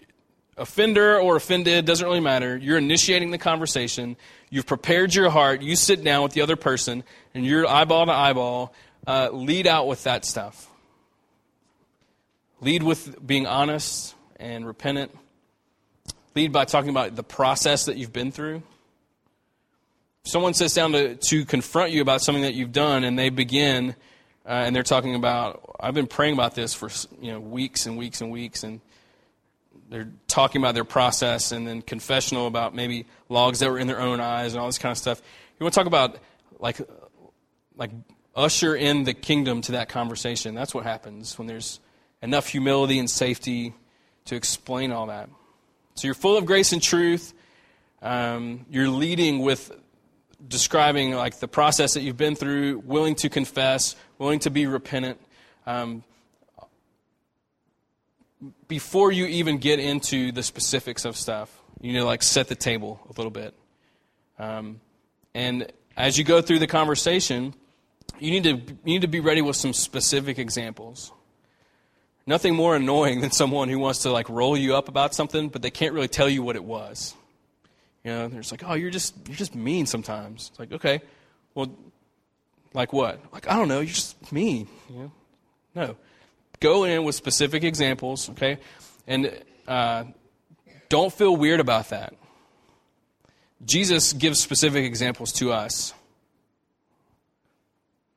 offender 0.56 1.18
or 1.18 1.36
offended, 1.36 1.84
doesn't 1.84 2.06
really 2.06 2.20
matter. 2.20 2.56
You're 2.56 2.78
initiating 2.78 3.30
the 3.30 3.38
conversation. 3.38 4.16
You've 4.50 4.66
prepared 4.66 5.14
your 5.14 5.30
heart. 5.30 5.62
You 5.62 5.76
sit 5.76 6.02
down 6.04 6.22
with 6.22 6.32
the 6.32 6.42
other 6.42 6.56
person, 6.56 7.04
and 7.34 7.44
you're 7.44 7.66
eyeball 7.66 8.06
to 8.06 8.12
eyeball. 8.12 8.74
Uh, 9.06 9.30
lead 9.32 9.66
out 9.66 9.88
with 9.88 10.04
that 10.04 10.24
stuff. 10.24 10.68
Lead 12.60 12.82
with 12.82 13.26
being 13.26 13.46
honest 13.46 14.14
and 14.38 14.66
repentant. 14.66 15.10
Lead 16.34 16.52
by 16.52 16.64
talking 16.64 16.90
about 16.90 17.16
the 17.16 17.24
process 17.24 17.86
that 17.86 17.96
you've 17.96 18.12
been 18.12 18.30
through 18.30 18.62
someone 20.24 20.54
sits 20.54 20.74
down 20.74 20.92
to, 20.92 21.16
to 21.16 21.44
confront 21.44 21.92
you 21.92 22.00
about 22.02 22.20
something 22.22 22.42
that 22.42 22.54
you've 22.54 22.72
done 22.72 23.04
and 23.04 23.18
they 23.18 23.28
begin 23.28 23.94
uh, 24.46 24.48
and 24.48 24.74
they're 24.74 24.82
talking 24.82 25.14
about 25.14 25.76
i've 25.80 25.94
been 25.94 26.06
praying 26.06 26.34
about 26.34 26.54
this 26.54 26.74
for 26.74 26.88
you 27.20 27.32
know 27.32 27.40
weeks 27.40 27.86
and 27.86 27.96
weeks 27.96 28.20
and 28.20 28.30
weeks 28.30 28.62
and 28.62 28.80
they're 29.92 30.10
talking 30.26 30.62
about 30.62 30.74
their 30.74 30.84
process 30.84 31.52
and 31.52 31.68
then 31.68 31.82
confessional 31.82 32.46
about 32.46 32.74
maybe 32.74 33.06
logs 33.28 33.58
that 33.58 33.70
were 33.70 33.78
in 33.78 33.86
their 33.86 34.00
own 34.00 34.20
eyes 34.20 34.54
and 34.54 34.60
all 34.60 34.66
this 34.66 34.78
kind 34.78 34.90
of 34.90 34.96
stuff. 34.96 35.20
You 35.60 35.64
want 35.64 35.74
to 35.74 35.80
talk 35.80 35.86
about 35.86 36.16
like 36.58 36.78
like 37.76 37.90
usher 38.34 38.74
in 38.74 39.04
the 39.04 39.12
kingdom 39.12 39.60
to 39.62 39.72
that 39.72 39.90
conversation. 39.90 40.54
That's 40.54 40.74
what 40.74 40.84
happens 40.84 41.38
when 41.38 41.46
there's 41.46 41.78
enough 42.22 42.46
humility 42.48 42.98
and 42.98 43.08
safety 43.08 43.74
to 44.24 44.34
explain 44.34 44.92
all 44.92 45.06
that. 45.08 45.28
So 45.94 46.06
you're 46.08 46.14
full 46.14 46.38
of 46.38 46.46
grace 46.46 46.72
and 46.72 46.82
truth. 46.82 47.34
Um, 48.00 48.64
you're 48.70 48.88
leading 48.88 49.40
with 49.40 49.72
describing 50.46 51.12
like 51.12 51.38
the 51.40 51.48
process 51.48 51.94
that 51.94 52.02
you've 52.02 52.16
been 52.16 52.34
through, 52.34 52.80
willing 52.84 53.14
to 53.16 53.28
confess, 53.28 53.96
willing 54.18 54.40
to 54.40 54.50
be 54.50 54.66
repentant. 54.66 55.20
Um, 55.66 56.04
before 58.66 59.12
you 59.12 59.26
even 59.26 59.58
get 59.58 59.78
into 59.78 60.32
the 60.32 60.42
specifics 60.42 61.04
of 61.04 61.16
stuff, 61.16 61.62
you 61.80 61.92
need 61.92 62.00
to 62.00 62.04
like 62.04 62.22
set 62.22 62.48
the 62.48 62.54
table 62.54 63.00
a 63.08 63.12
little 63.16 63.30
bit. 63.30 63.54
Um, 64.38 64.80
and 65.34 65.72
as 65.96 66.18
you 66.18 66.24
go 66.24 66.42
through 66.42 66.58
the 66.58 66.66
conversation, 66.66 67.54
you 68.18 68.30
need 68.30 68.44
to 68.44 68.50
you 68.50 68.76
need 68.84 69.02
to 69.02 69.08
be 69.08 69.20
ready 69.20 69.42
with 69.42 69.56
some 69.56 69.72
specific 69.72 70.38
examples. 70.38 71.12
Nothing 72.26 72.54
more 72.54 72.76
annoying 72.76 73.20
than 73.20 73.30
someone 73.32 73.68
who 73.68 73.78
wants 73.78 74.00
to 74.00 74.10
like 74.10 74.28
roll 74.28 74.56
you 74.56 74.76
up 74.76 74.88
about 74.88 75.14
something, 75.14 75.48
but 75.48 75.62
they 75.62 75.70
can't 75.70 75.92
really 75.92 76.08
tell 76.08 76.28
you 76.28 76.42
what 76.42 76.56
it 76.56 76.64
was. 76.64 77.14
You 78.04 78.10
know, 78.10 78.28
they're 78.28 78.40
just 78.40 78.52
like, 78.52 78.64
"Oh, 78.66 78.74
you're 78.74 78.90
just 78.90 79.14
you're 79.28 79.36
just 79.36 79.54
mean 79.54 79.86
sometimes." 79.86 80.48
It's 80.50 80.58
like, 80.58 80.72
okay, 80.72 81.00
well, 81.54 81.70
like 82.74 82.92
what? 82.92 83.20
Like 83.32 83.48
I 83.48 83.56
don't 83.56 83.68
know, 83.68 83.80
you're 83.80 83.94
just 83.94 84.32
mean. 84.32 84.68
You 84.90 84.96
know? 84.96 85.12
No, 85.74 85.96
go 86.60 86.84
in 86.84 87.04
with 87.04 87.14
specific 87.14 87.64
examples, 87.64 88.28
okay, 88.30 88.58
and 89.06 89.32
uh, 89.68 90.04
don't 90.88 91.12
feel 91.12 91.36
weird 91.36 91.60
about 91.60 91.90
that. 91.90 92.14
Jesus 93.64 94.12
gives 94.12 94.40
specific 94.40 94.84
examples 94.84 95.32
to 95.34 95.52
us. 95.52 95.94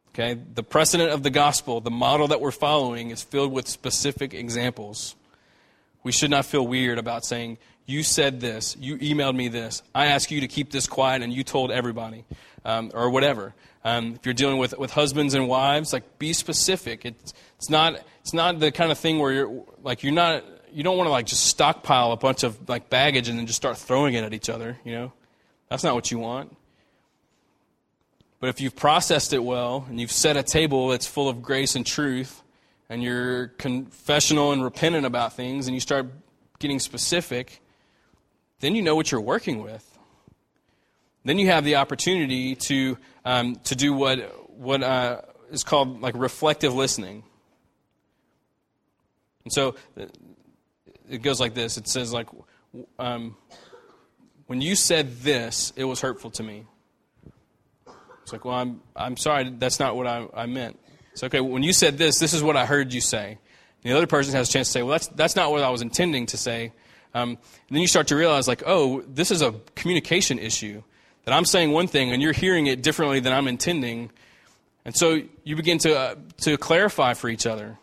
Okay, 0.10 0.40
the 0.54 0.64
precedent 0.64 1.12
of 1.12 1.24
the 1.24 1.30
gospel, 1.30 1.82
the 1.82 1.92
model 1.92 2.30
that 2.30 2.40
we're 2.40 2.52
following, 2.52 3.12
is 3.12 3.22
filled 3.22 3.52
with 3.52 3.68
specific 3.68 4.34
examples. 4.34 5.14
We 6.04 6.12
should 6.12 6.32
not 6.32 6.46
feel 6.46 6.66
weird 6.66 6.98
about 6.98 7.26
saying, 7.26 7.58
You 7.86 8.02
said 8.02 8.40
this, 8.40 8.76
you 8.80 8.98
emailed 8.98 9.36
me 9.36 9.48
this, 9.48 9.84
I 9.94 10.08
asked 10.08 10.32
you 10.32 10.42
to 10.42 10.48
keep 10.48 10.72
this 10.72 10.88
quiet, 10.88 11.22
and 11.22 11.32
you 11.32 11.44
told 11.44 11.72
everybody, 11.72 12.26
um, 12.64 12.92
or 12.94 13.10
whatever. 13.12 13.54
Um, 13.84 14.16
if 14.16 14.26
you're 14.26 14.34
dealing 14.34 14.58
with, 14.58 14.76
with 14.78 14.90
husbands 14.92 15.36
and 15.36 15.48
wives, 15.48 15.94
like 15.94 16.18
be 16.18 16.34
specific. 16.34 17.06
It's, 17.06 17.34
it's, 17.58 17.70
not, 17.70 18.02
it's 18.22 18.34
not 18.34 18.60
the 18.60 18.72
kind 18.72 18.92
of 18.92 18.98
thing 18.98 19.20
where 19.20 19.32
you're 19.32 19.64
like, 19.84 20.02
you're 20.02 20.14
not, 20.14 20.44
you 20.74 20.82
don't 20.82 20.98
want 20.98 21.06
to 21.08 21.12
like 21.12 21.28
just 21.28 21.46
stockpile 21.46 22.12
a 22.12 22.18
bunch 22.18 22.44
of 22.44 22.68
like 22.68 22.90
baggage 22.90 23.30
and 23.30 23.38
then 23.38 23.46
just 23.46 23.58
start 23.58 23.78
throwing 23.78 24.16
it 24.16 24.24
at 24.24 24.34
each 24.34 24.50
other, 24.50 24.80
you 24.84 24.92
know? 24.92 25.14
That's 25.70 25.84
not 25.84 25.94
what 25.94 26.10
you 26.10 26.18
want. 26.18 26.56
But 28.40 28.50
if 28.50 28.62
you've 28.62 28.76
processed 28.76 29.34
it 29.34 29.44
well 29.44 29.86
and 29.88 30.00
you've 30.00 30.12
set 30.12 30.36
a 30.38 30.44
table 30.44 30.90
that's 30.90 31.06
full 31.06 31.30
of 31.30 31.44
grace 31.44 31.76
and 31.76 31.86
truth, 31.86 32.42
and 32.90 33.02
you're 33.02 33.48
confessional 33.48 34.52
and 34.52 34.64
repentant 34.64 35.06
about 35.06 35.34
things, 35.34 35.68
and 35.68 35.76
you 35.76 35.80
start 35.80 36.08
getting 36.60 36.80
specific, 36.80 37.62
then 38.60 38.76
you 38.76 38.82
know 38.82 38.96
what 38.96 39.12
you're 39.12 39.22
working 39.22 39.62
with. 39.62 39.84
Then 41.24 41.40
you 41.40 41.48
have 41.48 41.64
the 41.64 41.76
opportunity 41.78 42.56
to 42.56 42.98
um, 43.24 43.56
to 43.66 43.76
do 43.76 43.94
what 43.94 44.20
what 44.50 44.84
uh, 44.84 45.22
is 45.52 45.64
called 45.64 46.02
like 46.02 46.16
reflective 46.16 46.74
listening. 46.74 47.24
And 49.44 49.54
so 49.54 49.76
it 51.10 51.22
goes 51.22 51.40
like 51.40 51.54
this. 51.54 51.78
It 51.78 51.88
says 51.88 52.12
like, 52.12 52.28
um, 52.98 53.36
when 54.48 54.62
you 54.62 54.76
said 54.76 55.20
this, 55.20 55.72
it 55.76 55.84
was 55.84 56.02
hurtful 56.02 56.32
to 56.32 56.44
me. 56.44 56.66
It's 58.24 58.34
like, 58.34 58.44
well, 58.44 58.56
I'm, 58.56 58.82
I'm 58.96 59.18
sorry, 59.18 59.54
that's 59.58 59.80
not 59.80 59.96
what 59.96 60.08
I, 60.08 60.28
I 60.34 60.46
meant. 60.48 60.80
It's 61.12 61.24
okay, 61.24 61.40
when 61.40 61.62
you 61.62 61.74
said 61.74 61.98
this, 61.98 62.18
this 62.18 62.34
is 62.34 62.42
what 62.42 62.58
I 62.58 62.66
heard 62.66 62.92
you 62.92 63.02
say. 63.02 63.38
And 63.84 63.94
the 63.94 63.96
other 63.96 64.08
person 64.08 64.34
has 64.34 64.50
a 64.50 64.52
chance 64.52 64.68
to 64.70 64.72
say, 64.72 64.82
well, 64.82 64.94
that's, 64.94 65.08
that's 65.10 65.36
not 65.36 65.52
what 65.52 65.62
I 65.62 65.70
was 65.70 65.84
intending 65.84 66.26
to 66.28 66.38
say. 66.38 66.74
Um, 67.16 67.30
and 67.30 67.40
then 67.70 67.82
you 67.82 67.88
start 67.88 68.08
to 68.08 68.16
realize, 68.16 68.46
like, 68.46 68.62
oh, 68.66 69.02
this 69.08 69.32
is 69.32 69.42
a 69.42 69.56
communication 69.74 70.38
issue. 70.38 70.84
That 71.24 71.34
I'm 71.34 71.46
saying 71.46 71.72
one 71.72 71.88
thing 71.88 72.12
and 72.12 72.22
you're 72.22 72.34
hearing 72.34 72.68
it 72.68 72.84
differently 72.84 73.20
than 73.20 73.34
I'm 73.34 73.48
intending. 73.48 74.12
And 74.84 74.96
so 74.96 75.22
you 75.44 75.56
begin 75.56 75.80
to, 75.80 75.98
uh, 75.98 76.16
to 76.42 76.58
clarify 76.58 77.16
for 77.16 77.30
each 77.30 77.48
other. 77.48 77.80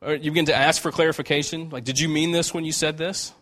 Or 0.00 0.14
you 0.14 0.30
begin 0.30 0.44
to 0.44 0.54
ask 0.54 0.80
for 0.80 0.92
clarification. 0.92 1.70
Like, 1.70 1.84
did 1.84 1.98
you 1.98 2.08
mean 2.08 2.30
this 2.30 2.52
when 2.52 2.64
you 2.64 2.72
said 2.72 2.98
this? 2.98 3.32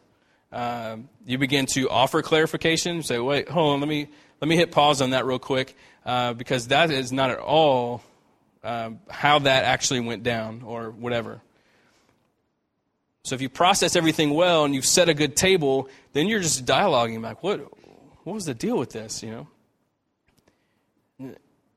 Uh, 0.52 0.98
you 1.26 1.38
begin 1.38 1.66
to 1.66 1.90
offer 1.90 2.22
clarification. 2.22 3.02
Say, 3.02 3.18
wait, 3.18 3.48
hold 3.48 3.74
on, 3.74 3.80
let 3.80 3.88
me, 3.88 4.08
let 4.40 4.48
me 4.48 4.56
hit 4.56 4.70
pause 4.70 5.02
on 5.02 5.10
that 5.10 5.26
real 5.26 5.38
quick 5.40 5.76
uh, 6.06 6.34
because 6.34 6.68
that 6.68 6.90
is 6.90 7.12
not 7.12 7.30
at 7.30 7.40
all 7.40 8.02
uh, 8.62 8.90
how 9.10 9.40
that 9.40 9.64
actually 9.64 10.00
went 10.00 10.22
down 10.22 10.62
or 10.64 10.90
whatever. 10.90 11.42
So 13.22 13.34
if 13.34 13.42
you 13.42 13.48
process 13.48 13.96
everything 13.96 14.30
well 14.30 14.64
and 14.64 14.74
you've 14.74 14.86
set 14.86 15.08
a 15.08 15.14
good 15.14 15.36
table, 15.36 15.88
then 16.12 16.26
you're 16.26 16.40
just 16.40 16.64
dialoguing 16.64 17.22
back. 17.22 17.42
What, 17.42 17.60
what 18.24 18.34
was 18.34 18.46
the 18.46 18.54
deal 18.54 18.78
with 18.78 18.90
this? 18.90 19.22
You 19.22 19.30
know. 19.30 19.46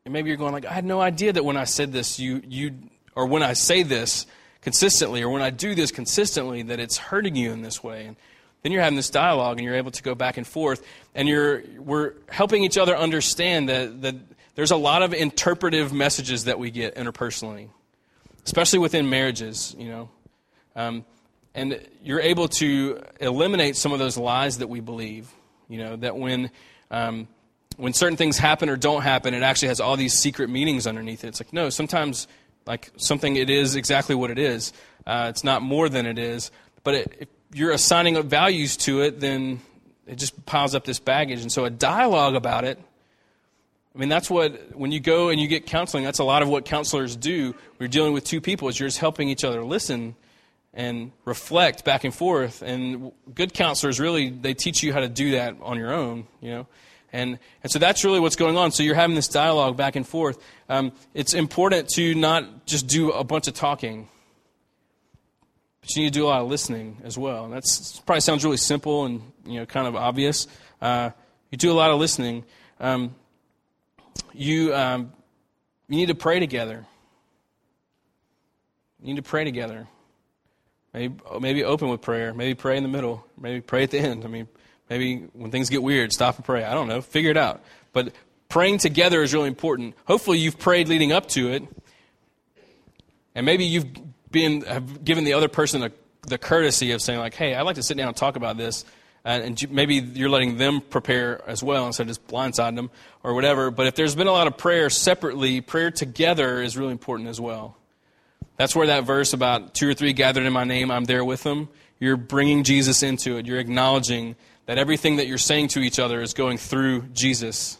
And 0.05 0.13
maybe 0.13 0.29
you're 0.29 0.37
going 0.37 0.53
like, 0.53 0.65
I 0.65 0.73
had 0.73 0.85
no 0.85 1.01
idea 1.01 1.33
that 1.33 1.43
when 1.43 1.57
I 1.57 1.65
said 1.65 1.91
this, 1.91 2.19
you 2.19 2.41
you 2.47 2.75
or 3.15 3.25
when 3.25 3.43
I 3.43 3.53
say 3.53 3.83
this 3.83 4.25
consistently, 4.61 5.21
or 5.21 5.29
when 5.29 5.41
I 5.41 5.49
do 5.49 5.75
this 5.75 5.91
consistently, 5.91 6.63
that 6.63 6.79
it's 6.79 6.97
hurting 6.97 7.35
you 7.35 7.51
in 7.51 7.61
this 7.61 7.83
way. 7.83 8.05
And 8.05 8.15
then 8.63 8.71
you're 8.71 8.81
having 8.81 8.95
this 8.95 9.09
dialogue 9.09 9.57
and 9.57 9.65
you're 9.65 9.75
able 9.75 9.91
to 9.91 10.01
go 10.01 10.15
back 10.15 10.37
and 10.37 10.47
forth 10.47 10.85
and 11.13 11.27
you're 11.27 11.63
we're 11.77 12.13
helping 12.29 12.63
each 12.63 12.77
other 12.77 12.97
understand 12.97 13.69
that, 13.69 14.01
that 14.01 14.15
there's 14.55 14.71
a 14.71 14.77
lot 14.77 15.03
of 15.03 15.13
interpretive 15.13 15.93
messages 15.93 16.45
that 16.45 16.57
we 16.57 16.71
get 16.71 16.95
interpersonally 16.95 17.69
especially 18.45 18.79
within 18.79 19.09
marriages 19.09 19.75
you 19.77 19.89
know 19.89 20.09
um, 20.75 21.05
and 21.55 21.79
you're 22.03 22.19
able 22.19 22.47
to 22.47 22.99
eliminate 23.19 23.75
some 23.75 23.91
of 23.91 23.99
those 23.99 24.17
lies 24.17 24.57
that 24.59 24.67
we 24.67 24.79
believe 24.79 25.29
you 25.69 25.77
know 25.77 25.95
that 25.95 26.15
when 26.15 26.49
um, 26.91 27.27
when 27.77 27.93
certain 27.93 28.17
things 28.17 28.37
happen 28.37 28.69
or 28.69 28.77
don't 28.77 29.01
happen 29.01 29.33
it 29.33 29.43
actually 29.43 29.67
has 29.67 29.79
all 29.79 29.97
these 29.97 30.13
secret 30.13 30.49
meanings 30.49 30.87
underneath 30.87 31.23
it 31.23 31.27
it's 31.27 31.41
like 31.41 31.53
no 31.53 31.69
sometimes 31.69 32.27
like 32.65 32.91
something 32.97 33.35
it 33.35 33.49
is 33.49 33.75
exactly 33.75 34.15
what 34.15 34.31
it 34.31 34.39
is 34.39 34.73
uh, 35.05 35.27
it's 35.29 35.43
not 35.43 35.61
more 35.61 35.89
than 35.89 36.05
it 36.05 36.17
is 36.17 36.51
but 36.83 36.95
it, 36.95 37.29
you're 37.53 37.71
assigning 37.71 38.21
values 38.23 38.77
to 38.77 39.01
it, 39.01 39.19
then 39.19 39.61
it 40.07 40.15
just 40.15 40.45
piles 40.45 40.75
up 40.75 40.85
this 40.85 40.99
baggage. 40.99 41.41
And 41.41 41.51
so 41.51 41.65
a 41.65 41.69
dialogue 41.69 42.35
about 42.35 42.65
it, 42.65 42.79
I 43.95 43.99
mean, 43.99 44.09
that's 44.09 44.29
what, 44.29 44.75
when 44.75 44.91
you 44.91 44.99
go 44.99 45.29
and 45.29 45.39
you 45.39 45.47
get 45.47 45.67
counseling, 45.67 46.03
that's 46.03 46.19
a 46.19 46.23
lot 46.23 46.41
of 46.41 46.49
what 46.49 46.65
counselors 46.65 47.15
do. 47.15 47.55
We're 47.79 47.87
dealing 47.87 48.13
with 48.13 48.23
two 48.23 48.41
people, 48.41 48.67
is 48.67 48.79
you're 48.79 48.89
just 48.89 48.99
helping 48.99 49.29
each 49.29 49.43
other 49.43 49.63
listen 49.63 50.15
and 50.73 51.11
reflect 51.25 51.85
back 51.85 52.03
and 52.03 52.13
forth. 52.13 52.61
And 52.61 53.11
good 53.33 53.53
counselors 53.53 53.99
really, 53.99 54.29
they 54.29 54.53
teach 54.53 54.81
you 54.81 54.91
how 54.93 54.99
to 54.99 55.09
do 55.09 55.31
that 55.31 55.55
on 55.61 55.77
your 55.77 55.93
own, 55.93 56.27
you 56.41 56.51
know. 56.51 56.67
And, 57.11 57.37
and 57.61 57.71
so 57.71 57.77
that's 57.77 58.03
really 58.03 58.19
what's 58.19 58.35
going 58.35 58.57
on. 58.57 58.71
So 58.71 58.81
you're 58.81 58.95
having 58.95 59.15
this 59.15 59.27
dialogue 59.27 59.77
back 59.77 59.95
and 59.95 60.07
forth. 60.07 60.43
Um, 60.67 60.93
it's 61.13 61.35
important 61.35 61.89
to 61.89 62.15
not 62.15 62.65
just 62.65 62.87
do 62.87 63.11
a 63.11 63.23
bunch 63.23 63.47
of 63.47 63.53
talking. 63.53 64.09
But 65.81 65.95
you 65.95 66.03
need 66.03 66.13
to 66.13 66.19
do 66.19 66.25
a 66.25 66.29
lot 66.29 66.41
of 66.41 66.47
listening 66.47 66.97
as 67.03 67.17
well. 67.17 67.45
And 67.45 67.53
that's 67.53 67.99
probably 67.99 68.21
sounds 68.21 68.43
really 68.43 68.57
simple 68.57 69.05
and 69.05 69.21
you 69.45 69.59
know 69.59 69.65
kind 69.65 69.85
of 69.85 69.95
obvious. 69.95 70.47
Uh, 70.81 71.11
you 71.51 71.57
do 71.57 71.71
a 71.71 71.75
lot 71.75 71.91
of 71.91 71.99
listening. 71.99 72.45
Um, 72.79 73.13
you 74.33 74.73
um, 74.73 75.11
you 75.87 75.97
need 75.97 76.07
to 76.07 76.15
pray 76.15 76.39
together. 76.39 76.85
You 79.01 79.07
need 79.07 79.17
to 79.17 79.29
pray 79.29 79.43
together. 79.43 79.87
Maybe 80.93 81.15
maybe 81.39 81.63
open 81.63 81.89
with 81.89 82.01
prayer. 82.01 82.33
Maybe 82.33 82.53
pray 82.53 82.77
in 82.77 82.83
the 82.83 82.89
middle. 82.89 83.25
Maybe 83.37 83.61
pray 83.61 83.83
at 83.83 83.91
the 83.91 83.99
end. 83.99 84.23
I 84.25 84.27
mean, 84.27 84.47
maybe 84.89 85.27
when 85.33 85.49
things 85.49 85.69
get 85.69 85.81
weird, 85.81 86.13
stop 86.13 86.35
and 86.35 86.45
pray. 86.45 86.63
I 86.63 86.73
don't 86.73 86.87
know. 86.87 87.01
Figure 87.01 87.31
it 87.31 87.37
out. 87.37 87.63
But 87.93 88.13
praying 88.47 88.77
together 88.77 89.23
is 89.23 89.33
really 89.33 89.47
important. 89.47 89.95
Hopefully, 90.05 90.37
you've 90.37 90.59
prayed 90.59 90.87
leading 90.87 91.11
up 91.11 91.27
to 91.29 91.49
it, 91.49 91.63
and 93.33 93.45
maybe 93.45 93.65
you've 93.65 93.87
been, 94.31 94.61
have 94.61 95.03
given 95.03 95.23
the 95.23 95.33
other 95.33 95.47
person 95.47 95.81
the, 95.81 95.91
the 96.27 96.37
courtesy 96.37 96.91
of 96.91 97.01
saying 97.01 97.19
like, 97.19 97.33
"Hey, 97.33 97.55
I'd 97.55 97.63
like 97.63 97.75
to 97.75 97.83
sit 97.83 97.97
down 97.97 98.09
and 98.09 98.15
talk 98.15 98.35
about 98.35 98.57
this," 98.57 98.85
and 99.25 99.71
maybe 99.71 99.95
you're 99.95 100.29
letting 100.29 100.57
them 100.57 100.81
prepare 100.81 101.41
as 101.49 101.63
well 101.63 101.87
instead 101.87 102.03
of 102.03 102.09
just 102.09 102.27
blindsiding 102.27 102.75
them 102.75 102.91
or 103.23 103.33
whatever. 103.33 103.71
But 103.71 103.87
if 103.87 103.95
there's 103.95 104.13
been 104.13 104.27
a 104.27 104.31
lot 104.31 104.45
of 104.45 104.57
prayer 104.57 104.91
separately, 104.91 105.61
prayer 105.61 105.89
together 105.89 106.61
is 106.61 106.77
really 106.77 106.91
important 106.91 107.29
as 107.29 107.41
well. 107.41 107.77
That's 108.63 108.77
where 108.77 108.87
that 108.87 109.03
verse 109.03 109.33
about 109.33 109.73
two 109.73 109.89
or 109.89 109.93
three 109.93 110.13
gathered 110.13 110.45
in 110.45 110.53
my 110.53 110.63
name, 110.63 110.89
I'm 110.89 111.03
there 111.03 111.25
with 111.25 111.43
them. 111.43 111.67
You're 111.99 112.15
bringing 112.15 112.63
Jesus 112.63 113.03
into 113.03 113.35
it. 113.35 113.45
You're 113.45 113.59
acknowledging 113.59 114.37
that 114.67 114.77
everything 114.77 115.17
that 115.17 115.27
you're 115.27 115.37
saying 115.37 115.67
to 115.67 115.81
each 115.81 115.99
other 115.99 116.21
is 116.21 116.33
going 116.33 116.57
through 116.57 117.01
Jesus. 117.07 117.77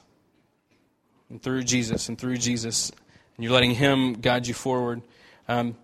And 1.30 1.42
through 1.42 1.64
Jesus 1.64 2.10
and 2.10 2.20
through 2.20 2.36
Jesus. 2.36 2.92
And 3.38 3.46
you're 3.46 3.54
letting 3.54 3.72
Him 3.72 4.12
guide 4.16 4.46
you 4.46 4.54
forward. 4.54 5.04
Um, 5.48 5.78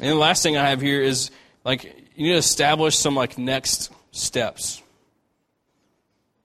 and 0.00 0.10
the 0.10 0.14
last 0.14 0.44
thing 0.44 0.56
I 0.56 0.70
have 0.70 0.80
here 0.80 1.02
is 1.02 1.32
like 1.64 1.82
you 2.14 2.26
need 2.28 2.34
to 2.34 2.38
establish 2.38 2.96
some 2.96 3.16
like 3.16 3.38
next 3.38 3.90
steps. 4.12 4.80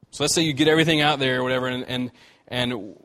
So 0.09 0.23
let's 0.23 0.33
say 0.33 0.41
you 0.41 0.53
get 0.53 0.67
everything 0.67 1.01
out 1.01 1.19
there 1.19 1.41
or 1.41 1.43
whatever, 1.43 1.67
and 1.67 1.85
and, 1.87 2.11
and 2.47 2.95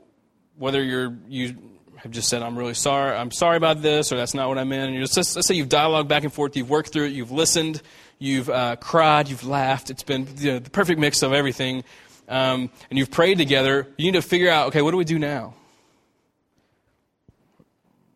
whether 0.56 0.82
you're 0.82 1.14
you 1.28 1.73
have 2.04 2.12
just 2.12 2.28
said 2.28 2.42
I'm 2.42 2.56
really 2.56 2.74
sorry, 2.74 3.16
I'm 3.16 3.30
sorry 3.30 3.56
about 3.56 3.80
this, 3.80 4.12
or 4.12 4.16
that's 4.16 4.34
not 4.34 4.48
what 4.48 4.58
I 4.58 4.64
meant. 4.64 4.88
And 4.88 4.94
you're 4.94 5.06
just, 5.06 5.16
let's 5.36 5.48
say 5.48 5.54
you've 5.54 5.70
dialogued 5.70 6.06
back 6.06 6.22
and 6.22 6.32
forth, 6.32 6.54
you've 6.54 6.68
worked 6.68 6.92
through 6.92 7.06
it, 7.06 7.12
you've 7.12 7.32
listened, 7.32 7.80
you've 8.18 8.50
uh, 8.50 8.76
cried, 8.76 9.28
you've 9.28 9.46
laughed. 9.46 9.90
It's 9.90 10.02
been 10.02 10.28
you 10.36 10.52
know, 10.52 10.58
the 10.58 10.70
perfect 10.70 11.00
mix 11.00 11.22
of 11.22 11.32
everything, 11.32 11.82
um, 12.28 12.70
and 12.90 12.98
you've 12.98 13.10
prayed 13.10 13.38
together. 13.38 13.88
You 13.96 14.04
need 14.04 14.18
to 14.18 14.22
figure 14.22 14.50
out, 14.50 14.68
okay, 14.68 14.82
what 14.82 14.90
do 14.90 14.98
we 14.98 15.04
do 15.04 15.18
now? 15.18 15.54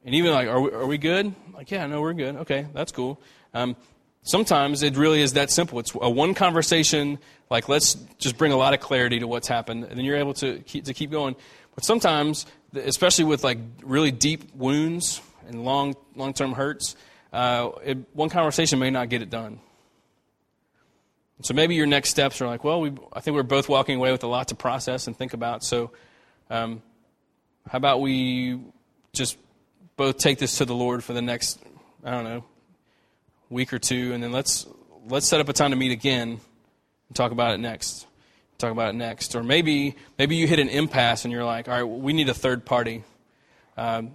And 0.04 0.14
even 0.14 0.32
like, 0.32 0.48
are 0.48 0.60
we, 0.60 0.70
are 0.70 0.86
we 0.86 0.98
good? 0.98 1.34
Like, 1.54 1.70
yeah, 1.70 1.86
no, 1.86 2.02
we're 2.02 2.12
good. 2.12 2.36
Okay, 2.36 2.66
that's 2.74 2.92
cool. 2.92 3.18
Um, 3.54 3.74
sometimes 4.22 4.82
it 4.82 4.98
really 4.98 5.22
is 5.22 5.32
that 5.32 5.50
simple. 5.50 5.78
It's 5.78 5.94
a 5.94 6.10
one 6.10 6.34
conversation, 6.34 7.18
like 7.50 7.70
let's 7.70 7.94
just 8.18 8.36
bring 8.36 8.52
a 8.52 8.56
lot 8.56 8.74
of 8.74 8.80
clarity 8.80 9.18
to 9.20 9.26
what's 9.26 9.48
happened, 9.48 9.84
and 9.84 9.96
then 9.98 10.04
you're 10.04 10.16
able 10.16 10.34
to 10.34 10.58
keep, 10.60 10.84
to 10.84 10.92
keep 10.92 11.10
going. 11.10 11.36
But 11.74 11.84
sometimes, 11.84 12.44
especially 12.74 13.24
with 13.24 13.44
like 13.44 13.58
really 13.82 14.10
deep 14.10 14.54
wounds 14.54 15.20
and 15.46 15.64
long 15.64 15.94
long 16.14 16.32
term 16.32 16.52
hurts, 16.52 16.96
uh, 17.32 17.70
it, 17.84 17.98
one 18.12 18.28
conversation 18.28 18.78
may 18.78 18.90
not 18.90 19.08
get 19.08 19.22
it 19.22 19.30
done. 19.30 19.60
So 21.42 21.54
maybe 21.54 21.76
your 21.76 21.86
next 21.86 22.10
steps 22.10 22.40
are 22.40 22.46
like, 22.46 22.64
well, 22.64 22.80
we, 22.80 22.92
I 23.12 23.20
think 23.20 23.36
we're 23.36 23.44
both 23.44 23.68
walking 23.68 23.96
away 23.96 24.10
with 24.10 24.24
a 24.24 24.26
lot 24.26 24.48
to 24.48 24.56
process 24.56 25.06
and 25.06 25.16
think 25.16 25.34
about. 25.34 25.62
So, 25.62 25.92
um, 26.50 26.82
how 27.68 27.76
about 27.76 28.00
we 28.00 28.60
just 29.12 29.38
both 29.96 30.18
take 30.18 30.38
this 30.38 30.58
to 30.58 30.64
the 30.64 30.74
Lord 30.74 31.04
for 31.04 31.12
the 31.12 31.22
next, 31.22 31.62
I 32.02 32.10
don't 32.10 32.24
know, 32.24 32.44
week 33.50 33.72
or 33.72 33.78
two, 33.78 34.12
and 34.12 34.22
then 34.22 34.32
let's 34.32 34.66
let's 35.06 35.28
set 35.28 35.40
up 35.40 35.48
a 35.48 35.52
time 35.52 35.70
to 35.70 35.76
meet 35.76 35.92
again 35.92 36.40
and 37.08 37.16
talk 37.16 37.30
about 37.30 37.54
it 37.54 37.58
next. 37.58 38.07
Talk 38.58 38.72
about 38.72 38.90
it 38.90 38.96
next, 38.96 39.36
or 39.36 39.44
maybe 39.44 39.94
maybe 40.18 40.34
you 40.34 40.48
hit 40.48 40.58
an 40.58 40.68
impasse 40.68 41.24
and 41.24 41.30
you're 41.30 41.44
like, 41.44 41.68
all 41.68 41.74
right, 41.74 41.84
we 41.84 42.12
need 42.12 42.28
a 42.28 42.34
third 42.34 42.64
party. 42.64 43.04
Um, 43.76 44.10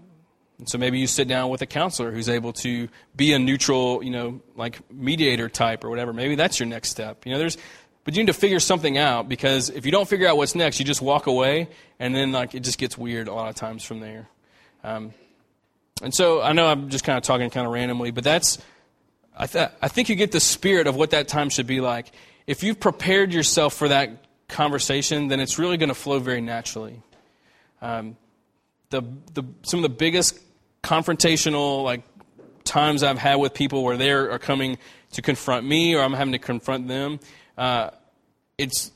so 0.66 0.78
maybe 0.78 1.00
you 1.00 1.08
sit 1.08 1.30
down 1.30 1.50
with 1.50 1.62
a 1.62 1.66
counselor 1.66 2.12
who's 2.12 2.28
able 2.28 2.52
to 2.54 2.90
be 3.16 3.32
a 3.32 3.40
neutral, 3.40 4.04
you 4.04 4.12
know, 4.12 4.42
like 4.56 4.80
mediator 4.92 5.48
type 5.48 5.86
or 5.86 5.90
whatever. 5.90 6.12
Maybe 6.12 6.36
that's 6.36 6.60
your 6.60 6.68
next 6.68 6.90
step. 6.90 7.26
You 7.26 7.32
know, 7.32 7.40
there's, 7.40 7.58
but 8.04 8.16
you 8.16 8.22
need 8.22 8.28
to 8.28 8.38
figure 8.38 8.60
something 8.60 8.98
out 8.98 9.30
because 9.30 9.70
if 9.70 9.86
you 9.86 9.94
don't 9.94 10.08
figure 10.08 10.28
out 10.28 10.36
what's 10.36 10.56
next, 10.56 10.78
you 10.78 10.86
just 10.86 11.02
walk 11.02 11.28
away, 11.28 11.70
and 11.98 12.14
then 12.14 12.34
like 12.34 12.54
it 12.54 12.62
just 12.62 12.78
gets 12.78 12.98
weird 12.98 13.30
a 13.30 13.34
lot 13.34 13.50
of 13.50 13.56
times 13.56 13.84
from 13.86 14.02
there. 14.02 14.28
Um, 14.84 15.14
and 16.02 16.14
so 16.14 16.42
I 16.42 16.52
know 16.52 16.68
I'm 16.68 16.90
just 16.90 17.06
kind 17.06 17.18
of 17.18 17.24
talking 17.24 17.50
kind 17.50 17.66
of 17.66 17.72
randomly, 17.72 18.12
but 18.12 18.26
that's 18.26 18.58
I, 19.38 19.48
th- 19.48 19.70
I 19.82 19.88
think 19.88 20.10
you 20.10 20.16
get 20.16 20.34
the 20.34 20.42
spirit 20.42 20.88
of 20.88 20.98
what 20.98 21.12
that 21.12 21.30
time 21.30 21.50
should 21.50 21.68
be 21.68 21.80
like. 21.80 22.12
If 22.46 22.62
you've 22.62 22.80
prepared 22.80 23.34
yourself 23.34 23.74
for 23.74 23.88
that 23.88 24.23
conversation, 24.54 25.28
then 25.28 25.40
it's 25.40 25.60
really 25.60 25.78
going 25.78 25.90
to 25.90 25.96
flow 25.96 26.20
very 26.20 26.42
naturally. 26.42 27.02
Um, 27.82 28.16
the, 28.90 29.02
the, 29.34 29.44
some 29.64 29.80
of 29.80 29.84
the 29.84 29.90
biggest 29.90 30.40
confrontational 30.84 31.84
like 31.84 32.04
times 32.64 33.04
I've 33.04 33.18
had 33.18 33.36
with 33.36 33.54
people 33.54 33.84
where 33.84 33.98
they 33.98 34.12
are 34.12 34.40
coming 34.40 34.78
to 35.14 35.22
confront 35.22 35.66
me 35.66 35.96
or 35.96 36.02
I'm 36.02 36.14
having 36.14 36.34
to 36.34 36.40
confront 36.40 36.88
them, 36.88 37.20
uh, 37.58 37.90
it's 38.58 38.92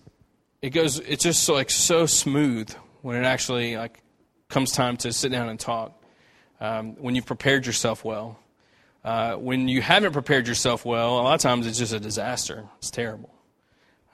it 0.62 0.70
goes 0.70 0.99
it's 0.99 1.24
just 1.24 1.43
so, 1.43 1.53
like 1.53 1.70
so 1.70 2.05
smooth 2.05 2.74
when 3.01 3.18
it 3.18 3.26
actually 3.26 3.76
like 3.76 4.01
comes 4.49 4.72
time 4.72 4.97
to 4.97 5.12
sit 5.12 5.32
down 5.32 5.49
and 5.49 5.60
talk. 5.60 5.93
Um, 6.60 6.95
when 6.95 7.14
you've 7.14 7.28
prepared 7.28 7.68
yourself 7.68 8.03
well. 8.03 8.39
Uh, 9.03 9.36
when 9.36 9.68
you 9.68 9.82
haven't 9.82 10.12
prepared 10.12 10.47
yourself 10.47 10.84
well, 10.84 11.20
a 11.20 11.22
lot 11.22 11.36
of 11.36 11.41
times 11.41 11.68
it's 11.68 11.78
just 11.78 11.93
a 11.93 11.99
disaster. 11.99 12.66
It's 12.80 12.89
terrible. 12.89 13.36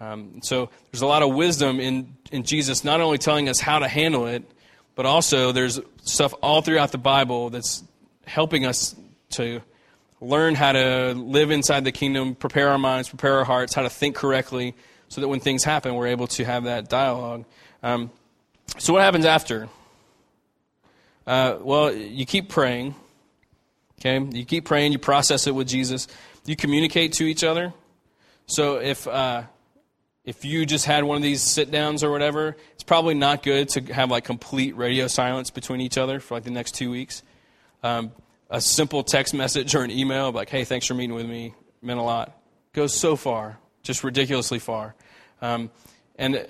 Um, 0.03 0.41
so 0.43 0.69
there's 0.91 1.01
a 1.01 1.07
lot 1.07 1.23
of 1.23 1.33
wisdom 1.33 1.79
in, 1.79 2.17
in 2.31 2.43
Jesus 2.43 2.83
not 2.83 2.99
only 2.99 3.17
telling 3.17 3.47
us 3.47 3.59
how 3.59 3.79
to 3.79 3.87
handle 3.87 4.27
it, 4.27 4.43
but 4.95 5.05
also 5.05 5.53
there's 5.53 5.79
stuff 6.03 6.33
all 6.41 6.61
throughout 6.61 6.91
the 6.91 6.97
Bible 6.97 7.49
that's 7.49 7.83
helping 8.25 8.65
us 8.65 8.95
to 9.31 9.61
learn 10.19 10.55
how 10.55 10.73
to 10.73 11.13
live 11.13 11.51
inside 11.51 11.85
the 11.85 11.91
kingdom, 11.91 12.35
prepare 12.35 12.69
our 12.69 12.77
minds, 12.77 13.07
prepare 13.07 13.37
our 13.37 13.45
hearts, 13.45 13.73
how 13.73 13.83
to 13.83 13.89
think 13.89 14.15
correctly, 14.15 14.75
so 15.07 15.21
that 15.21 15.27
when 15.29 15.39
things 15.39 15.63
happen, 15.63 15.95
we're 15.95 16.07
able 16.07 16.27
to 16.27 16.43
have 16.43 16.65
that 16.65 16.89
dialogue. 16.89 17.45
Um, 17.81 18.11
so, 18.77 18.93
what 18.93 19.03
happens 19.03 19.25
after? 19.25 19.69
Uh, 21.25 21.57
well, 21.61 21.93
you 21.93 22.25
keep 22.25 22.49
praying. 22.49 22.95
Okay? 23.99 24.19
You 24.37 24.43
keep 24.43 24.65
praying, 24.65 24.91
you 24.91 24.99
process 24.99 25.47
it 25.47 25.55
with 25.55 25.67
Jesus, 25.67 26.07
you 26.45 26.57
communicate 26.57 27.13
to 27.13 27.23
each 27.23 27.43
other. 27.43 27.73
So 28.45 28.77
if 28.77 29.07
uh, 29.07 29.43
if 30.25 30.45
you 30.45 30.65
just 30.65 30.85
had 30.85 31.03
one 31.03 31.17
of 31.17 31.23
these 31.23 31.41
sit 31.41 31.69
downs 31.69 32.03
or 32.03 32.11
whatever, 32.11 32.55
it's 32.73 32.83
probably 32.83 33.13
not 33.13 33.43
good 33.43 33.69
to 33.69 33.81
have 33.93 34.09
like 34.09 34.23
complete 34.23 34.75
radio 34.75 35.07
silence 35.07 35.49
between 35.49 35.81
each 35.81 35.97
other 35.97 36.19
for 36.19 36.35
like 36.35 36.43
the 36.43 36.51
next 36.51 36.75
two 36.75 36.89
weeks. 36.89 37.23
Um, 37.83 38.11
a 38.49 38.61
simple 38.61 39.03
text 39.03 39.33
message 39.33 39.75
or 39.75 39.83
an 39.83 39.91
email 39.91 40.31
like, 40.31 40.49
"Hey, 40.49 40.63
thanks 40.63 40.85
for 40.85 40.93
meeting 40.93 41.15
with 41.15 41.25
me," 41.25 41.53
meant 41.81 41.99
a 41.99 42.03
lot. 42.03 42.37
Goes 42.71 42.93
so 42.93 43.15
far, 43.15 43.57
just 43.81 44.03
ridiculously 44.03 44.59
far, 44.59 44.95
um, 45.41 45.69
and 46.17 46.47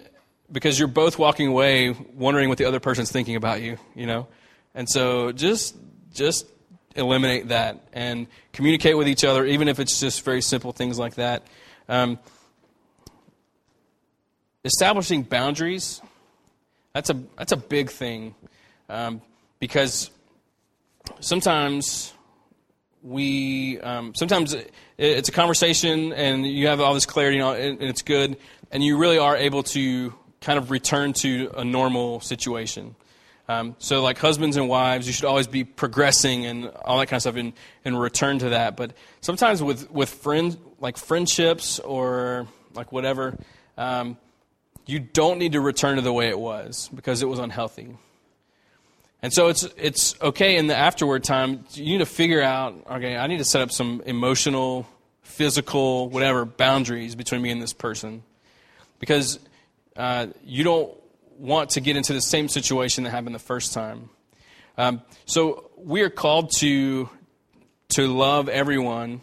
because 0.52 0.78
you're 0.78 0.88
both 0.88 1.18
walking 1.18 1.48
away 1.48 1.92
wondering 2.14 2.50
what 2.50 2.58
the 2.58 2.66
other 2.66 2.80
person's 2.80 3.12
thinking 3.12 3.36
about 3.36 3.62
you, 3.62 3.78
you 3.96 4.06
know, 4.06 4.28
and 4.76 4.88
so 4.88 5.32
just 5.32 5.76
just 6.14 6.46
eliminate 6.96 7.48
that 7.48 7.80
and 7.94 8.28
communicate 8.52 8.98
with 8.98 9.08
each 9.08 9.24
other, 9.24 9.46
even 9.46 9.68
if 9.68 9.80
it's 9.80 10.00
just 10.00 10.24
very 10.24 10.42
simple 10.42 10.72
things 10.72 11.00
like 11.00 11.16
that. 11.16 11.44
Um, 11.90 12.20
establishing 14.66 15.24
boundaries 15.24 16.02
that's 16.94 17.10
a 17.10 17.20
that's 17.38 17.52
a 17.52 17.58
big 17.58 17.90
thing 17.90 18.36
um, 18.90 19.22
because 19.60 20.12
sometimes 21.20 22.14
we 23.02 23.80
um, 23.82 24.14
sometimes 24.16 24.56
it's 24.98 25.30
a 25.30 25.32
conversation 25.32 26.14
and 26.14 26.46
you 26.46 26.68
have 26.68 26.80
all 26.80 26.94
this 26.94 27.06
clarity 27.06 27.40
and 27.40 27.82
it's 27.82 28.02
good 28.02 28.38
and 28.72 28.84
you 28.84 28.98
really 28.98 29.18
are 29.18 29.36
able 29.36 29.64
to 29.64 30.14
kind 30.42 30.58
of 30.58 30.72
return 30.72 31.14
to 31.14 31.52
a 31.58 31.66
normal 31.66 32.20
situation 32.20 32.96
um, 33.50 33.76
so, 33.78 34.02
like 34.02 34.18
husbands 34.20 34.56
and 34.56 34.70
wives, 34.70 35.06
you 35.06 35.12
should 35.12 35.26
always 35.26 35.48
be 35.48 35.66
progressing 35.66 36.46
and 36.46 36.70
all 36.86 37.00
that 37.00 37.08
kind 37.08 37.18
of 37.18 37.24
stuff 37.24 37.36
and, 37.36 37.52
in 37.84 37.96
return 37.96 38.40
to 38.40 38.50
that. 38.50 38.78
But 38.78 38.94
sometimes 39.20 39.62
with, 39.62 39.92
with 39.92 40.10
friends, 40.10 40.58
like 40.80 40.98
friendships 40.98 41.80
or 41.80 42.48
like 42.74 42.94
whatever, 42.94 43.38
um, 43.78 44.18
you 44.86 45.00
don't 45.00 45.40
need 45.40 45.54
to 45.54 45.62
return 45.62 45.96
to 45.96 46.02
the 46.02 46.14
way 46.14 46.30
it 46.30 46.40
was 46.40 46.90
because 46.94 47.22
it 47.22 47.28
was 47.28 47.40
unhealthy. 47.40 47.96
And 49.22 49.32
so 49.32 49.48
it's, 49.48 49.64
it's 49.78 50.22
okay 50.22 50.58
in 50.58 50.68
the 50.68 50.76
afterward 50.76 51.24
time, 51.24 51.64
you 51.72 51.86
need 51.86 52.00
to 52.00 52.06
figure 52.06 52.42
out 52.42 52.76
okay, 52.92 53.16
I 53.16 53.28
need 53.28 53.38
to 53.38 53.46
set 53.46 53.62
up 53.62 53.72
some 53.72 54.02
emotional, 54.06 54.88
physical, 55.22 56.10
whatever 56.10 56.44
boundaries 56.44 57.16
between 57.16 57.42
me 57.42 57.50
and 57.50 57.62
this 57.62 57.74
person. 57.74 58.24
Because 59.00 59.40
uh, 59.96 60.28
you 60.44 60.64
don't 60.64 60.94
want 61.38 61.72
to 61.72 61.82
get 61.82 61.96
into 61.96 62.14
the 62.14 62.22
same 62.22 62.50
situation 62.50 63.06
that 63.06 63.12
happened 63.12 63.34
the 63.34 63.40
first 63.40 63.74
time. 63.74 64.10
Um, 64.78 65.02
so 65.26 65.70
we 65.78 66.02
are 66.02 66.10
called 66.10 66.52
to 66.58 67.10
to 67.90 68.08
love 68.08 68.50
everyone 68.50 69.22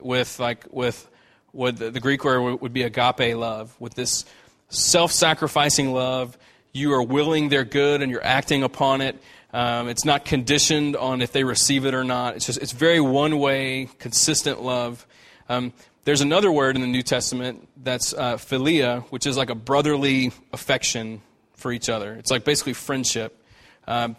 with 0.00 0.40
like 0.40 0.66
with 0.70 1.08
what 1.52 1.76
the, 1.76 1.90
the 1.90 2.00
Greek 2.00 2.24
word 2.24 2.60
would 2.60 2.72
be 2.72 2.82
agape 2.82 3.36
love, 3.36 3.76
with 3.78 3.94
this 3.94 4.24
self-sacrificing 4.72 5.92
love. 5.92 6.36
You 6.72 6.92
are 6.94 7.02
willing 7.02 7.48
their 7.48 7.64
good 7.64 8.02
and 8.02 8.10
you're 8.10 8.24
acting 8.24 8.62
upon 8.62 9.00
it. 9.00 9.20
Um, 9.52 9.88
it's 9.88 10.04
not 10.04 10.24
conditioned 10.24 10.96
on 10.96 11.20
if 11.20 11.32
they 11.32 11.44
receive 11.44 11.84
it 11.84 11.94
or 11.94 12.04
not. 12.04 12.36
It's 12.36 12.46
just 12.46 12.60
it's 12.60 12.72
very 12.72 13.00
one-way, 13.00 13.88
consistent 13.98 14.62
love. 14.62 15.06
Um, 15.48 15.72
there's 16.04 16.22
another 16.22 16.50
word 16.50 16.74
in 16.74 16.82
the 16.82 16.88
New 16.88 17.02
Testament 17.02 17.68
that's 17.76 18.14
uh, 18.14 18.36
philia, 18.36 19.02
which 19.10 19.26
is 19.26 19.36
like 19.36 19.50
a 19.50 19.54
brotherly 19.54 20.32
affection 20.52 21.20
for 21.54 21.70
each 21.70 21.88
other. 21.88 22.14
It's 22.14 22.30
like 22.30 22.44
basically 22.44 22.72
friendship. 22.72 23.38
Um, 23.86 24.16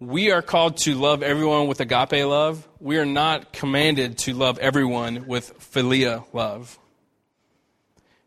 we 0.00 0.30
are 0.30 0.42
called 0.42 0.78
to 0.78 0.94
love 0.94 1.22
everyone 1.22 1.68
with 1.68 1.80
agape 1.80 2.24
love. 2.26 2.66
We 2.80 2.98
are 2.98 3.06
not 3.06 3.52
commanded 3.52 4.18
to 4.18 4.34
love 4.34 4.58
everyone 4.58 5.26
with 5.26 5.58
philia 5.60 6.24
love. 6.32 6.78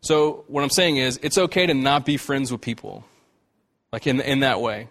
So, 0.04 0.44
what 0.48 0.62
I'm 0.62 0.70
saying 0.70 0.98
is, 0.98 1.18
it's 1.22 1.38
okay 1.38 1.66
to 1.66 1.74
not 1.74 2.04
be 2.04 2.16
friends 2.16 2.52
with 2.52 2.60
people, 2.60 3.04
like 3.92 4.06
in, 4.06 4.20
in 4.20 4.40
that 4.40 4.60
way. 4.60 4.88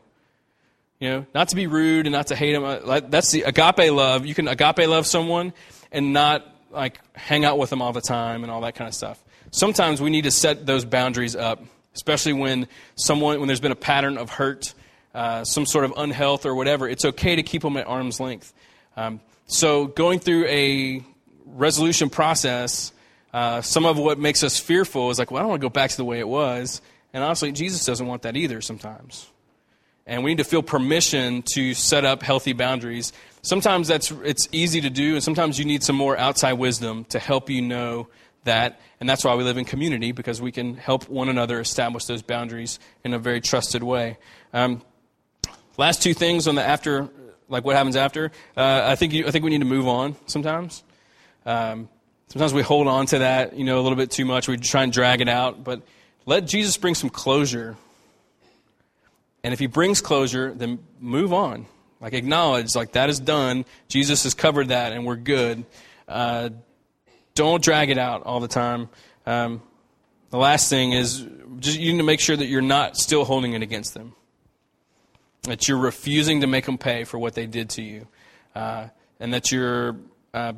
You 1.00 1.10
know, 1.10 1.26
not 1.34 1.50
to 1.50 1.56
be 1.56 1.68
rude 1.68 2.06
and 2.06 2.14
not 2.14 2.28
to 2.28 2.36
hate 2.36 2.54
them. 2.54 2.64
Uh, 2.64 3.02
that's 3.02 3.32
the 3.32 3.44
agape 3.44 3.92
love. 3.92 4.26
You 4.26 4.34
can 4.34 4.48
agape 4.48 4.88
love 4.88 5.06
someone 5.06 5.54
and 5.92 6.14
not 6.14 6.48
like 6.72 7.00
hang 7.14 7.46
out 7.46 7.58
with 7.58 7.70
them 7.70 7.82
all 7.82 7.94
the 7.94 8.02
time 8.02 8.44
and 8.44 8.52
all 8.52 8.62
that 8.62 8.76
kind 8.76 8.88
of 8.88 8.94
stuff. 8.94 9.24
Sometimes 9.52 10.02
we 10.02 10.10
need 10.10 10.24
to 10.24 10.32
set 10.32 10.66
those 10.66 10.86
boundaries 10.86 11.36
up 11.36 11.62
especially 11.96 12.34
when 12.34 12.68
someone 12.96 13.40
when 13.40 13.48
there's 13.48 13.60
been 13.60 13.72
a 13.72 13.76
pattern 13.76 14.18
of 14.18 14.30
hurt, 14.30 14.74
uh, 15.14 15.44
some 15.44 15.66
sort 15.66 15.86
of 15.86 15.94
unhealth 15.98 16.46
or 16.46 16.56
whatever. 16.56 16.88
It's 16.88 17.06
okay 17.06 17.36
to 17.36 17.44
keep 17.44 17.62
them 17.62 17.78
at 17.78 17.88
arm's 17.88 18.20
length. 18.20 18.54
Um, 18.98 19.22
so 19.46 19.88
going 19.88 20.20
through 20.20 20.46
a 20.48 21.04
resolution 21.46 22.10
process, 22.10 22.92
uh, 23.34 23.62
some 23.62 23.86
of 23.86 23.98
what 23.98 24.20
makes 24.20 24.44
us 24.44 24.60
fearful 24.60 25.10
is 25.10 25.18
like, 25.18 25.32
well, 25.32 25.40
I 25.40 25.42
don't 25.42 25.50
want 25.50 25.62
to 25.62 25.66
go 25.66 25.72
back 25.72 25.90
to 25.90 25.98
the 25.98 26.06
way 26.06 26.20
it 26.20 26.28
was. 26.28 26.82
And 27.14 27.24
honestly, 27.24 27.52
Jesus 27.52 27.84
doesn't 27.84 28.06
want 28.06 28.22
that 28.22 28.38
either 28.38 28.62
sometimes. 28.62 29.28
And 30.06 30.24
we 30.24 30.32
need 30.32 30.38
to 30.38 30.44
feel 30.44 30.62
permission 30.62 31.44
to 31.54 31.74
set 31.74 32.06
up 32.06 32.22
healthy 32.22 32.54
boundaries. 32.54 33.14
Sometimes 33.42 33.88
that's 33.88 34.12
it's 34.24 34.50
easy 34.52 34.82
to 34.82 34.90
do, 34.90 35.14
and 35.14 35.24
sometimes 35.24 35.58
you 35.58 35.66
need 35.66 35.82
some 35.82 35.96
more 35.96 36.18
outside 36.18 36.54
wisdom 36.54 37.06
to 37.06 37.20
help 37.20 37.50
you 37.50 37.62
know 37.62 38.10
that. 38.44 38.82
And 39.00 39.10
that's 39.10 39.24
why 39.24 39.34
we 39.36 39.44
live 39.44 39.58
in 39.58 39.66
community, 39.66 40.12
because 40.12 40.42
we 40.42 40.52
can 40.52 40.76
help 40.76 41.10
one 41.10 41.30
another 41.30 41.60
establish 41.60 42.06
those 42.06 42.22
boundaries 42.22 42.80
in 43.04 43.14
a 43.14 43.20
very 43.20 43.40
trusted 43.40 43.82
way. 43.82 44.18
Um, 44.54 44.82
last 45.78 46.04
two 46.04 46.14
things 46.14 46.48
on 46.48 46.56
the 46.56 46.64
after, 46.64 47.10
like 47.48 47.64
what 47.64 47.76
happens 47.76 47.96
after. 47.96 48.32
Uh, 48.58 48.82
I, 48.84 48.96
think 48.96 49.14
you, 49.14 49.26
I 49.26 49.32
think 49.32 49.46
we 49.46 49.52
need 49.52 49.60
to 49.60 49.66
move 49.66 49.88
on 49.88 50.18
sometimes. 50.26 50.84
Um, 51.46 51.88
sometimes 52.28 52.54
we 52.54 52.62
hold 52.62 52.88
on 52.88 53.06
to 53.08 53.20
that, 53.20 53.58
you 53.58 53.64
know, 53.64 53.80
a 53.80 53.84
little 53.84 53.96
bit 53.96 54.12
too 54.12 54.26
much. 54.26 54.48
We 54.48 54.58
try 54.58 54.84
and 54.84 54.92
drag 54.92 55.22
it 55.22 55.30
out, 55.30 55.64
but 55.64 55.82
let 56.26 56.46
Jesus 56.46 56.78
bring 56.78 56.96
some 56.96 57.10
closure. 57.10 57.76
And 59.44 59.54
if 59.54 59.60
he 59.60 59.68
brings 59.68 60.02
closure, 60.02 60.54
then 60.54 60.80
move 61.00 61.34
on. 61.34 61.66
Like 62.00 62.14
acknowledge, 62.14 62.76
like 62.76 62.94
that 62.94 63.10
is 63.10 63.20
done. 63.20 63.66
Jesus 63.88 64.24
has 64.24 64.34
covered 64.34 64.70
that, 64.70 64.92
and 64.92 65.06
we're 65.06 65.16
good. 65.16 65.64
Uh, 66.08 66.50
don't 67.34 67.64
drag 67.64 67.90
it 67.90 67.98
out 67.98 68.24
all 68.24 68.42
the 68.42 68.48
time. 68.48 68.90
Um, 69.26 69.62
the 70.30 70.38
last 70.38 70.70
thing 70.70 70.92
is 70.92 71.26
just 71.60 71.80
you 71.80 71.94
need 71.94 72.00
to 72.00 72.04
make 72.04 72.20
sure 72.20 72.36
that 72.36 72.48
you're 72.48 72.62
not 72.62 72.98
still 72.98 73.24
holding 73.24 73.54
it 73.54 73.62
against 73.62 73.94
them. 73.94 74.16
That 75.44 75.68
you're 75.68 75.78
refusing 75.78 76.42
to 76.42 76.48
make 76.48 76.66
them 76.66 76.78
pay 76.78 77.04
for 77.04 77.18
what 77.18 77.36
they 77.36 77.46
did 77.46 77.70
to 77.72 77.82
you, 77.82 78.08
uh, 78.54 78.88
and 79.20 79.34
that 79.34 79.52
you're 79.52 79.96
uh, 80.34 80.54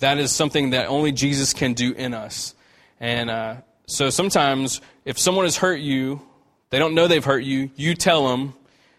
that 0.00 0.18
is 0.18 0.32
something 0.32 0.70
that 0.70 0.88
only 0.88 1.12
Jesus 1.12 1.52
can 1.52 1.74
do 1.74 1.92
in 1.92 2.14
us. 2.14 2.54
And 3.00 3.30
uh, 3.30 3.56
so 3.86 4.10
sometimes, 4.10 4.80
if 5.04 5.18
someone 5.18 5.44
has 5.44 5.56
hurt 5.56 5.80
you, 5.80 6.22
they 6.70 6.78
don't 6.78 6.94
know 6.94 7.06
they've 7.06 7.24
hurt 7.24 7.44
you. 7.44 7.70
You 7.76 7.94
tell 7.94 8.28
them. 8.28 8.54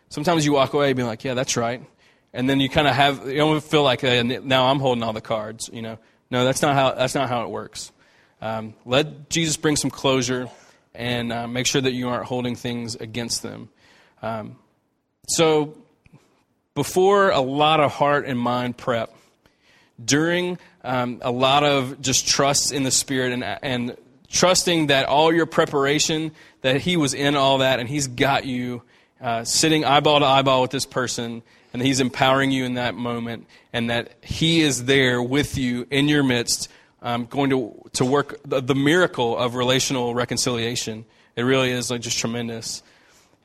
Sometimes 0.10 0.46
you 0.46 0.54
walk 0.54 0.74
away 0.74 0.94
being 0.94 1.08
like, 1.08 1.24
"Yeah, 1.24 1.34
that's 1.34 1.58
right," 1.58 1.82
and 2.34 2.50
then 2.50 2.60
you 2.60 2.70
kind 2.70 2.88
of 2.88 2.96
have 2.96 3.28
you 3.28 3.38
don't 3.38 3.64
feel 3.64 3.84
like 3.84 4.04
uh, 4.04 4.24
now 4.24 4.68
I'm 4.68 4.80
holding 4.80 5.04
all 5.04 5.14
the 5.14 5.22
cards. 5.22 5.70
You 5.74 5.82
know, 5.82 5.98
no, 6.30 6.46
that's 6.46 6.62
not 6.62 6.76
how 6.76 6.94
that's 6.94 7.16
not 7.16 7.28
how 7.28 7.44
it 7.44 7.50
works. 7.50 7.92
Um, 8.42 8.76
let 8.86 9.30
Jesus 9.30 9.58
bring 9.58 9.76
some 9.76 9.90
closure 9.90 10.50
and 10.94 11.34
uh, 11.34 11.48
make 11.48 11.66
sure 11.66 11.82
that 11.82 11.92
you 11.92 12.08
aren't 12.08 12.26
holding 12.26 12.56
things 12.56 12.96
against 12.96 13.44
them. 13.44 13.70
Um, 14.22 14.58
so, 15.28 15.78
before 16.74 17.32
a 17.32 17.42
lot 17.42 17.80
of 17.80 17.92
heart 17.92 18.26
and 18.26 18.40
mind 18.40 18.78
prep, 18.78 19.14
during 20.04 20.58
um, 20.84 21.20
a 21.22 21.32
lot 21.32 21.64
of 21.64 22.02
just 22.02 22.28
trust 22.28 22.72
in 22.72 22.84
the 22.84 22.92
Spirit 22.92 23.32
and, 23.34 23.44
and 23.44 23.98
trusting 24.30 24.88
that 24.88 25.06
all 25.06 25.34
your 25.34 25.46
preparation, 25.46 26.32
that 26.62 26.82
He 26.82 26.98
was 26.98 27.14
in 27.14 27.36
all 27.36 27.60
that 27.60 27.80
and 27.80 27.88
He's 27.88 28.08
got 28.08 28.46
you 28.46 28.82
uh, 29.22 29.44
sitting 29.44 29.86
eyeball 29.86 30.20
to 30.20 30.26
eyeball 30.26 30.62
with 30.62 30.72
this 30.72 30.86
person 30.86 31.44
and 31.74 31.82
He's 31.82 32.00
empowering 32.00 32.52
you 32.52 32.66
in 32.66 32.76
that 32.76 32.96
moment 32.96 33.48
and 33.72 33.90
that 33.90 34.14
He 34.22 34.62
is 34.62 34.86
there 34.86 35.22
with 35.22 35.58
you 35.58 35.88
in 35.90 36.08
your 36.08 36.24
midst 36.24 36.70
um, 37.02 37.26
going 37.26 37.52
to, 37.52 37.90
to 37.94 38.04
work 38.04 38.40
the, 38.46 38.62
the, 38.62 38.74
miracle 38.74 39.38
of 39.38 39.54
relational 39.54 40.16
reconciliation. 40.16 41.06
It 41.36 41.44
really 41.44 41.70
is 41.70 41.92
like 41.92 42.02
just 42.02 42.18
tremendous. 42.18 42.82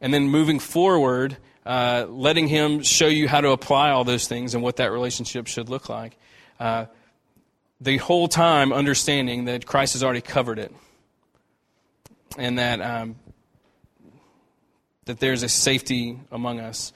And 0.00 0.14
then 0.14 0.30
moving 0.30 0.58
forward, 0.58 1.36
uh, 1.66 2.06
letting 2.08 2.48
Him 2.48 2.82
show 2.82 3.06
you 3.06 3.28
how 3.28 3.42
to 3.42 3.50
apply 3.50 3.90
all 3.90 4.02
those 4.02 4.26
things 4.26 4.54
and 4.54 4.62
what 4.62 4.76
that 4.76 4.90
relationship 4.90 5.46
should 5.46 5.68
look 5.68 5.90
like. 5.90 6.16
Uh, 6.60 6.84
the 7.80 7.96
whole 7.96 8.28
time 8.28 8.72
understanding 8.72 9.46
that 9.46 9.64
Christ 9.64 9.94
has 9.94 10.04
already 10.04 10.20
covered 10.20 10.58
it 10.58 10.72
and 12.36 12.58
that, 12.58 12.82
um, 12.82 13.16
that 15.06 15.18
there's 15.18 15.42
a 15.42 15.48
safety 15.48 16.20
among 16.30 16.60
us. 16.60 16.92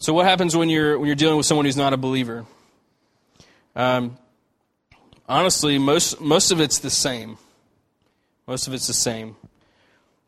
So, 0.00 0.12
what 0.12 0.26
happens 0.26 0.54
when 0.54 0.68
you're, 0.68 0.98
when 0.98 1.06
you're 1.06 1.16
dealing 1.16 1.38
with 1.38 1.46
someone 1.46 1.64
who's 1.64 1.78
not 1.78 1.94
a 1.94 1.96
believer? 1.96 2.44
Um, 3.74 4.18
honestly, 5.26 5.78
most, 5.78 6.20
most 6.20 6.50
of 6.50 6.60
it's 6.60 6.80
the 6.80 6.90
same. 6.90 7.38
Most 8.46 8.66
of 8.66 8.74
it's 8.74 8.86
the 8.86 8.92
same. 8.92 9.36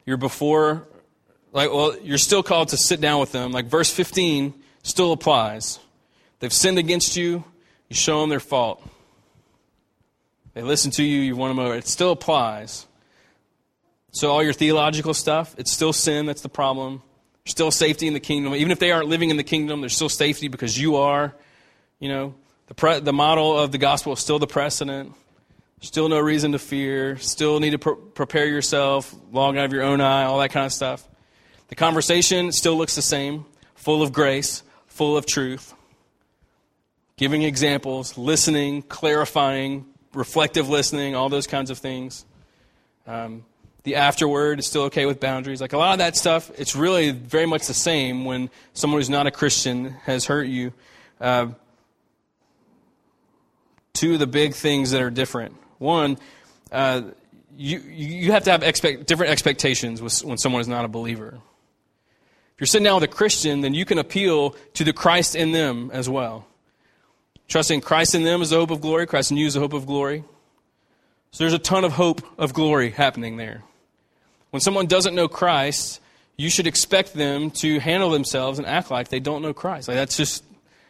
You're 0.07 0.17
before, 0.17 0.89
like, 1.53 1.71
well, 1.71 1.95
you're 2.01 2.17
still 2.17 2.43
called 2.43 2.69
to 2.69 2.79
sit 2.79 3.03
down 3.03 3.21
with 3.21 3.33
them. 3.33 3.53
Like, 3.53 3.67
verse 3.67 3.91
15 3.91 4.55
still 4.83 5.13
applies. 5.13 5.79
They've 6.39 6.53
sinned 6.53 6.79
against 6.79 7.17
you, 7.17 7.45
you 7.89 7.97
show 7.97 8.21
them 8.21 8.31
their 8.31 8.41
fault. 8.41 8.83
They 10.55 10.63
listen 10.63 10.91
to 10.93 11.03
you, 11.03 11.21
you 11.21 11.37
won 11.37 11.51
them 11.51 11.59
over. 11.59 11.75
It 11.75 11.87
still 11.87 12.13
applies. 12.13 12.87
So, 14.13 14.31
all 14.31 14.43
your 14.43 14.55
theological 14.55 15.13
stuff, 15.13 15.55
it's 15.59 15.71
still 15.71 15.93
sin, 15.93 16.25
that's 16.25 16.41
the 16.41 16.49
problem. 16.49 17.03
There's 17.45 17.53
still 17.53 17.71
safety 17.71 18.07
in 18.07 18.15
the 18.15 18.21
kingdom. 18.21 18.55
Even 18.55 18.73
if 18.73 18.79
they 18.79 18.91
aren't 18.91 19.09
living 19.09 19.31
in 19.31 19.37
the 19.37 19.45
kingdom, 19.45 19.81
there's 19.83 19.95
still 19.95 20.09
safety 20.09 20.49
because 20.49 20.81
you 20.81 20.97
are. 20.97 21.35
You 22.01 22.09
know, 22.09 22.35
the, 22.67 22.75
pre- 22.75 23.01
the 23.01 23.13
model 23.13 23.59
of 23.59 23.71
the 23.71 23.79
gospel 23.79 24.15
is 24.15 24.21
still 24.21 24.39
the 24.39 24.47
precedent. 24.47 25.13
Still 25.81 26.09
no 26.09 26.19
reason 26.19 26.53
to 26.53 26.59
fear. 26.59 27.19
Still 27.19 27.61
need 27.61 27.71
to 27.71 27.79
pr- 27.79 27.91
prepare 27.91 28.47
yourself, 28.47 29.15
log 29.31 29.57
out 29.57 29.67
of 29.67 29.73
your 29.73 29.83
own 29.83 30.01
eye, 30.01 30.25
all 30.25 30.39
that 30.39 30.51
kind 30.51 30.67
of 30.67 30.73
stuff. 30.73 31.07
The 31.69 31.75
conversation 31.75 32.51
still 32.51 32.77
looks 32.77 32.95
the 32.95 33.03
same, 33.03 33.45
full 33.75 34.03
of 34.03 34.13
grace, 34.13 34.63
full 34.87 35.17
of 35.17 35.27
truth. 35.27 35.75
Giving 37.17 37.43
examples, 37.43 38.19
listening, 38.19 38.83
clarifying, 38.83 39.87
reflective 40.13 40.69
listening, 40.69 41.15
all 41.15 41.29
those 41.29 41.47
kinds 41.47 41.71
of 41.71 41.79
things. 41.79 42.27
Um, 43.07 43.45
the 43.85 43.97
afterword 43.97 44.59
is 44.59 44.67
still 44.67 44.83
okay 44.83 45.07
with 45.07 45.21
boundaries. 45.21 45.61
Like 45.61 45.73
a 45.73 45.79
lot 45.79 45.93
of 45.93 45.99
that 45.99 46.17
stuff, 46.17 46.51
it's 46.59 46.77
really 46.77 47.13
very 47.13 47.47
much 47.47 47.67
the 47.69 47.75
same 47.75 48.25
when 48.25 48.51
someone 48.75 48.99
who's 48.99 49.09
not 49.09 49.27
a 49.27 49.31
Christian 49.31 49.91
has 50.05 50.25
hurt 50.25 50.49
you. 50.49 50.73
Uh, 51.21 51.49
two 53.95 54.15
of 54.15 54.19
the 54.19 54.27
big 54.27 54.55
things 54.55 54.91
that 54.91 55.01
are 55.01 55.11
different. 55.11 55.55
One, 55.79 56.19
uh, 56.71 57.03
you, 57.57 57.79
you 57.79 58.33
have 58.33 58.45
to 58.45 58.51
have 58.51 58.63
expect, 58.63 59.07
different 59.07 59.33
expectations 59.33 60.03
with, 60.03 60.23
when 60.25 60.37
someone 60.37 60.61
is 60.61 60.69
not 60.69 60.85
a 60.85 60.89
believer. 60.89 61.39
If 62.55 62.61
you're 62.61 62.67
sitting 62.67 62.85
down 62.85 63.01
with 63.01 63.11
a 63.11 63.15
Christian, 63.15 63.61
then 63.61 63.73
you 63.73 63.85
can 63.85 63.99
appeal 63.99 64.57
to 64.75 64.85
the 64.85 64.93
Christ 64.93 65.35
in 65.37 65.53
them 65.53 65.91
as 65.93 66.09
well. 66.09 66.47
Trusting 67.49 67.81
Christ 67.81 68.15
in 68.15 68.25
them 68.25 68.43
is 68.43 68.51
the 68.51 68.57
hope 68.57 68.71
of 68.71 68.81
glory, 68.81 69.07
Christ 69.07 69.31
in 69.31 69.37
you 69.37 69.47
is 69.47 69.55
the 69.55 69.61
hope 69.61 69.73
of 69.73 69.87
glory. 69.87 70.25
So 71.31 71.45
there's 71.45 71.53
a 71.53 71.59
ton 71.59 71.85
of 71.85 71.93
hope 71.93 72.23
of 72.39 72.55
glory 72.55 72.91
happening 72.91 73.37
there. 73.37 73.63
When 74.51 74.61
someone 74.61 74.87
doesn't 74.87 75.15
know 75.15 75.29
Christ, 75.29 76.01
you 76.37 76.51
should 76.51 76.67
expect 76.67 77.15
them 77.15 77.51
to 77.51 77.79
handle 77.79 78.11
themselves 78.11 78.59
and 78.59 78.67
act 78.67 78.91
like 78.91 79.09
they 79.09 79.21
don't 79.21 79.43
know 79.43 79.53
Christ. 79.53 79.89
Like 79.89 79.97
that's 79.97 80.17
just 80.17 80.45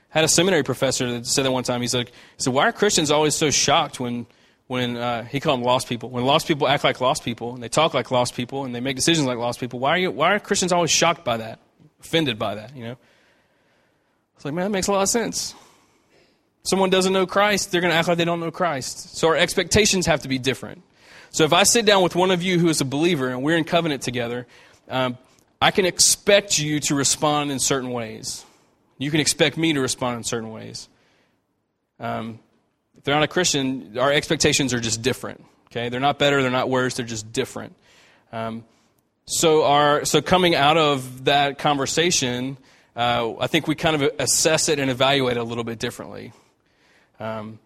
had 0.09 0.24
a 0.24 0.28
seminary 0.28 0.62
professor 0.62 1.11
that 1.12 1.26
said 1.26 1.44
that 1.44 1.52
one 1.52 1.64
time. 1.64 1.80
He's 1.80 1.94
like, 1.94 2.09
he 2.09 2.14
said, 2.38 2.52
"Why 2.52 2.68
are 2.68 2.72
Christians 2.72 3.11
always 3.11 3.34
so 3.34 3.50
shocked 3.50 4.00
when, 4.00 4.26
when 4.66 4.96
uh, 4.96 5.24
he 5.24 5.40
called 5.40 5.61
them 5.61 5.66
lost 5.66 5.88
people? 5.88 6.11
When 6.11 6.24
lost 6.24 6.48
people 6.48 6.68
act 6.68 6.84
like 6.84 7.00
lost 7.00 7.24
people 7.24 7.54
and 7.54 7.62
they 7.62 7.68
talk 7.68 7.92
like 7.92 8.11
lost 8.11 8.34
people 8.34 8.64
and 8.64 8.74
they 8.74 8.80
make 8.80 8.96
decisions 8.96 9.26
like 9.26 9.38
lost 9.38 9.61
people, 9.61 9.78
why 9.78 9.90
are 9.90 9.98
you? 9.98 10.11
Why 10.11 10.34
are 10.34 10.38
Christians 10.38 10.72
always 10.72 10.90
shocked 10.90 11.24
by 11.24 11.36
that, 11.38 11.59
offended 12.00 12.38
by 12.38 12.54
that? 12.54 12.76
You 12.76 12.84
know?" 12.84 12.96
It's 14.36 14.44
like, 14.44 14.54
man, 14.54 14.66
that 14.66 14.70
makes 14.70 14.86
a 14.86 14.92
lot 14.92 15.02
of 15.02 15.09
sense. 15.09 15.54
Someone 16.66 16.90
doesn't 16.90 17.12
know 17.12 17.26
Christ, 17.26 17.70
they're 17.70 17.80
going 17.80 17.92
to 17.92 17.96
act 17.96 18.08
like 18.08 18.18
they 18.18 18.24
don't 18.24 18.40
know 18.40 18.50
Christ. 18.50 19.16
So 19.16 19.28
our 19.28 19.36
expectations 19.36 20.06
have 20.06 20.22
to 20.22 20.28
be 20.28 20.38
different. 20.38 20.82
So 21.30 21.44
if 21.44 21.52
I 21.52 21.62
sit 21.62 21.86
down 21.86 22.02
with 22.02 22.16
one 22.16 22.30
of 22.30 22.42
you 22.42 22.58
who 22.58 22.68
is 22.68 22.80
a 22.80 22.84
believer 22.84 23.28
and 23.28 23.42
we're 23.42 23.56
in 23.56 23.64
covenant 23.64 24.02
together, 24.02 24.46
um, 24.88 25.16
I 25.60 25.70
can 25.70 25.84
expect 25.84 26.58
you 26.58 26.80
to 26.80 26.94
respond 26.94 27.50
in 27.50 27.58
certain 27.58 27.90
ways. 27.90 28.44
You 28.98 29.10
can 29.10 29.20
expect 29.20 29.56
me 29.56 29.74
to 29.74 29.80
respond 29.80 30.18
in 30.18 30.24
certain 30.24 30.50
ways. 30.50 30.88
Um, 32.00 32.40
if 32.98 33.04
they're 33.04 33.14
not 33.14 33.22
a 33.22 33.28
Christian, 33.28 33.96
our 33.98 34.12
expectations 34.12 34.74
are 34.74 34.80
just 34.80 35.02
different. 35.02 35.44
Okay, 35.70 35.88
they're 35.88 36.00
not 36.00 36.18
better, 36.18 36.42
they're 36.42 36.50
not 36.50 36.68
worse, 36.68 36.94
they're 36.94 37.06
just 37.06 37.32
different. 37.32 37.74
Um, 38.32 38.64
so, 39.26 39.64
our 39.64 40.04
so 40.04 40.22
coming 40.22 40.54
out 40.54 40.76
of 40.76 41.24
that 41.26 41.58
conversation, 41.58 42.56
uh, 42.94 43.34
I 43.38 43.46
think 43.46 43.66
we 43.66 43.74
kind 43.74 44.00
of 44.00 44.10
assess 44.18 44.68
it 44.68 44.78
and 44.78 44.90
evaluate 44.90 45.36
it 45.36 45.40
a 45.40 45.44
little 45.44 45.64
bit 45.64 45.78
differently. 45.78 46.32
Um, 47.18 47.58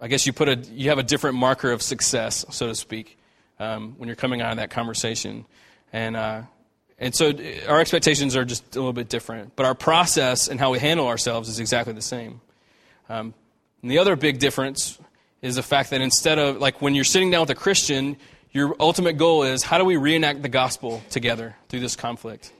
I 0.00 0.08
guess 0.08 0.26
you 0.26 0.32
put 0.32 0.48
a 0.48 0.56
you 0.56 0.88
have 0.88 0.98
a 0.98 1.02
different 1.02 1.36
marker 1.36 1.70
of 1.70 1.82
success, 1.82 2.44
so 2.50 2.66
to 2.66 2.74
speak, 2.74 3.18
um, 3.58 3.94
when 3.98 4.08
you're 4.08 4.16
coming 4.16 4.40
out 4.40 4.50
of 4.50 4.56
that 4.56 4.70
conversation, 4.70 5.44
and 5.92 6.16
uh, 6.16 6.42
and 6.98 7.14
so 7.14 7.32
our 7.68 7.80
expectations 7.80 8.36
are 8.36 8.44
just 8.44 8.76
a 8.76 8.78
little 8.78 8.92
bit 8.92 9.08
different, 9.08 9.56
but 9.56 9.66
our 9.66 9.74
process 9.74 10.48
and 10.48 10.58
how 10.58 10.70
we 10.70 10.78
handle 10.78 11.06
ourselves 11.06 11.48
is 11.48 11.60
exactly 11.60 11.92
the 11.92 12.02
same. 12.02 12.40
Um, 13.08 13.34
and 13.82 13.90
the 13.90 13.98
other 13.98 14.16
big 14.16 14.38
difference 14.38 14.98
is 15.40 15.56
the 15.56 15.62
fact 15.62 15.90
that 15.90 16.00
instead 16.00 16.38
of, 16.38 16.58
like, 16.58 16.80
when 16.80 16.94
you're 16.94 17.04
sitting 17.04 17.30
down 17.30 17.40
with 17.40 17.50
a 17.50 17.54
Christian, 17.56 18.16
your 18.52 18.76
ultimate 18.78 19.14
goal 19.14 19.42
is 19.42 19.62
how 19.62 19.78
do 19.78 19.84
we 19.84 19.96
reenact 19.96 20.42
the 20.42 20.48
gospel 20.48 21.02
together 21.10 21.56
through 21.68 21.80
this 21.80 21.96
conflict? 21.96 22.52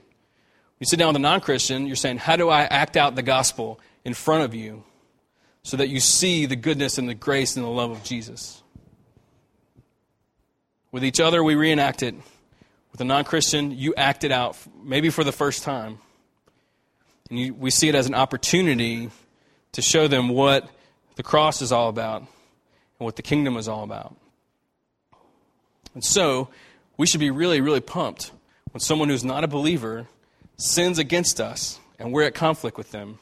You 0.79 0.85
sit 0.85 0.99
down 0.99 1.07
with 1.07 1.15
a 1.15 1.19
non 1.19 1.39
Christian, 1.39 1.87
you're 1.87 1.95
saying, 1.95 2.17
how 2.17 2.35
do 2.35 2.49
I 2.49 2.63
act 2.63 2.97
out 2.97 3.15
the 3.15 3.21
gospel 3.21 3.79
in 4.03 4.13
front 4.13 4.43
of 4.43 4.53
you 4.53 4.83
so 5.63 5.77
that 5.77 5.89
you 5.89 5.99
see 5.99 6.45
the 6.45 6.55
goodness 6.55 6.97
and 6.97 7.07
the 7.07 7.13
grace 7.13 7.55
and 7.55 7.65
the 7.65 7.69
love 7.69 7.91
of 7.91 8.03
Jesus? 8.03 8.61
With 10.91 11.03
each 11.03 11.19
other, 11.19 11.43
we 11.43 11.55
reenact 11.55 12.03
it 12.03 12.15
with 12.93 13.01
a 13.01 13.05
non 13.05 13.25
Christian, 13.25 13.71
you 13.71 13.93
act 13.97 14.23
it 14.23 14.31
out, 14.31 14.55
maybe 14.81 15.09
for 15.09 15.23
the 15.23 15.31
first 15.31 15.63
time. 15.63 15.97
And 17.29 17.39
you, 17.39 17.53
we 17.53 17.71
see 17.71 17.89
it 17.89 17.95
as 17.95 18.05
an 18.05 18.13
opportunity 18.13 19.09
to 19.71 19.81
show 19.81 20.07
them 20.07 20.29
what 20.29 20.69
the 21.15 21.23
cross 21.23 21.61
is 21.61 21.71
all 21.71 21.89
about 21.89 22.19
and 22.19 22.27
what 22.99 23.15
the 23.15 23.23
kingdom 23.23 23.57
is 23.57 23.67
all 23.67 23.83
about. 23.83 24.15
And 25.95 26.03
so, 26.03 26.49
we 26.97 27.07
should 27.07 27.19
be 27.19 27.31
really, 27.31 27.59
really 27.59 27.81
pumped 27.81 28.31
when 28.71 28.79
someone 28.79 29.09
who's 29.09 29.23
not 29.23 29.43
a 29.43 29.47
believer 29.47 30.07
sins 30.57 30.99
against 30.99 31.41
us 31.41 31.79
and 31.97 32.13
we're 32.13 32.23
at 32.23 32.35
conflict 32.35 32.77
with 32.77 32.91
them. 32.91 33.17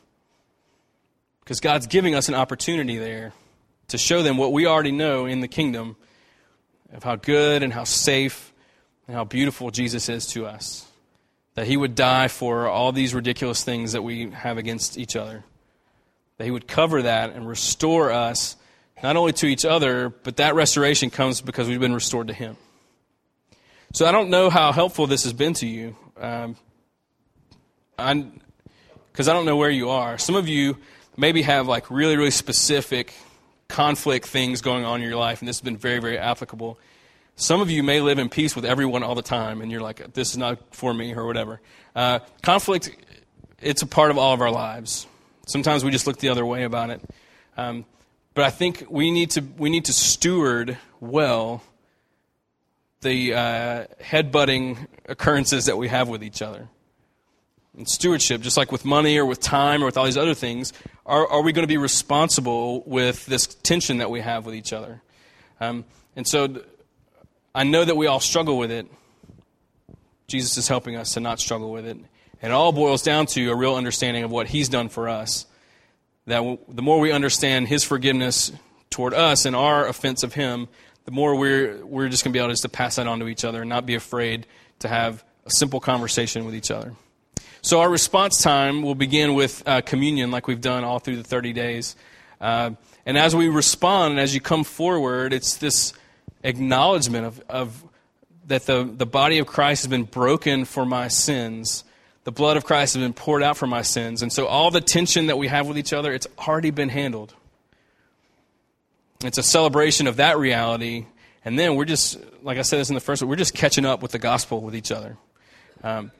Because 1.41 1.59
God's 1.59 1.87
giving 1.87 2.15
us 2.15 2.29
an 2.29 2.35
opportunity 2.35 2.97
there 2.97 3.33
to 3.89 3.97
show 3.97 4.23
them 4.23 4.37
what 4.37 4.53
we 4.53 4.65
already 4.65 4.91
know 4.91 5.25
in 5.25 5.41
the 5.41 5.47
kingdom 5.47 5.95
of 6.93 7.03
how 7.03 7.15
good 7.15 7.63
and 7.63 7.73
how 7.73 7.83
safe 7.83 8.53
and 9.07 9.15
how 9.15 9.23
beautiful 9.23 9.71
Jesus 9.71 10.07
is 10.09 10.27
to 10.27 10.45
us. 10.45 10.87
That 11.55 11.67
he 11.67 11.75
would 11.75 11.95
die 11.95 12.27
for 12.29 12.67
all 12.67 12.91
these 12.91 13.13
ridiculous 13.13 13.63
things 13.63 13.91
that 13.91 14.01
we 14.01 14.29
have 14.31 14.57
against 14.57 14.97
each 14.97 15.15
other. 15.15 15.43
That 16.37 16.45
he 16.45 16.51
would 16.51 16.67
cover 16.67 17.01
that 17.01 17.31
and 17.31 17.47
restore 17.47 18.11
us 18.11 18.55
not 19.03 19.17
only 19.17 19.33
to 19.33 19.47
each 19.47 19.65
other, 19.65 20.09
but 20.09 20.37
that 20.37 20.55
restoration 20.55 21.09
comes 21.09 21.41
because 21.41 21.67
we've 21.67 21.79
been 21.79 21.93
restored 21.93 22.27
to 22.27 22.33
him. 22.33 22.55
So 23.93 24.05
I 24.05 24.11
don't 24.11 24.29
know 24.29 24.49
how 24.49 24.71
helpful 24.71 25.07
this 25.07 25.23
has 25.23 25.33
been 25.33 25.53
to 25.55 25.67
you. 25.67 25.95
Um, 26.17 26.55
because 27.97 29.27
I 29.27 29.33
don't 29.33 29.45
know 29.45 29.57
where 29.57 29.69
you 29.69 29.89
are. 29.89 30.17
Some 30.17 30.35
of 30.35 30.47
you 30.47 30.77
maybe 31.21 31.43
have 31.43 31.67
like 31.67 31.89
really, 31.91 32.17
really 32.17 32.31
specific 32.31 33.13
conflict 33.67 34.25
things 34.25 34.59
going 34.59 34.83
on 34.83 35.01
in 35.01 35.07
your 35.07 35.15
life, 35.15 35.39
and 35.39 35.47
this 35.47 35.57
has 35.57 35.61
been 35.61 35.77
very, 35.77 35.99
very 35.99 36.17
applicable. 36.17 36.79
Some 37.35 37.61
of 37.61 37.69
you 37.69 37.83
may 37.83 38.01
live 38.01 38.19
in 38.19 38.27
peace 38.27 38.55
with 38.55 38.65
everyone 38.65 39.03
all 39.03 39.15
the 39.15 39.21
time, 39.21 39.61
and 39.61 39.71
you're 39.71 39.81
like, 39.81 40.13
this 40.13 40.31
is 40.31 40.37
not 40.37 40.75
for 40.75 40.93
me, 40.93 41.13
or 41.13 41.25
whatever. 41.25 41.61
Uh, 41.95 42.19
conflict, 42.41 42.89
it's 43.61 43.83
a 43.83 43.87
part 43.87 44.09
of 44.09 44.17
all 44.17 44.33
of 44.33 44.41
our 44.41 44.51
lives. 44.51 45.05
Sometimes 45.47 45.83
we 45.83 45.91
just 45.91 46.07
look 46.07 46.17
the 46.17 46.29
other 46.29 46.45
way 46.45 46.63
about 46.63 46.89
it. 46.89 47.01
Um, 47.55 47.85
but 48.33 48.43
I 48.43 48.49
think 48.49 48.85
we 48.89 49.11
need 49.11 49.31
to, 49.31 49.41
we 49.57 49.69
need 49.69 49.85
to 49.85 49.93
steward 49.93 50.77
well 50.99 51.61
the 53.01 53.33
uh, 53.33 53.85
headbutting 54.01 54.87
occurrences 55.07 55.65
that 55.65 55.77
we 55.77 55.87
have 55.87 56.09
with 56.09 56.23
each 56.23 56.41
other. 56.41 56.67
And 57.81 57.89
stewardship, 57.89 58.41
just 58.41 58.57
like 58.57 58.71
with 58.71 58.85
money 58.85 59.17
or 59.17 59.25
with 59.25 59.39
time 59.39 59.81
or 59.81 59.87
with 59.87 59.97
all 59.97 60.05
these 60.05 60.15
other 60.15 60.35
things, 60.35 60.71
are, 61.03 61.27
are 61.27 61.41
we 61.41 61.51
going 61.51 61.63
to 61.63 61.67
be 61.67 61.77
responsible 61.77 62.83
with 62.85 63.25
this 63.25 63.47
tension 63.47 63.97
that 63.97 64.11
we 64.11 64.21
have 64.21 64.45
with 64.45 64.53
each 64.53 64.71
other? 64.71 65.01
Um, 65.59 65.83
and 66.15 66.27
so 66.27 66.61
I 67.55 67.63
know 67.63 67.83
that 67.83 67.97
we 67.97 68.05
all 68.05 68.19
struggle 68.19 68.59
with 68.59 68.69
it. 68.69 68.85
Jesus 70.27 70.57
is 70.57 70.67
helping 70.67 70.95
us 70.95 71.13
to 71.15 71.21
not 71.21 71.39
struggle 71.39 71.71
with 71.71 71.87
it. 71.87 71.97
And 71.97 72.07
it 72.43 72.51
all 72.51 72.71
boils 72.71 73.01
down 73.01 73.25
to 73.25 73.49
a 73.49 73.55
real 73.55 73.73
understanding 73.73 74.23
of 74.23 74.29
what 74.29 74.45
He's 74.45 74.69
done 74.69 74.87
for 74.87 75.09
us. 75.09 75.47
That 76.27 76.59
the 76.67 76.83
more 76.83 76.99
we 76.99 77.11
understand 77.11 77.67
His 77.67 77.83
forgiveness 77.83 78.51
toward 78.91 79.15
us 79.15 79.45
and 79.45 79.55
our 79.55 79.87
offense 79.87 80.21
of 80.21 80.35
Him, 80.35 80.67
the 81.05 81.11
more 81.11 81.35
we're, 81.35 81.83
we're 81.83 82.09
just 82.09 82.23
going 82.23 82.31
to 82.31 82.37
be 82.39 82.43
able 82.45 82.53
to 82.53 82.69
pass 82.69 82.97
that 82.97 83.07
on 83.07 83.17
to 83.21 83.27
each 83.27 83.43
other 83.43 83.61
and 83.61 83.69
not 83.69 83.87
be 83.87 83.95
afraid 83.95 84.45
to 84.81 84.87
have 84.87 85.23
a 85.47 85.49
simple 85.49 85.79
conversation 85.79 86.45
with 86.45 86.53
each 86.53 86.69
other. 86.69 86.93
So 87.63 87.81
our 87.81 87.89
response 87.89 88.41
time 88.41 88.81
will 88.81 88.95
begin 88.95 89.35
with 89.35 89.61
uh, 89.67 89.81
communion, 89.81 90.31
like 90.31 90.47
we've 90.47 90.61
done 90.61 90.83
all 90.83 90.97
through 90.97 91.17
the 91.17 91.23
30 91.23 91.53
days. 91.53 91.95
Uh, 92.39 92.71
and 93.05 93.17
as 93.17 93.35
we 93.35 93.49
respond, 93.49 94.19
as 94.19 94.33
you 94.33 94.41
come 94.41 94.63
forward, 94.63 95.31
it's 95.31 95.57
this 95.57 95.93
acknowledgement 96.43 97.25
of, 97.25 97.43
of 97.49 97.83
that 98.47 98.65
the, 98.65 98.83
the 98.83 99.05
body 99.05 99.37
of 99.37 99.45
Christ 99.45 99.83
has 99.83 99.89
been 99.89 100.05
broken 100.05 100.65
for 100.65 100.87
my 100.87 101.07
sins. 101.07 101.83
The 102.23 102.31
blood 102.31 102.57
of 102.57 102.65
Christ 102.65 102.95
has 102.95 103.03
been 103.03 103.13
poured 103.13 103.43
out 103.43 103.57
for 103.57 103.67
my 103.67 103.83
sins. 103.83 104.23
And 104.23 104.33
so 104.33 104.47
all 104.47 104.71
the 104.71 104.81
tension 104.81 105.27
that 105.27 105.37
we 105.37 105.47
have 105.47 105.67
with 105.67 105.77
each 105.77 105.93
other, 105.93 106.11
it's 106.13 106.27
already 106.39 106.71
been 106.71 106.89
handled. 106.89 107.35
It's 109.23 109.37
a 109.37 109.43
celebration 109.43 110.07
of 110.07 110.15
that 110.15 110.39
reality. 110.39 111.05
And 111.45 111.59
then 111.59 111.75
we're 111.75 111.85
just, 111.85 112.17
like 112.41 112.57
I 112.57 112.63
said 112.63 112.79
this 112.79 112.89
in 112.89 112.95
the 112.95 113.01
first, 113.01 113.21
we're 113.21 113.35
just 113.35 113.53
catching 113.53 113.85
up 113.85 114.01
with 114.01 114.11
the 114.11 114.19
gospel 114.19 114.61
with 114.61 114.75
each 114.75 114.91
other. 114.91 115.17
Um, 115.83 116.11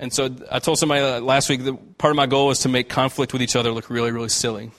and 0.00 0.12
so 0.12 0.34
I 0.50 0.58
told 0.60 0.78
somebody 0.78 1.02
last 1.20 1.50
week 1.50 1.62
that 1.64 1.98
part 1.98 2.10
of 2.10 2.16
my 2.16 2.26
goal 2.26 2.50
is 2.50 2.60
to 2.60 2.70
make 2.70 2.88
conflict 2.88 3.34
with 3.34 3.42
each 3.42 3.54
other 3.54 3.70
look 3.70 3.90
really, 3.90 4.10
really 4.10 4.30
silly. 4.30 4.70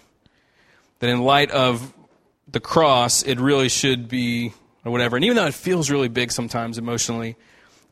That 0.97 1.09
in 1.09 1.21
light 1.21 1.51
of 1.51 1.93
the 2.47 2.59
cross, 2.59 3.21
it 3.21 3.39
really 3.39 3.69
should 3.69 4.07
be, 4.07 4.51
or 4.83 4.91
whatever. 4.91 5.15
And 5.15 5.23
even 5.23 5.37
though 5.37 5.45
it 5.45 5.53
feels 5.53 5.91
really 5.91 6.07
big 6.07 6.31
sometimes 6.31 6.79
emotionally, 6.79 7.37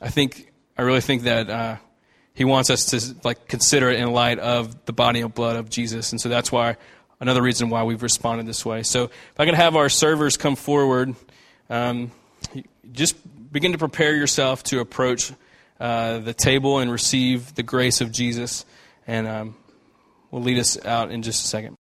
I 0.01 0.09
think, 0.09 0.51
I 0.75 0.81
really 0.81 1.01
think 1.01 1.23
that 1.23 1.49
uh, 1.51 1.75
he 2.33 2.45
wants 2.45 2.71
us 2.71 2.85
to 2.87 3.15
like 3.23 3.47
consider 3.47 3.91
it 3.91 3.99
in 3.99 4.11
light 4.11 4.39
of 4.39 4.85
the 4.85 4.93
body 4.93 5.21
and 5.21 5.31
blood 5.31 5.55
of 5.55 5.69
Jesus. 5.69 6.11
And 6.11 6.19
so 6.19 6.29
that's 6.29 6.51
why, 6.51 6.77
another 7.19 7.43
reason 7.43 7.69
why 7.69 7.83
we've 7.83 8.01
responded 8.01 8.47
this 8.47 8.65
way. 8.65 8.81
So 8.81 9.03
if 9.03 9.39
I 9.39 9.45
could 9.45 9.53
have 9.53 9.75
our 9.75 9.89
servers 9.89 10.35
come 10.35 10.55
forward, 10.55 11.15
um, 11.69 12.11
just 12.91 13.15
begin 13.51 13.73
to 13.73 13.77
prepare 13.77 14.15
yourself 14.15 14.63
to 14.63 14.79
approach 14.79 15.31
uh, 15.79 16.19
the 16.19 16.33
table 16.33 16.79
and 16.79 16.91
receive 16.91 17.55
the 17.55 17.63
grace 17.63 18.01
of 18.01 18.11
Jesus. 18.11 18.65
And 19.07 19.27
um, 19.27 19.55
we'll 20.31 20.41
lead 20.41 20.59
us 20.59 20.83
out 20.85 21.11
in 21.11 21.21
just 21.21 21.45
a 21.45 21.47
second. 21.47 21.75